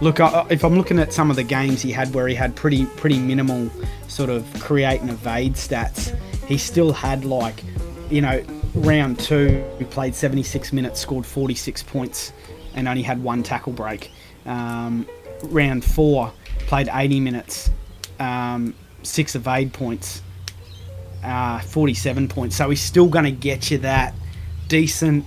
look, 0.00 0.20
I, 0.20 0.46
if 0.50 0.64
I'm 0.64 0.76
looking 0.76 0.98
at 0.98 1.12
some 1.12 1.30
of 1.30 1.36
the 1.36 1.42
games 1.42 1.82
he 1.82 1.92
had 1.92 2.14
where 2.14 2.26
he 2.26 2.34
had 2.34 2.56
pretty 2.56 2.86
pretty 2.86 3.18
minimal 3.18 3.70
sort 4.08 4.30
of 4.30 4.46
create 4.60 5.00
and 5.00 5.10
evade 5.10 5.54
stats, 5.54 6.16
he 6.46 6.58
still 6.58 6.92
had 6.92 7.24
like, 7.24 7.62
you 8.10 8.20
know, 8.20 8.42
round 8.74 9.18
two 9.18 9.64
he 9.78 9.84
played 9.84 10.14
76 10.14 10.72
minutes, 10.72 11.00
scored 11.00 11.26
46 11.26 11.82
points, 11.84 12.32
and 12.74 12.88
only 12.88 13.02
had 13.02 13.22
one 13.22 13.42
tackle 13.42 13.72
break. 13.72 14.10
Um, 14.46 15.06
round 15.44 15.84
four 15.84 16.32
played 16.66 16.88
80 16.92 17.20
minutes, 17.20 17.70
um, 18.18 18.74
six 19.02 19.34
evade 19.34 19.72
points, 19.72 20.22
uh, 21.22 21.60
47 21.60 22.28
points. 22.28 22.56
So 22.56 22.70
he's 22.70 22.80
still 22.80 23.08
going 23.08 23.26
to 23.26 23.30
get 23.30 23.70
you 23.70 23.78
that 23.78 24.14
decent 24.68 25.26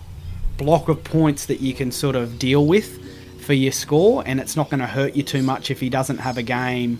block 0.57 0.87
of 0.87 1.03
points 1.03 1.47
that 1.47 1.59
you 1.59 1.73
can 1.73 1.91
sort 1.91 2.15
of 2.15 2.39
deal 2.39 2.65
with 2.65 3.02
for 3.43 3.53
your 3.53 3.71
score, 3.71 4.23
and 4.25 4.39
it's 4.39 4.55
not 4.55 4.69
going 4.69 4.79
to 4.79 4.87
hurt 4.87 5.15
you 5.15 5.23
too 5.23 5.43
much 5.43 5.69
if 5.71 5.79
he 5.79 5.89
doesn't 5.89 6.17
have 6.17 6.37
a 6.37 6.43
game 6.43 6.99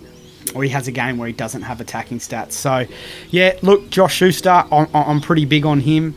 or 0.54 0.62
he 0.64 0.70
has 0.70 0.88
a 0.88 0.92
game 0.92 1.18
where 1.18 1.28
he 1.28 1.34
doesn't 1.34 1.62
have 1.64 1.80
attacking 1.82 2.20
stats. 2.20 2.52
So, 2.52 2.86
yeah, 3.32 3.58
look, 3.62 3.90
Josh 3.90 4.16
Schuster, 4.16 4.50
I'm, 4.72 4.88
I'm 4.94 5.22
pretty 5.22 5.46
big 5.46 5.66
on 5.66 5.80
him. 5.80 6.16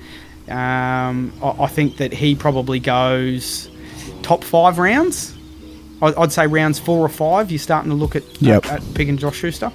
Um, 0.49 1.33
I, 1.43 1.55
I 1.61 1.67
think 1.69 1.97
that 1.99 2.13
he 2.13 2.35
probably 2.35 2.81
goes 2.81 3.71
top 4.23 4.43
five 4.45 4.79
rounds. 4.79 5.35
I- 6.03 6.13
I'd 6.19 6.33
say 6.33 6.47
rounds 6.47 6.79
four 6.79 6.99
or 6.99 7.09
five. 7.09 7.51
You're 7.51 7.59
starting 7.61 7.91
to 7.91 7.97
look 7.97 8.17
at, 8.17 8.25
Yep. 8.43 8.67
at, 8.67 8.83
at 8.83 8.95
picking 8.95 9.17
Josh 9.17 9.37
Schuster. 9.37 9.73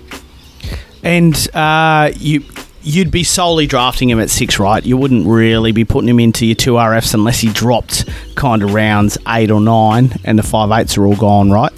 And 1.04 1.36
uh, 1.56 2.12
you 2.18 2.42
you'd 2.84 3.12
be 3.12 3.24
solely 3.24 3.68
drafting 3.68 4.10
him 4.10 4.20
at 4.20 4.30
six, 4.30 4.60
right? 4.60 4.86
You 4.86 4.98
wouldn't 4.98 5.28
really 5.28 5.72
be 5.72 5.86
putting 5.86 6.10
him 6.10 6.20
into 6.20 6.46
your 6.46 6.56
two 6.56 6.74
RFs 6.74 7.14
unless 7.14 7.40
he 7.40 7.52
dropped 7.52 8.10
kind 8.36 8.64
of 8.64 8.74
rounds 8.74 9.18
eight 9.28 9.52
or 9.52 9.62
nine, 9.62 10.14
and 10.24 10.38
the 10.38 10.44
five 10.44 10.72
eights 10.72 10.98
are 10.98 11.06
all 11.06 11.16
gone, 11.16 11.52
right? 11.52 11.72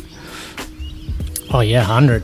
Oh 1.51 1.61
yeah, 1.61 1.83
hundred. 1.83 2.23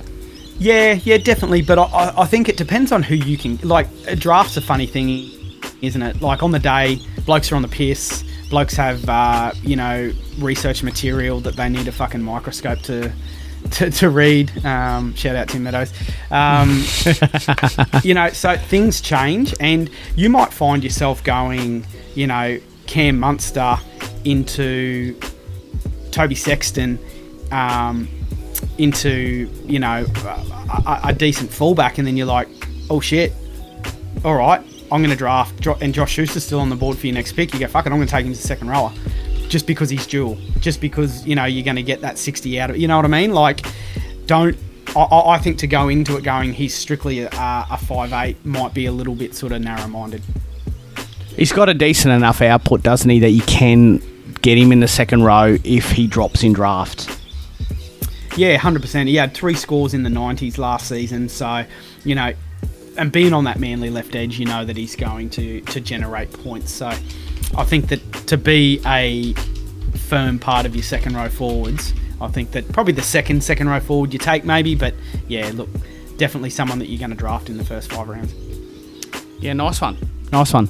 Yeah, 0.57 0.99
yeah, 1.03 1.17
definitely. 1.17 1.61
But 1.61 1.79
I, 1.79 1.83
I, 1.83 2.21
I 2.23 2.25
think 2.25 2.49
it 2.49 2.57
depends 2.57 2.91
on 2.91 3.03
who 3.03 3.15
you 3.15 3.37
can. 3.37 3.57
Like, 3.57 3.87
a 4.07 4.15
draft's 4.15 4.57
a 4.57 4.61
funny 4.61 4.85
thing, 4.85 5.31
isn't 5.81 6.01
it? 6.01 6.21
Like, 6.21 6.43
on 6.43 6.51
the 6.51 6.59
day, 6.59 6.99
blokes 7.25 7.51
are 7.51 7.55
on 7.55 7.61
the 7.61 7.67
piss. 7.69 8.23
Blokes 8.49 8.73
have, 8.75 9.07
uh, 9.07 9.53
you 9.61 9.75
know, 9.75 10.11
research 10.39 10.83
material 10.83 11.39
that 11.41 11.55
they 11.55 11.69
need 11.69 11.87
a 11.87 11.91
fucking 11.91 12.21
microscope 12.21 12.79
to. 12.81 13.11
To, 13.71 13.89
to 13.91 14.09
read, 14.09 14.65
um, 14.65 15.13
shout 15.15 15.35
out 15.35 15.49
Tim 15.49 15.63
Meadows. 15.63 15.93
Um, 16.31 16.83
you 18.03 18.13
know, 18.13 18.29
so 18.29 18.57
things 18.57 18.99
change, 19.01 19.53
and 19.59 19.89
you 20.15 20.29
might 20.29 20.51
find 20.51 20.83
yourself 20.83 21.23
going, 21.23 21.85
you 22.15 22.25
know, 22.25 22.59
Cam 22.87 23.19
Munster 23.19 23.77
into 24.25 25.17
Toby 26.11 26.35
Sexton, 26.35 26.97
um, 27.51 28.07
into 28.77 29.49
you 29.65 29.79
know 29.79 30.05
a, 30.85 31.01
a- 31.05 31.13
decent 31.13 31.51
fullback, 31.51 31.97
and 31.97 32.07
then 32.07 32.17
you're 32.17 32.25
like, 32.25 32.47
oh 32.89 32.99
shit, 32.99 33.33
all 34.25 34.35
right, 34.35 34.61
I'm 34.91 35.01
going 35.01 35.11
to 35.11 35.15
draft, 35.15 35.65
and 35.81 35.93
Josh 35.93 36.13
Schuster's 36.15 36.43
still 36.43 36.59
on 36.59 36.69
the 36.69 36.75
board 36.75 36.97
for 36.97 37.07
your 37.07 37.13
next 37.13 37.33
pick. 37.33 37.53
You 37.53 37.59
go, 37.59 37.67
fuck 37.67 37.85
it, 37.85 37.91
I'm 37.91 37.97
going 37.97 38.07
to 38.07 38.11
take 38.11 38.25
him 38.25 38.33
to 38.33 38.39
a 38.39 38.41
second 38.41 38.69
rower, 38.69 38.91
just 39.49 39.67
because 39.67 39.89
he's 39.89 40.07
dual, 40.07 40.37
just 40.59 40.79
because 40.79 41.27
you 41.27 41.35
know 41.35 41.45
you're 41.45 41.65
going 41.65 41.75
to 41.75 41.83
get 41.83 42.01
that 42.01 42.17
60 42.17 42.59
out 42.59 42.69
of, 42.69 42.77
you 42.77 42.87
know 42.87 42.95
what 42.95 43.05
I 43.05 43.09
mean? 43.09 43.33
Like, 43.33 43.65
don't. 44.25 44.55
I- 44.95 45.35
I, 45.35 45.37
think 45.37 45.59
to 45.59 45.67
go 45.67 45.87
into 45.87 46.17
it 46.17 46.23
going 46.23 46.51
he's 46.51 46.73
strictly 46.73 47.19
a, 47.19 47.29
a 47.31 47.77
five 47.77 48.11
eight 48.11 48.43
might 48.43 48.73
be 48.73 48.87
a 48.87 48.91
little 48.91 49.13
bit 49.13 49.35
sort 49.35 49.51
of 49.51 49.61
narrow 49.61 49.87
minded. 49.87 50.23
He's 51.35 51.51
got 51.51 51.69
a 51.69 51.75
decent 51.75 52.11
enough 52.11 52.41
output, 52.41 52.81
doesn't 52.81 53.07
he, 53.07 53.19
that 53.19 53.29
you 53.29 53.43
can 53.43 54.01
get 54.41 54.57
him 54.57 54.71
in 54.71 54.79
the 54.79 54.87
second 54.87 55.23
row 55.23 55.57
if 55.63 55.91
he 55.91 56.07
drops 56.07 56.41
in 56.41 56.53
draft. 56.53 57.07
Yeah, 58.35 58.57
hundred 58.57 58.81
percent. 58.81 59.09
He 59.09 59.15
had 59.15 59.33
three 59.35 59.53
scores 59.53 59.93
in 59.93 60.01
the 60.01 60.09
nineties 60.09 60.57
last 60.57 60.87
season, 60.87 61.29
so 61.29 61.65
you 62.03 62.15
know, 62.15 62.33
and 62.97 63.11
being 63.11 63.33
on 63.33 63.43
that 63.43 63.59
manly 63.59 63.91
left 63.91 64.15
edge, 64.15 64.39
you 64.39 64.45
know 64.45 64.65
that 64.65 64.75
he's 64.75 64.95
going 64.95 65.29
to 65.31 65.61
to 65.61 65.79
generate 65.79 66.31
points. 66.33 66.71
So 66.71 66.91
I 67.57 67.63
think 67.63 67.87
that 67.89 68.13
to 68.27 68.37
be 68.37 68.81
a 68.85 69.33
firm 69.97 70.39
part 70.39 70.65
of 70.65 70.75
your 70.75 70.83
second 70.83 71.15
row 71.15 71.29
forwards, 71.29 71.93
I 72.21 72.27
think 72.27 72.51
that 72.51 72.71
probably 72.71 72.93
the 72.93 73.01
second 73.01 73.43
second 73.43 73.69
row 73.69 73.79
forward 73.79 74.13
you 74.13 74.19
take 74.19 74.45
maybe, 74.45 74.75
but 74.75 74.93
yeah, 75.27 75.51
look, 75.53 75.69
definitely 76.17 76.49
someone 76.49 76.79
that 76.79 76.89
you're 76.89 76.99
going 76.99 77.11
to 77.11 77.17
draft 77.17 77.49
in 77.49 77.57
the 77.57 77.65
first 77.65 77.91
five 77.91 78.07
rounds. 78.07 78.33
Yeah, 79.39 79.53
nice 79.53 79.81
one. 79.81 79.97
Nice 80.31 80.53
one. 80.53 80.69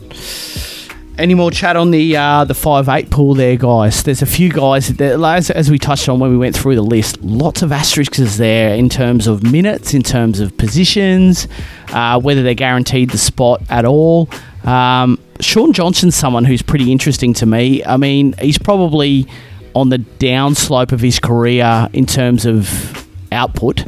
Any 1.17 1.33
more 1.33 1.51
chat 1.51 1.75
on 1.75 1.91
the 1.91 2.15
uh, 2.15 2.45
the 2.45 2.53
five 2.53 2.87
eight 2.87 3.09
pool 3.09 3.33
there, 3.33 3.57
guys? 3.57 4.03
There's 4.03 4.21
a 4.21 4.25
few 4.25 4.49
guys 4.49 4.87
that, 4.87 5.21
as, 5.21 5.49
as 5.49 5.69
we 5.69 5.77
touched 5.77 6.07
on 6.07 6.19
when 6.19 6.31
we 6.31 6.37
went 6.37 6.55
through 6.55 6.75
the 6.75 6.81
list. 6.81 7.21
Lots 7.21 7.61
of 7.61 7.73
asterisks 7.73 8.37
there 8.37 8.73
in 8.73 8.87
terms 8.87 9.27
of 9.27 9.43
minutes, 9.43 9.93
in 9.93 10.01
terms 10.01 10.39
of 10.39 10.55
positions, 10.57 11.49
uh, 11.89 12.21
whether 12.21 12.41
they're 12.41 12.53
guaranteed 12.53 13.09
the 13.09 13.17
spot 13.17 13.61
at 13.69 13.83
all. 13.83 14.29
Um, 14.63 15.19
Shaun 15.39 15.73
Johnson's 15.73 16.15
someone 16.15 16.45
who's 16.45 16.61
pretty 16.61 16.91
interesting 16.91 17.33
to 17.35 17.45
me. 17.45 17.83
I 17.83 17.97
mean, 17.97 18.33
he's 18.39 18.57
probably 18.57 19.27
on 19.73 19.89
the 19.89 19.99
downslope 19.99 20.91
of 20.91 20.99
his 20.99 21.19
career 21.19 21.89
in 21.93 22.05
terms 22.05 22.45
of 22.45 23.07
output 23.31 23.85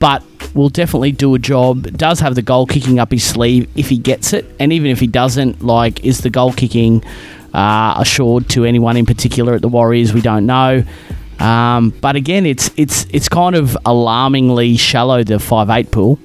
but 0.00 0.24
will 0.54 0.70
definitely 0.70 1.12
do 1.12 1.32
a 1.36 1.38
job. 1.38 1.96
Does 1.96 2.18
have 2.18 2.34
the 2.34 2.42
goal 2.42 2.66
kicking 2.66 2.98
up 2.98 3.12
his 3.12 3.22
sleeve 3.22 3.68
if 3.76 3.88
he 3.88 3.98
gets 3.98 4.32
it, 4.32 4.44
and 4.58 4.72
even 4.72 4.90
if 4.90 4.98
he 4.98 5.06
doesn't, 5.06 5.62
like, 5.62 6.04
is 6.04 6.22
the 6.22 6.30
goal 6.30 6.52
kicking 6.52 7.04
uh, 7.54 7.94
assured 7.98 8.48
to 8.48 8.64
anyone 8.64 8.96
in 8.96 9.06
particular 9.06 9.54
at 9.54 9.62
the 9.62 9.68
Warriors. 9.68 10.12
We 10.12 10.22
don't 10.22 10.46
know. 10.46 10.82
Um, 11.38 11.90
but 12.00 12.16
again, 12.16 12.44
it's 12.44 12.70
it's 12.76 13.06
it's 13.12 13.28
kind 13.28 13.54
of 13.54 13.76
alarmingly 13.86 14.76
shallow 14.76 15.22
the 15.22 15.38
five 15.38 15.70
eight 15.70 15.90
pool. 15.90 16.18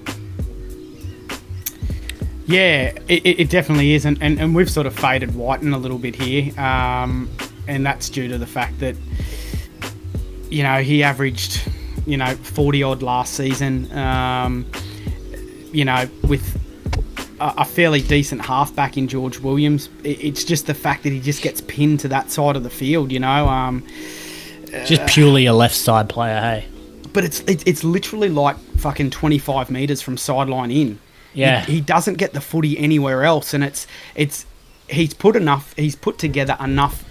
Yeah, 2.47 2.93
it, 3.07 3.25
it 3.25 3.49
definitely 3.49 3.93
is, 3.93 4.05
and, 4.05 4.21
and, 4.21 4.39
and 4.39 4.55
we've 4.55 4.69
sort 4.69 4.85
of 4.85 4.97
faded 4.97 5.33
Wighton 5.35 5.73
a 5.73 5.79
little 5.79 5.97
bit 5.97 6.15
here, 6.15 6.57
um, 6.59 7.29
and 7.67 7.83
that's 7.83 8.07
due 8.09 8.27
to 8.27 8.37
the 8.37 8.45
fact 8.45 8.79
that 8.79 8.95
you 10.51 10.61
know 10.61 10.83
he 10.83 11.01
averaged 11.01 11.67
you 12.05 12.17
know 12.17 12.35
forty 12.35 12.83
odd 12.83 13.01
last 13.01 13.33
season, 13.33 13.91
um, 13.97 14.65
you 15.71 15.85
know 15.85 16.07
with 16.27 16.61
a, 17.39 17.53
a 17.59 17.65
fairly 17.65 18.01
decent 18.01 18.41
halfback 18.41 18.95
in 18.95 19.07
George 19.07 19.39
Williams. 19.39 19.89
It, 20.03 20.23
it's 20.23 20.43
just 20.43 20.67
the 20.67 20.75
fact 20.75 21.03
that 21.03 21.11
he 21.11 21.19
just 21.19 21.41
gets 21.41 21.61
pinned 21.61 21.99
to 22.01 22.07
that 22.09 22.29
side 22.29 22.55
of 22.55 22.63
the 22.63 22.69
field, 22.69 23.11
you 23.11 23.19
know. 23.19 23.47
Um, 23.47 23.83
Just 24.85 25.07
purely 25.07 25.45
a 25.45 25.53
left 25.53 25.75
side 25.75 26.09
player, 26.09 26.39
hey. 26.39 26.65
but 27.13 27.23
it's 27.23 27.39
it's, 27.47 27.63
it's 27.65 27.83
literally 27.83 28.29
like 28.29 28.57
fucking 28.77 29.09
25 29.09 29.71
meters 29.71 30.01
from 30.01 30.17
sideline 30.17 30.69
in. 30.69 30.99
Yeah. 31.35 31.61
He, 31.61 31.73
he 31.73 31.81
doesn't 31.81 32.15
get 32.15 32.33
the 32.33 32.41
footy 32.41 32.77
anywhere 32.79 33.23
else, 33.23 33.53
and 33.53 33.63
it's 33.63 33.85
it's 34.15 34.45
he's 34.89 35.13
put 35.13 35.35
enough. 35.35 35.73
He's 35.75 35.95
put 35.95 36.17
together 36.17 36.57
enough 36.59 37.03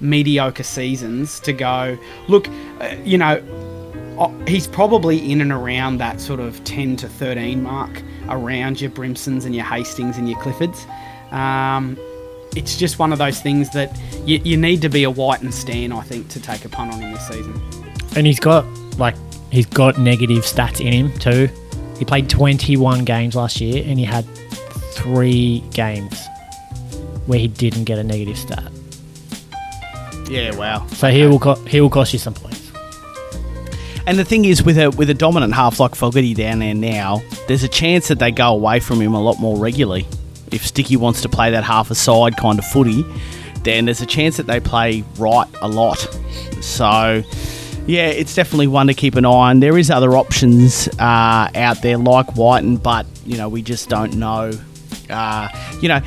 mediocre 0.00 0.62
seasons 0.62 1.40
to 1.40 1.52
go. 1.52 1.98
Look, 2.28 2.48
uh, 2.80 2.96
you 3.04 3.18
know, 3.18 3.42
uh, 4.18 4.28
he's 4.46 4.66
probably 4.66 5.30
in 5.30 5.40
and 5.40 5.52
around 5.52 5.98
that 5.98 6.20
sort 6.20 6.40
of 6.40 6.62
10 6.64 6.96
to 6.96 7.08
13 7.08 7.62
mark 7.62 8.02
around 8.28 8.80
your 8.80 8.90
Brimsons 8.90 9.44
and 9.44 9.54
your 9.54 9.64
Hastings 9.64 10.18
and 10.18 10.28
your 10.28 10.38
Cliffords. 10.40 10.86
Um, 11.32 11.98
it's 12.56 12.76
just 12.76 12.98
one 12.98 13.12
of 13.12 13.18
those 13.18 13.40
things 13.40 13.70
that 13.70 13.96
you, 14.24 14.40
you 14.44 14.56
need 14.56 14.82
to 14.82 14.88
be 14.88 15.04
a 15.04 15.10
Wighton 15.10 15.52
Stan, 15.52 15.92
I 15.92 16.02
think, 16.02 16.28
to 16.30 16.40
take 16.40 16.64
a 16.64 16.68
punt 16.68 16.92
on 16.92 17.00
him 17.00 17.12
this 17.12 17.28
season. 17.28 17.60
And 18.16 18.26
he's 18.26 18.40
got 18.40 18.66
like 18.98 19.14
he's 19.50 19.66
got 19.66 19.98
negative 19.98 20.44
stats 20.44 20.80
in 20.80 20.92
him 20.92 21.18
too. 21.18 21.48
He 22.00 22.06
played 22.06 22.30
21 22.30 23.04
games 23.04 23.36
last 23.36 23.60
year 23.60 23.84
and 23.86 23.98
he 23.98 24.06
had 24.06 24.24
three 24.94 25.62
games 25.72 26.18
where 27.26 27.38
he 27.38 27.46
didn't 27.46 27.84
get 27.84 27.98
a 27.98 28.02
negative 28.02 28.38
stat. 28.38 28.72
Yeah, 30.30 30.56
wow. 30.56 30.86
So 30.86 31.10
he 31.10 31.26
will 31.26 31.38
co- 31.38 31.62
he 31.66 31.80
will 31.80 31.90
cost 31.90 32.14
you 32.14 32.18
some 32.18 32.32
points. 32.32 32.72
And 34.06 34.18
the 34.18 34.24
thing 34.24 34.46
is, 34.46 34.62
with 34.62 34.78
a 34.78 34.90
with 34.90 35.10
a 35.10 35.14
dominant 35.14 35.52
half 35.52 35.78
like 35.78 35.94
Fogarty 35.94 36.32
down 36.32 36.60
there 36.60 36.74
now, 36.74 37.20
there's 37.48 37.64
a 37.64 37.68
chance 37.68 38.08
that 38.08 38.18
they 38.18 38.30
go 38.30 38.48
away 38.48 38.80
from 38.80 38.98
him 38.98 39.12
a 39.12 39.20
lot 39.20 39.38
more 39.38 39.58
regularly. 39.58 40.06
If 40.50 40.66
Sticky 40.66 40.96
wants 40.96 41.20
to 41.20 41.28
play 41.28 41.50
that 41.50 41.64
half 41.64 41.90
a 41.90 41.94
side 41.94 42.36
kind 42.38 42.58
of 42.58 42.64
footy, 42.64 43.04
then 43.62 43.84
there's 43.84 44.00
a 44.00 44.06
chance 44.06 44.38
that 44.38 44.46
they 44.46 44.58
play 44.58 45.04
right 45.18 45.46
a 45.60 45.68
lot. 45.68 45.98
So, 46.62 47.22
yeah, 47.86 48.06
it's 48.06 48.34
definitely 48.34 48.66
one 48.66 48.86
to 48.88 48.94
keep 48.94 49.14
an 49.16 49.24
eye 49.24 49.28
on. 49.28 49.60
There 49.60 49.76
is 49.76 49.90
other 49.90 50.16
options 50.16 50.88
uh, 50.98 51.48
out 51.54 51.82
there 51.82 51.98
like 51.98 52.36
Wighton, 52.36 52.76
but 52.76 53.06
you 53.24 53.36
know 53.36 53.48
we 53.48 53.62
just 53.62 53.88
don't 53.88 54.16
know. 54.16 54.52
Uh, 55.08 55.48
you 55.80 55.88
know, 55.88 56.00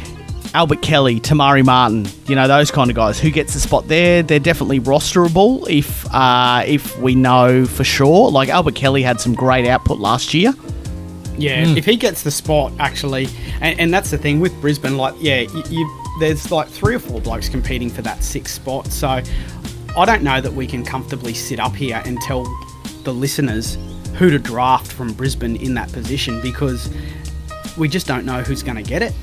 Albert 0.54 0.82
Kelly, 0.82 1.20
Tamari 1.20 1.66
Martin, 1.66 2.08
you 2.28 2.36
know 2.36 2.48
those 2.48 2.72
kind 2.72 2.90
of 2.90 2.96
guys. 2.96 3.20
Who 3.20 3.32
gets 3.32 3.54
the 3.54 3.60
spot 3.60 3.88
there? 3.88 4.24
They're 4.24 4.40
definitely 4.40 4.80
rosterable 4.80 5.68
if 5.70 6.06
uh, 6.14 6.64
if 6.66 6.98
we 7.00 7.16
know 7.16 7.66
for 7.66 7.84
sure. 7.84 8.30
Like 8.30 8.50
Albert 8.50 8.76
Kelly 8.76 9.02
had 9.02 9.20
some 9.20 9.34
great 9.34 9.68
output 9.68 10.00
last 10.00 10.34
year. 10.34 10.54
Yeah, 11.38 11.66
if 11.68 11.86
he 11.86 11.96
gets 11.96 12.22
the 12.22 12.32
spot, 12.32 12.74
actually, 12.80 13.28
and, 13.60 13.80
and 13.80 13.94
that's 13.94 14.12
the 14.12 14.18
thing 14.18 14.40
with 14.40 14.54
Brisbane. 14.62 14.98
Like, 14.98 15.16
yeah, 15.18 15.42
you, 15.42 15.64
you, 15.68 16.04
there's 16.20 16.52
like 16.52 16.68
three 16.68 16.94
or 16.94 17.00
four 17.00 17.20
blokes 17.22 17.50
competing 17.50 17.90
for 17.90 18.04
that 18.04 18.24
sixth 18.24 18.54
spot. 18.54 18.88
So, 18.88 19.22
I 19.96 20.06
don't 20.06 20.24
know 20.24 20.42
that 20.42 20.54
we 20.54 20.66
can 20.66 20.84
comfortably 20.84 21.34
sit 21.34 21.60
up 21.60 21.76
here 21.76 22.02
and 22.06 22.20
tell 22.22 22.44
the 23.04 23.14
listeners 23.14 23.78
who 24.16 24.30
to 24.30 24.40
draft 24.40 24.92
from 24.92 25.14
Brisbane 25.14 25.56
in 25.56 25.74
that 25.76 25.92
position 25.92 26.42
because 26.42 26.90
we 27.78 27.88
just 27.88 28.08
don't 28.08 28.26
know 28.26 28.42
who's 28.42 28.64
going 28.64 28.78
to 28.78 28.84
get 28.84 29.02
it. 29.02 29.14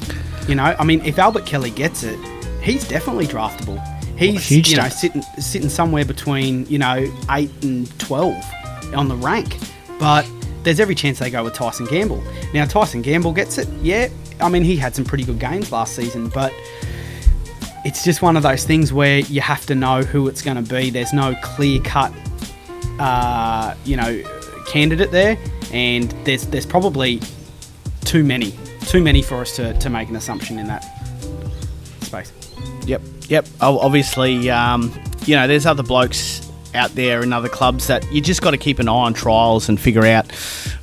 You 0.48 0.54
know, 0.54 0.74
I 0.78 0.84
mean, 0.84 1.04
if 1.04 1.18
Albert 1.18 1.46
Kelly 1.46 1.70
gets 1.70 2.02
it, 2.02 2.18
he's 2.62 2.86
definitely 2.88 3.26
draftable. 3.26 3.78
He's 4.16 4.50
you 4.50 4.76
know 4.76 4.88
sitting 4.90 5.22
sitting 5.38 5.70
somewhere 5.70 6.04
between 6.04 6.66
you 6.66 6.78
know 6.78 7.10
eight 7.30 7.50
and 7.64 7.98
twelve 7.98 8.36
on 8.94 9.08
the 9.08 9.16
rank, 9.16 9.56
but 9.98 10.30
there's 10.62 10.78
every 10.78 10.94
chance 10.94 11.18
they 11.20 11.30
go 11.30 11.42
with 11.42 11.54
Tyson 11.54 11.86
Gamble. 11.86 12.22
Now 12.52 12.66
Tyson 12.66 13.00
Gamble 13.00 13.32
gets 13.32 13.56
it, 13.56 13.66
yeah. 13.80 14.08
I 14.38 14.50
mean, 14.50 14.62
he 14.62 14.76
had 14.76 14.94
some 14.94 15.06
pretty 15.06 15.24
good 15.24 15.38
games 15.38 15.72
last 15.72 15.96
season, 15.96 16.28
but 16.28 16.52
it's 17.84 18.04
just 18.04 18.22
one 18.22 18.36
of 18.36 18.42
those 18.42 18.64
things 18.64 18.92
where 18.92 19.20
you 19.20 19.40
have 19.40 19.64
to 19.66 19.74
know 19.74 20.02
who 20.02 20.28
it's 20.28 20.42
going 20.42 20.62
to 20.62 20.74
be. 20.74 20.90
There's 20.90 21.12
no 21.12 21.34
clear 21.42 21.80
cut, 21.80 22.12
uh, 22.98 23.74
you 23.84 23.96
know, 23.96 24.22
candidate 24.66 25.10
there, 25.10 25.38
and 25.72 26.10
there's 26.24 26.46
there's 26.46 26.66
probably 26.66 27.20
too 28.04 28.24
many, 28.24 28.54
too 28.86 29.02
many 29.02 29.22
for 29.22 29.36
us 29.36 29.56
to, 29.56 29.72
to 29.74 29.90
make 29.90 30.08
an 30.08 30.16
assumption 30.16 30.58
in 30.58 30.66
that 30.66 30.84
space. 32.00 32.32
Yep, 32.86 33.02
yep. 33.28 33.46
Oh, 33.60 33.78
obviously, 33.78 34.50
um, 34.50 34.92
you 35.26 35.36
know, 35.36 35.46
there's 35.46 35.66
other 35.66 35.82
blokes 35.82 36.49
out 36.74 36.90
there 36.94 37.22
in 37.22 37.32
other 37.32 37.48
clubs 37.48 37.86
that 37.88 38.10
you 38.12 38.20
just 38.20 38.42
got 38.42 38.52
to 38.52 38.58
keep 38.58 38.78
an 38.78 38.88
eye 38.88 38.92
on 38.92 39.14
trials 39.14 39.68
and 39.68 39.80
figure 39.80 40.06
out 40.06 40.30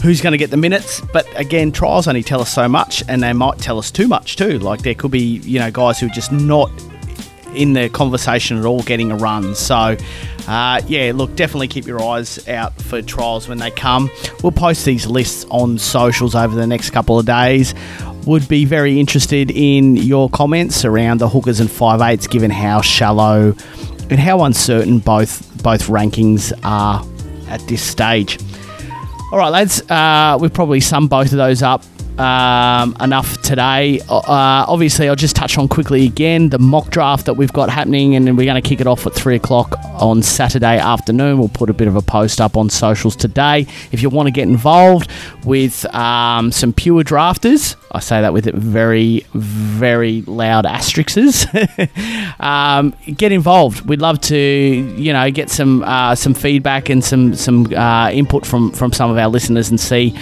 who's 0.01 0.21
going 0.21 0.31
to 0.31 0.37
get 0.37 0.49
the 0.51 0.57
minutes. 0.57 1.01
But 1.13 1.27
again, 1.39 1.71
trials 1.71 2.07
only 2.07 2.23
tell 2.23 2.41
us 2.41 2.53
so 2.53 2.67
much, 2.67 3.03
and 3.07 3.21
they 3.23 3.33
might 3.33 3.57
tell 3.59 3.77
us 3.77 3.91
too 3.91 4.07
much 4.07 4.35
too. 4.35 4.59
Like 4.59 4.81
there 4.81 4.95
could 4.95 5.11
be, 5.11 5.39
you 5.39 5.59
know, 5.59 5.71
guys 5.71 5.99
who 5.99 6.07
are 6.07 6.09
just 6.09 6.31
not 6.31 6.71
in 7.55 7.73
the 7.73 7.89
conversation 7.89 8.57
at 8.57 8.65
all 8.65 8.83
getting 8.83 9.11
a 9.11 9.15
run. 9.15 9.55
So, 9.55 9.97
uh, 10.47 10.81
yeah, 10.87 11.11
look, 11.13 11.35
definitely 11.35 11.67
keep 11.67 11.85
your 11.87 12.01
eyes 12.03 12.47
out 12.47 12.79
for 12.81 13.01
trials 13.01 13.47
when 13.47 13.57
they 13.57 13.71
come. 13.71 14.09
We'll 14.43 14.51
post 14.51 14.85
these 14.85 15.07
lists 15.07 15.45
on 15.49 15.77
socials 15.77 16.35
over 16.35 16.55
the 16.55 16.67
next 16.67 16.91
couple 16.91 17.17
of 17.19 17.25
days. 17.25 17.73
Would 18.25 18.47
be 18.49 18.65
very 18.65 18.99
interested 18.99 19.51
in 19.51 19.95
your 19.95 20.29
comments 20.29 20.83
around 20.83 21.19
the 21.19 21.29
hookers 21.29 21.61
and 21.61 21.71
five 21.71 22.01
eights, 22.01 22.27
given 22.27 22.51
how 22.51 22.81
shallow 22.81 23.55
and 24.09 24.19
how 24.19 24.43
uncertain 24.43 24.99
both 24.99 25.43
both 25.63 25.87
rankings 25.87 26.53
are 26.63 27.05
at 27.49 27.61
this 27.67 27.81
stage. 27.81 28.39
All 29.31 29.39
right, 29.39 29.49
lads, 29.49 29.81
uh, 29.89 30.37
we've 30.39 30.53
probably 30.53 30.79
summed 30.79 31.09
both 31.09 31.31
of 31.31 31.37
those 31.37 31.61
up 31.61 31.83
um, 32.19 32.95
enough 32.99 33.41
today. 33.41 33.99
Uh, 34.09 34.65
obviously, 34.67 35.09
I'll 35.09 35.15
just 35.15 35.35
touch 35.35 35.57
on 35.57 35.67
quickly 35.67 36.05
again 36.05 36.49
the 36.49 36.59
mock 36.59 36.89
draft 36.89 37.25
that 37.25 37.35
we've 37.35 37.53
got 37.53 37.69
happening, 37.69 38.15
and 38.15 38.25
we're 38.37 38.45
going 38.45 38.61
to 38.61 38.67
kick 38.67 38.81
it 38.81 38.87
off 38.87 39.05
at 39.05 39.13
three 39.13 39.35
o'clock 39.35 39.75
on 40.01 40.21
Saturday 40.21 40.77
afternoon. 40.77 41.37
We'll 41.37 41.49
put 41.49 41.69
a 41.69 41.73
bit 41.73 41.87
of 41.87 41.95
a 41.95 42.01
post 42.01 42.41
up 42.41 42.57
on 42.57 42.69
socials 42.69 43.15
today. 43.15 43.67
If 43.91 44.01
you 44.01 44.09
want 44.09 44.27
to 44.27 44.31
get 44.31 44.47
involved 44.47 45.11
with 45.43 45.85
um, 45.93 46.51
some 46.51 46.73
pure 46.73 47.03
drafters, 47.03 47.75
I 47.91 47.99
say 47.99 48.21
that 48.21 48.33
with 48.33 48.45
very, 48.53 49.25
very 49.33 50.21
loud 50.23 50.65
asterisks. 50.65 51.45
um, 52.39 52.93
get 53.15 53.31
involved. 53.31 53.87
We'd 53.87 54.01
love 54.01 54.19
to, 54.21 54.37
you 54.37 55.13
know, 55.13 55.31
get 55.31 55.49
some 55.49 55.83
uh, 55.83 56.15
some 56.15 56.33
feedback 56.33 56.89
and 56.89 57.03
some 57.03 57.35
some 57.35 57.73
uh, 57.73 58.09
input 58.11 58.45
from 58.45 58.71
from 58.71 58.91
some 58.91 59.09
of 59.09 59.17
our 59.17 59.29
listeners 59.29 59.69
and 59.69 59.79
see 59.79 60.17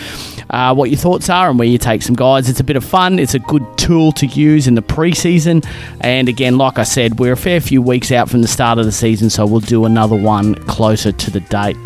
uh, 0.49 0.73
what 0.73 0.89
your 0.89 0.97
thoughts 0.97 1.29
are 1.29 1.49
and 1.49 1.59
where 1.59 1.67
you 1.67 1.77
take 1.85 2.01
some 2.01 2.15
guys. 2.15 2.49
It's 2.49 2.59
a 2.59 2.63
bit 2.63 2.75
of 2.75 2.83
fun. 2.83 3.19
It's 3.19 3.35
a 3.35 3.39
good 3.39 3.63
tool 3.77 4.11
to 4.13 4.25
use 4.25 4.67
in 4.67 4.73
the 4.73 4.81
preseason. 4.81 5.65
And 6.01 6.27
again, 6.27 6.57
like 6.57 6.79
I 6.79 6.83
said, 6.83 7.19
we're 7.19 7.33
a 7.33 7.37
fair 7.37 7.61
few 7.61 7.81
weeks 7.81 8.11
out 8.11 8.29
from 8.29 8.41
the 8.41 8.47
start 8.47 8.79
of 8.79 8.85
the 8.85 8.91
season, 8.91 9.29
so 9.29 9.45
we'll 9.45 9.59
do 9.59 9.85
another 9.85 10.15
one 10.15 10.55
closer 10.65 11.11
to 11.11 11.31
the 11.31 11.41
date. 11.41 11.77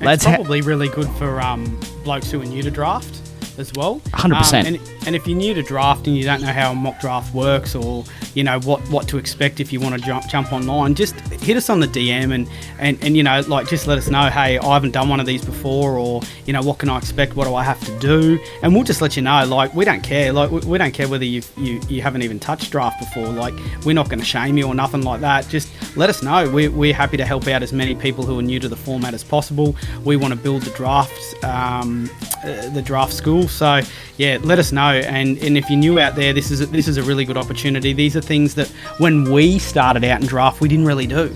It's 0.00 0.24
ha- 0.24 0.34
probably 0.34 0.60
really 0.60 0.88
good 0.88 1.08
for 1.12 1.40
um, 1.40 1.78
blokes 2.04 2.30
who 2.30 2.42
are 2.42 2.44
new 2.44 2.62
to 2.62 2.70
draft 2.70 3.23
as 3.58 3.72
well. 3.74 4.00
100%. 4.12 4.60
Um, 4.60 4.66
and, 4.66 4.80
and 5.06 5.16
if 5.16 5.26
you're 5.26 5.36
new 5.36 5.54
to 5.54 5.62
draft 5.62 6.06
and 6.06 6.16
you 6.16 6.24
don't 6.24 6.40
know 6.40 6.52
how 6.52 6.72
a 6.72 6.74
mock 6.74 7.00
draft 7.00 7.34
works 7.34 7.74
or 7.74 8.04
you 8.34 8.42
know 8.44 8.60
what, 8.60 8.80
what 8.90 9.08
to 9.08 9.18
expect 9.18 9.60
if 9.60 9.72
you 9.72 9.80
want 9.80 9.94
to 9.94 10.00
jump 10.00 10.28
jump 10.28 10.52
online, 10.52 10.94
just 10.94 11.14
hit 11.30 11.56
us 11.56 11.70
on 11.70 11.80
the 11.80 11.86
DM 11.86 12.34
and, 12.34 12.48
and, 12.78 13.02
and 13.02 13.16
you 13.16 13.22
know 13.22 13.40
like 13.48 13.68
just 13.68 13.86
let 13.86 13.98
us 13.98 14.08
know. 14.08 14.28
Hey, 14.28 14.58
I 14.58 14.74
haven't 14.74 14.92
done 14.92 15.08
one 15.08 15.20
of 15.20 15.26
these 15.26 15.44
before, 15.44 15.98
or 15.98 16.22
you 16.46 16.52
know 16.52 16.62
what 16.62 16.78
can 16.78 16.88
I 16.88 16.98
expect? 16.98 17.36
What 17.36 17.46
do 17.46 17.54
I 17.54 17.62
have 17.62 17.80
to 17.84 17.98
do? 17.98 18.38
And 18.62 18.74
we'll 18.74 18.84
just 18.84 19.00
let 19.00 19.16
you 19.16 19.22
know. 19.22 19.44
Like 19.44 19.74
we 19.74 19.84
don't 19.84 20.02
care. 20.02 20.32
Like 20.32 20.50
we, 20.50 20.60
we 20.60 20.78
don't 20.78 20.92
care 20.92 21.08
whether 21.08 21.24
you 21.24 21.42
you 21.56 21.80
you 21.88 22.02
haven't 22.02 22.22
even 22.22 22.40
touched 22.40 22.70
draft 22.70 22.98
before. 22.98 23.28
Like 23.28 23.54
we're 23.84 23.94
not 23.94 24.08
going 24.08 24.20
to 24.20 24.24
shame 24.24 24.58
you 24.58 24.66
or 24.66 24.74
nothing 24.74 25.02
like 25.02 25.20
that. 25.20 25.48
Just 25.48 25.70
let 25.96 26.10
us 26.10 26.22
know. 26.22 26.50
We're, 26.50 26.70
we're 26.70 26.94
happy 26.94 27.16
to 27.16 27.24
help 27.24 27.46
out 27.48 27.62
as 27.62 27.72
many 27.72 27.94
people 27.94 28.24
who 28.24 28.38
are 28.38 28.42
new 28.42 28.58
to 28.60 28.68
the 28.68 28.76
format 28.76 29.14
as 29.14 29.22
possible. 29.22 29.76
We 30.04 30.16
want 30.16 30.34
to 30.34 30.38
build 30.38 30.62
the 30.62 30.70
draft 30.70 31.12
um, 31.44 32.10
uh, 32.42 32.68
the 32.70 32.82
draft 32.82 33.12
school. 33.12 33.43
So 33.48 33.80
yeah, 34.16 34.38
let 34.42 34.58
us 34.58 34.72
know. 34.72 34.90
And 34.90 35.38
and 35.38 35.56
if 35.56 35.68
you're 35.70 35.78
new 35.78 35.98
out 35.98 36.16
there, 36.16 36.32
this 36.32 36.50
is 36.50 36.60
a, 36.60 36.66
this 36.66 36.88
is 36.88 36.96
a 36.96 37.02
really 37.02 37.24
good 37.24 37.36
opportunity. 37.36 37.92
These 37.92 38.16
are 38.16 38.20
things 38.20 38.54
that 38.54 38.68
when 38.98 39.30
we 39.30 39.58
started 39.58 40.04
out 40.04 40.20
in 40.20 40.26
draft, 40.26 40.60
we 40.60 40.68
didn't 40.68 40.86
really 40.86 41.06
do. 41.06 41.34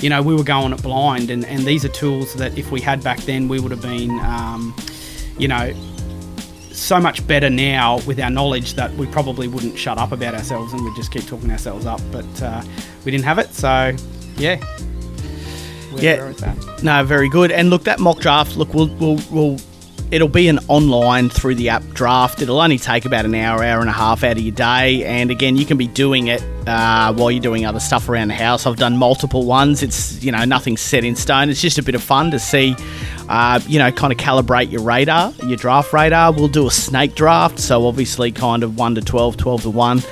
You 0.00 0.08
know, 0.08 0.22
we 0.22 0.34
were 0.34 0.44
going 0.44 0.72
it 0.72 0.82
blind, 0.82 1.30
and, 1.30 1.44
and 1.44 1.64
these 1.64 1.84
are 1.84 1.88
tools 1.88 2.34
that 2.34 2.56
if 2.56 2.70
we 2.70 2.80
had 2.80 3.04
back 3.04 3.18
then, 3.20 3.48
we 3.48 3.60
would 3.60 3.70
have 3.70 3.82
been, 3.82 4.18
um, 4.20 4.74
you 5.36 5.46
know, 5.46 5.74
so 6.72 6.98
much 6.98 7.26
better 7.26 7.50
now 7.50 8.00
with 8.06 8.18
our 8.18 8.30
knowledge 8.30 8.74
that 8.74 8.90
we 8.94 9.06
probably 9.06 9.46
wouldn't 9.46 9.76
shut 9.76 9.98
up 9.98 10.12
about 10.12 10.34
ourselves 10.34 10.72
and 10.72 10.82
we'd 10.82 10.96
just 10.96 11.12
keep 11.12 11.26
talking 11.26 11.50
ourselves 11.50 11.84
up. 11.84 12.00
But 12.10 12.42
uh, 12.42 12.62
we 13.04 13.10
didn't 13.10 13.24
have 13.24 13.38
it, 13.38 13.52
so 13.52 13.94
yeah. 14.36 14.58
Yeah. 15.96 16.16
where 16.16 16.30
it's 16.30 16.42
at. 16.42 16.82
No, 16.82 17.04
very 17.04 17.28
good. 17.28 17.50
And 17.50 17.68
look, 17.68 17.84
that 17.84 18.00
mock 18.00 18.20
draft. 18.20 18.56
Look, 18.56 18.72
we'll 18.72 18.88
we'll, 18.96 19.20
we'll 19.30 19.58
it'll 20.10 20.28
be 20.28 20.48
an 20.48 20.58
online 20.68 21.28
through 21.28 21.54
the 21.54 21.68
app 21.68 21.82
draft. 21.90 22.42
It'll 22.42 22.60
only 22.60 22.78
take 22.78 23.04
about 23.04 23.24
an 23.24 23.34
hour, 23.34 23.62
hour 23.62 23.80
and 23.80 23.88
a 23.88 23.92
half 23.92 24.24
out 24.24 24.36
of 24.36 24.42
your 24.42 24.54
day. 24.54 25.04
And 25.04 25.30
again, 25.30 25.56
you 25.56 25.64
can 25.64 25.76
be 25.76 25.86
doing 25.86 26.28
it 26.28 26.42
uh, 26.66 27.12
while 27.12 27.30
you're 27.30 27.42
doing 27.42 27.64
other 27.64 27.80
stuff 27.80 28.08
around 28.08 28.28
the 28.28 28.34
house. 28.34 28.66
I've 28.66 28.76
done 28.76 28.96
multiple 28.96 29.44
ones. 29.44 29.82
It's 29.82 30.22
you 30.22 30.32
know 30.32 30.44
nothing 30.44 30.76
set 30.76 31.04
in 31.04 31.16
stone. 31.16 31.50
It's 31.50 31.60
just 31.60 31.78
a 31.78 31.82
bit 31.82 31.94
of 31.94 32.02
fun 32.02 32.30
to 32.32 32.38
see. 32.38 32.76
Uh, 33.30 33.60
you 33.68 33.78
know, 33.78 33.92
kind 33.92 34.12
of 34.12 34.18
calibrate 34.18 34.72
your 34.72 34.82
radar, 34.82 35.32
your 35.46 35.56
draft 35.56 35.92
radar. 35.92 36.32
We'll 36.32 36.48
do 36.48 36.66
a 36.66 36.70
snake 36.70 37.14
draft, 37.14 37.60
so 37.60 37.86
obviously 37.86 38.32
kind 38.32 38.64
of 38.64 38.76
1 38.76 38.96
to 38.96 39.00
12, 39.02 39.36
12 39.36 39.62
to 39.62 39.70
1 39.70 40.02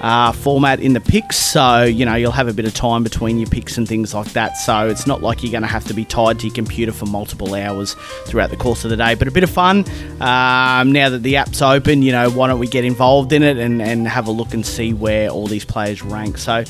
uh, 0.00 0.30
format 0.30 0.78
in 0.78 0.92
the 0.92 1.00
picks. 1.00 1.36
So, 1.36 1.82
you 1.82 2.04
know, 2.04 2.14
you'll 2.14 2.30
have 2.30 2.46
a 2.46 2.52
bit 2.52 2.66
of 2.66 2.74
time 2.74 3.02
between 3.02 3.40
your 3.40 3.48
picks 3.48 3.78
and 3.78 3.88
things 3.88 4.14
like 4.14 4.32
that. 4.34 4.56
So 4.58 4.86
it's 4.86 5.08
not 5.08 5.22
like 5.22 5.42
you're 5.42 5.50
going 5.50 5.62
to 5.62 5.68
have 5.68 5.84
to 5.86 5.92
be 5.92 6.04
tied 6.04 6.38
to 6.38 6.46
your 6.46 6.54
computer 6.54 6.92
for 6.92 7.06
multiple 7.06 7.52
hours 7.56 7.94
throughout 8.26 8.50
the 8.50 8.56
course 8.56 8.84
of 8.84 8.90
the 8.90 8.96
day. 8.96 9.16
But 9.16 9.26
a 9.26 9.32
bit 9.32 9.42
of 9.42 9.50
fun. 9.50 9.78
Um, 10.20 10.92
now 10.92 11.08
that 11.08 11.24
the 11.24 11.36
app's 11.36 11.60
open, 11.60 12.02
you 12.02 12.12
know, 12.12 12.30
why 12.30 12.46
don't 12.46 12.60
we 12.60 12.68
get 12.68 12.84
involved 12.84 13.32
in 13.32 13.42
it 13.42 13.56
and, 13.56 13.82
and 13.82 14.06
have 14.06 14.28
a 14.28 14.30
look 14.30 14.54
and 14.54 14.64
see 14.64 14.94
where 14.94 15.30
all 15.30 15.48
these 15.48 15.64
players 15.64 16.00
rank. 16.02 16.38
So, 16.38 16.62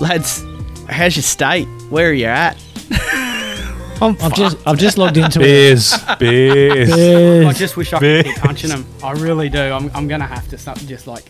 lads, 0.00 0.42
how's 0.88 1.16
your 1.16 1.22
state? 1.22 1.66
Where 1.90 2.08
are 2.08 2.14
you 2.14 2.26
at? 2.26 2.56
I'm 4.00 4.16
I've 4.20 4.34
just 4.34 4.56
I've 4.66 4.78
just 4.78 4.98
logged 4.98 5.16
into 5.16 5.40
it. 5.40 5.44
Beers, 5.44 5.94
beers. 6.18 6.90
I 7.46 7.52
just 7.52 7.76
wish 7.76 7.92
I 7.92 7.98
could 7.98 8.24
keep 8.26 8.36
punching 8.36 8.70
them. 8.70 8.86
I 9.02 9.12
really 9.12 9.48
do. 9.48 9.60
I'm, 9.60 9.90
I'm 9.94 10.06
going 10.08 10.20
to 10.20 10.26
have 10.26 10.48
to 10.50 10.58
start 10.58 10.78
just 10.78 11.06
like 11.06 11.24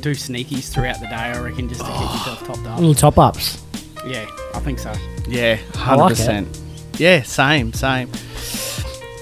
do 0.00 0.12
sneakies 0.12 0.72
throughout 0.72 1.00
the 1.00 1.06
day, 1.06 1.14
I 1.14 1.38
reckon, 1.40 1.68
just 1.68 1.80
to 1.80 1.86
keep 1.86 1.96
myself 1.96 2.46
topped 2.46 2.66
up. 2.66 2.78
Little 2.78 2.94
top 2.94 3.18
ups. 3.18 3.62
Yeah, 4.06 4.26
I 4.54 4.60
think 4.60 4.78
so. 4.78 4.92
Yeah, 5.28 5.56
hundred 5.74 6.02
like 6.02 6.10
percent. 6.10 6.60
Yeah, 6.98 7.22
same, 7.22 7.72
same. 7.72 8.10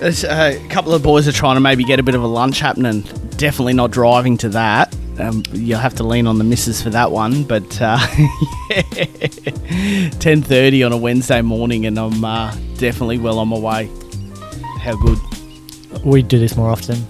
There's 0.00 0.24
uh, 0.24 0.58
a 0.62 0.68
couple 0.68 0.92
of 0.92 1.02
boys 1.02 1.26
are 1.26 1.32
trying 1.32 1.56
to 1.56 1.60
maybe 1.60 1.84
get 1.84 1.98
a 1.98 2.02
bit 2.02 2.14
of 2.14 2.22
a 2.22 2.26
lunch 2.26 2.60
happening. 2.60 3.00
Definitely 3.36 3.72
not 3.72 3.90
driving 3.90 4.36
to 4.38 4.48
that. 4.50 4.94
Um, 5.18 5.42
you'll 5.52 5.78
have 5.78 5.94
to 5.96 6.04
lean 6.04 6.26
on 6.26 6.38
the 6.38 6.44
missus 6.44 6.82
for 6.82 6.90
that 6.90 7.12
one. 7.12 7.44
But 7.44 7.80
uh, 7.80 7.98
ten 10.18 10.42
thirty 10.42 10.82
on 10.82 10.92
a 10.92 10.96
Wednesday 10.96 11.42
morning, 11.42 11.86
and 11.86 11.98
I'm 11.98 12.24
uh, 12.24 12.54
definitely 12.78 13.18
well 13.18 13.38
on 13.38 13.48
my 13.48 13.58
way. 13.58 13.90
How 14.80 14.96
good. 14.96 15.18
We 16.04 16.22
do 16.22 16.38
this 16.38 16.56
more 16.56 16.68
often. 16.68 17.06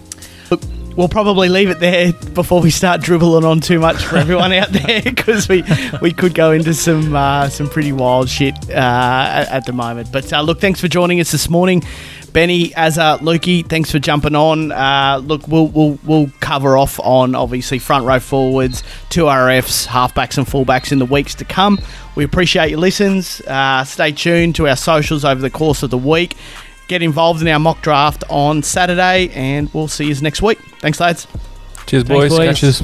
Look, 0.50 0.60
we'll 0.96 1.08
probably 1.08 1.48
leave 1.48 1.70
it 1.70 1.80
there 1.80 2.12
before 2.12 2.60
we 2.60 2.70
start 2.70 3.00
dribbling 3.00 3.44
on 3.44 3.60
too 3.60 3.80
much 3.80 4.04
for 4.04 4.16
everyone 4.16 4.52
out 4.52 4.70
there 4.70 5.02
because 5.02 5.48
we, 5.48 5.64
we 6.00 6.12
could 6.12 6.34
go 6.34 6.52
into 6.52 6.74
some 6.74 7.16
uh, 7.16 7.48
some 7.48 7.68
pretty 7.68 7.92
wild 7.92 8.28
shit 8.28 8.54
uh, 8.70 8.72
at, 8.72 9.48
at 9.48 9.66
the 9.66 9.72
moment. 9.72 10.12
But 10.12 10.32
uh, 10.32 10.42
look, 10.42 10.60
thanks 10.60 10.80
for 10.80 10.88
joining 10.88 11.20
us 11.20 11.32
this 11.32 11.48
morning. 11.48 11.82
Benny, 12.34 12.70
Azza, 12.70 13.20
Lukey, 13.20 13.64
thanks 13.64 13.92
for 13.92 14.00
jumping 14.00 14.34
on. 14.34 14.72
Uh, 14.72 15.22
look, 15.24 15.46
we'll, 15.46 15.68
we'll 15.68 16.00
we'll 16.04 16.30
cover 16.40 16.76
off 16.76 16.98
on 16.98 17.36
obviously 17.36 17.78
front 17.78 18.04
row 18.04 18.18
forwards, 18.18 18.82
two 19.08 19.26
RFs, 19.26 19.86
halfbacks 19.86 20.36
and 20.36 20.44
fullbacks 20.44 20.90
in 20.90 20.98
the 20.98 21.06
weeks 21.06 21.36
to 21.36 21.44
come. 21.44 21.78
We 22.16 22.24
appreciate 22.24 22.70
your 22.70 22.80
listens. 22.80 23.40
Uh, 23.42 23.84
stay 23.84 24.10
tuned 24.10 24.56
to 24.56 24.66
our 24.66 24.74
socials 24.74 25.24
over 25.24 25.40
the 25.40 25.48
course 25.48 25.84
of 25.84 25.90
the 25.90 25.96
week. 25.96 26.36
Get 26.88 27.02
involved 27.02 27.40
in 27.40 27.46
our 27.46 27.60
mock 27.60 27.80
draft 27.82 28.24
on 28.28 28.64
Saturday, 28.64 29.30
and 29.32 29.72
we'll 29.72 29.86
see 29.86 30.06
you 30.06 30.20
next 30.20 30.42
week. 30.42 30.58
Thanks, 30.80 30.98
lads. 30.98 31.28
Cheers, 31.86 32.02
Thanks, 32.02 32.08
boys. 32.08 32.30
boys. 32.36 32.48
Catches. 32.48 32.82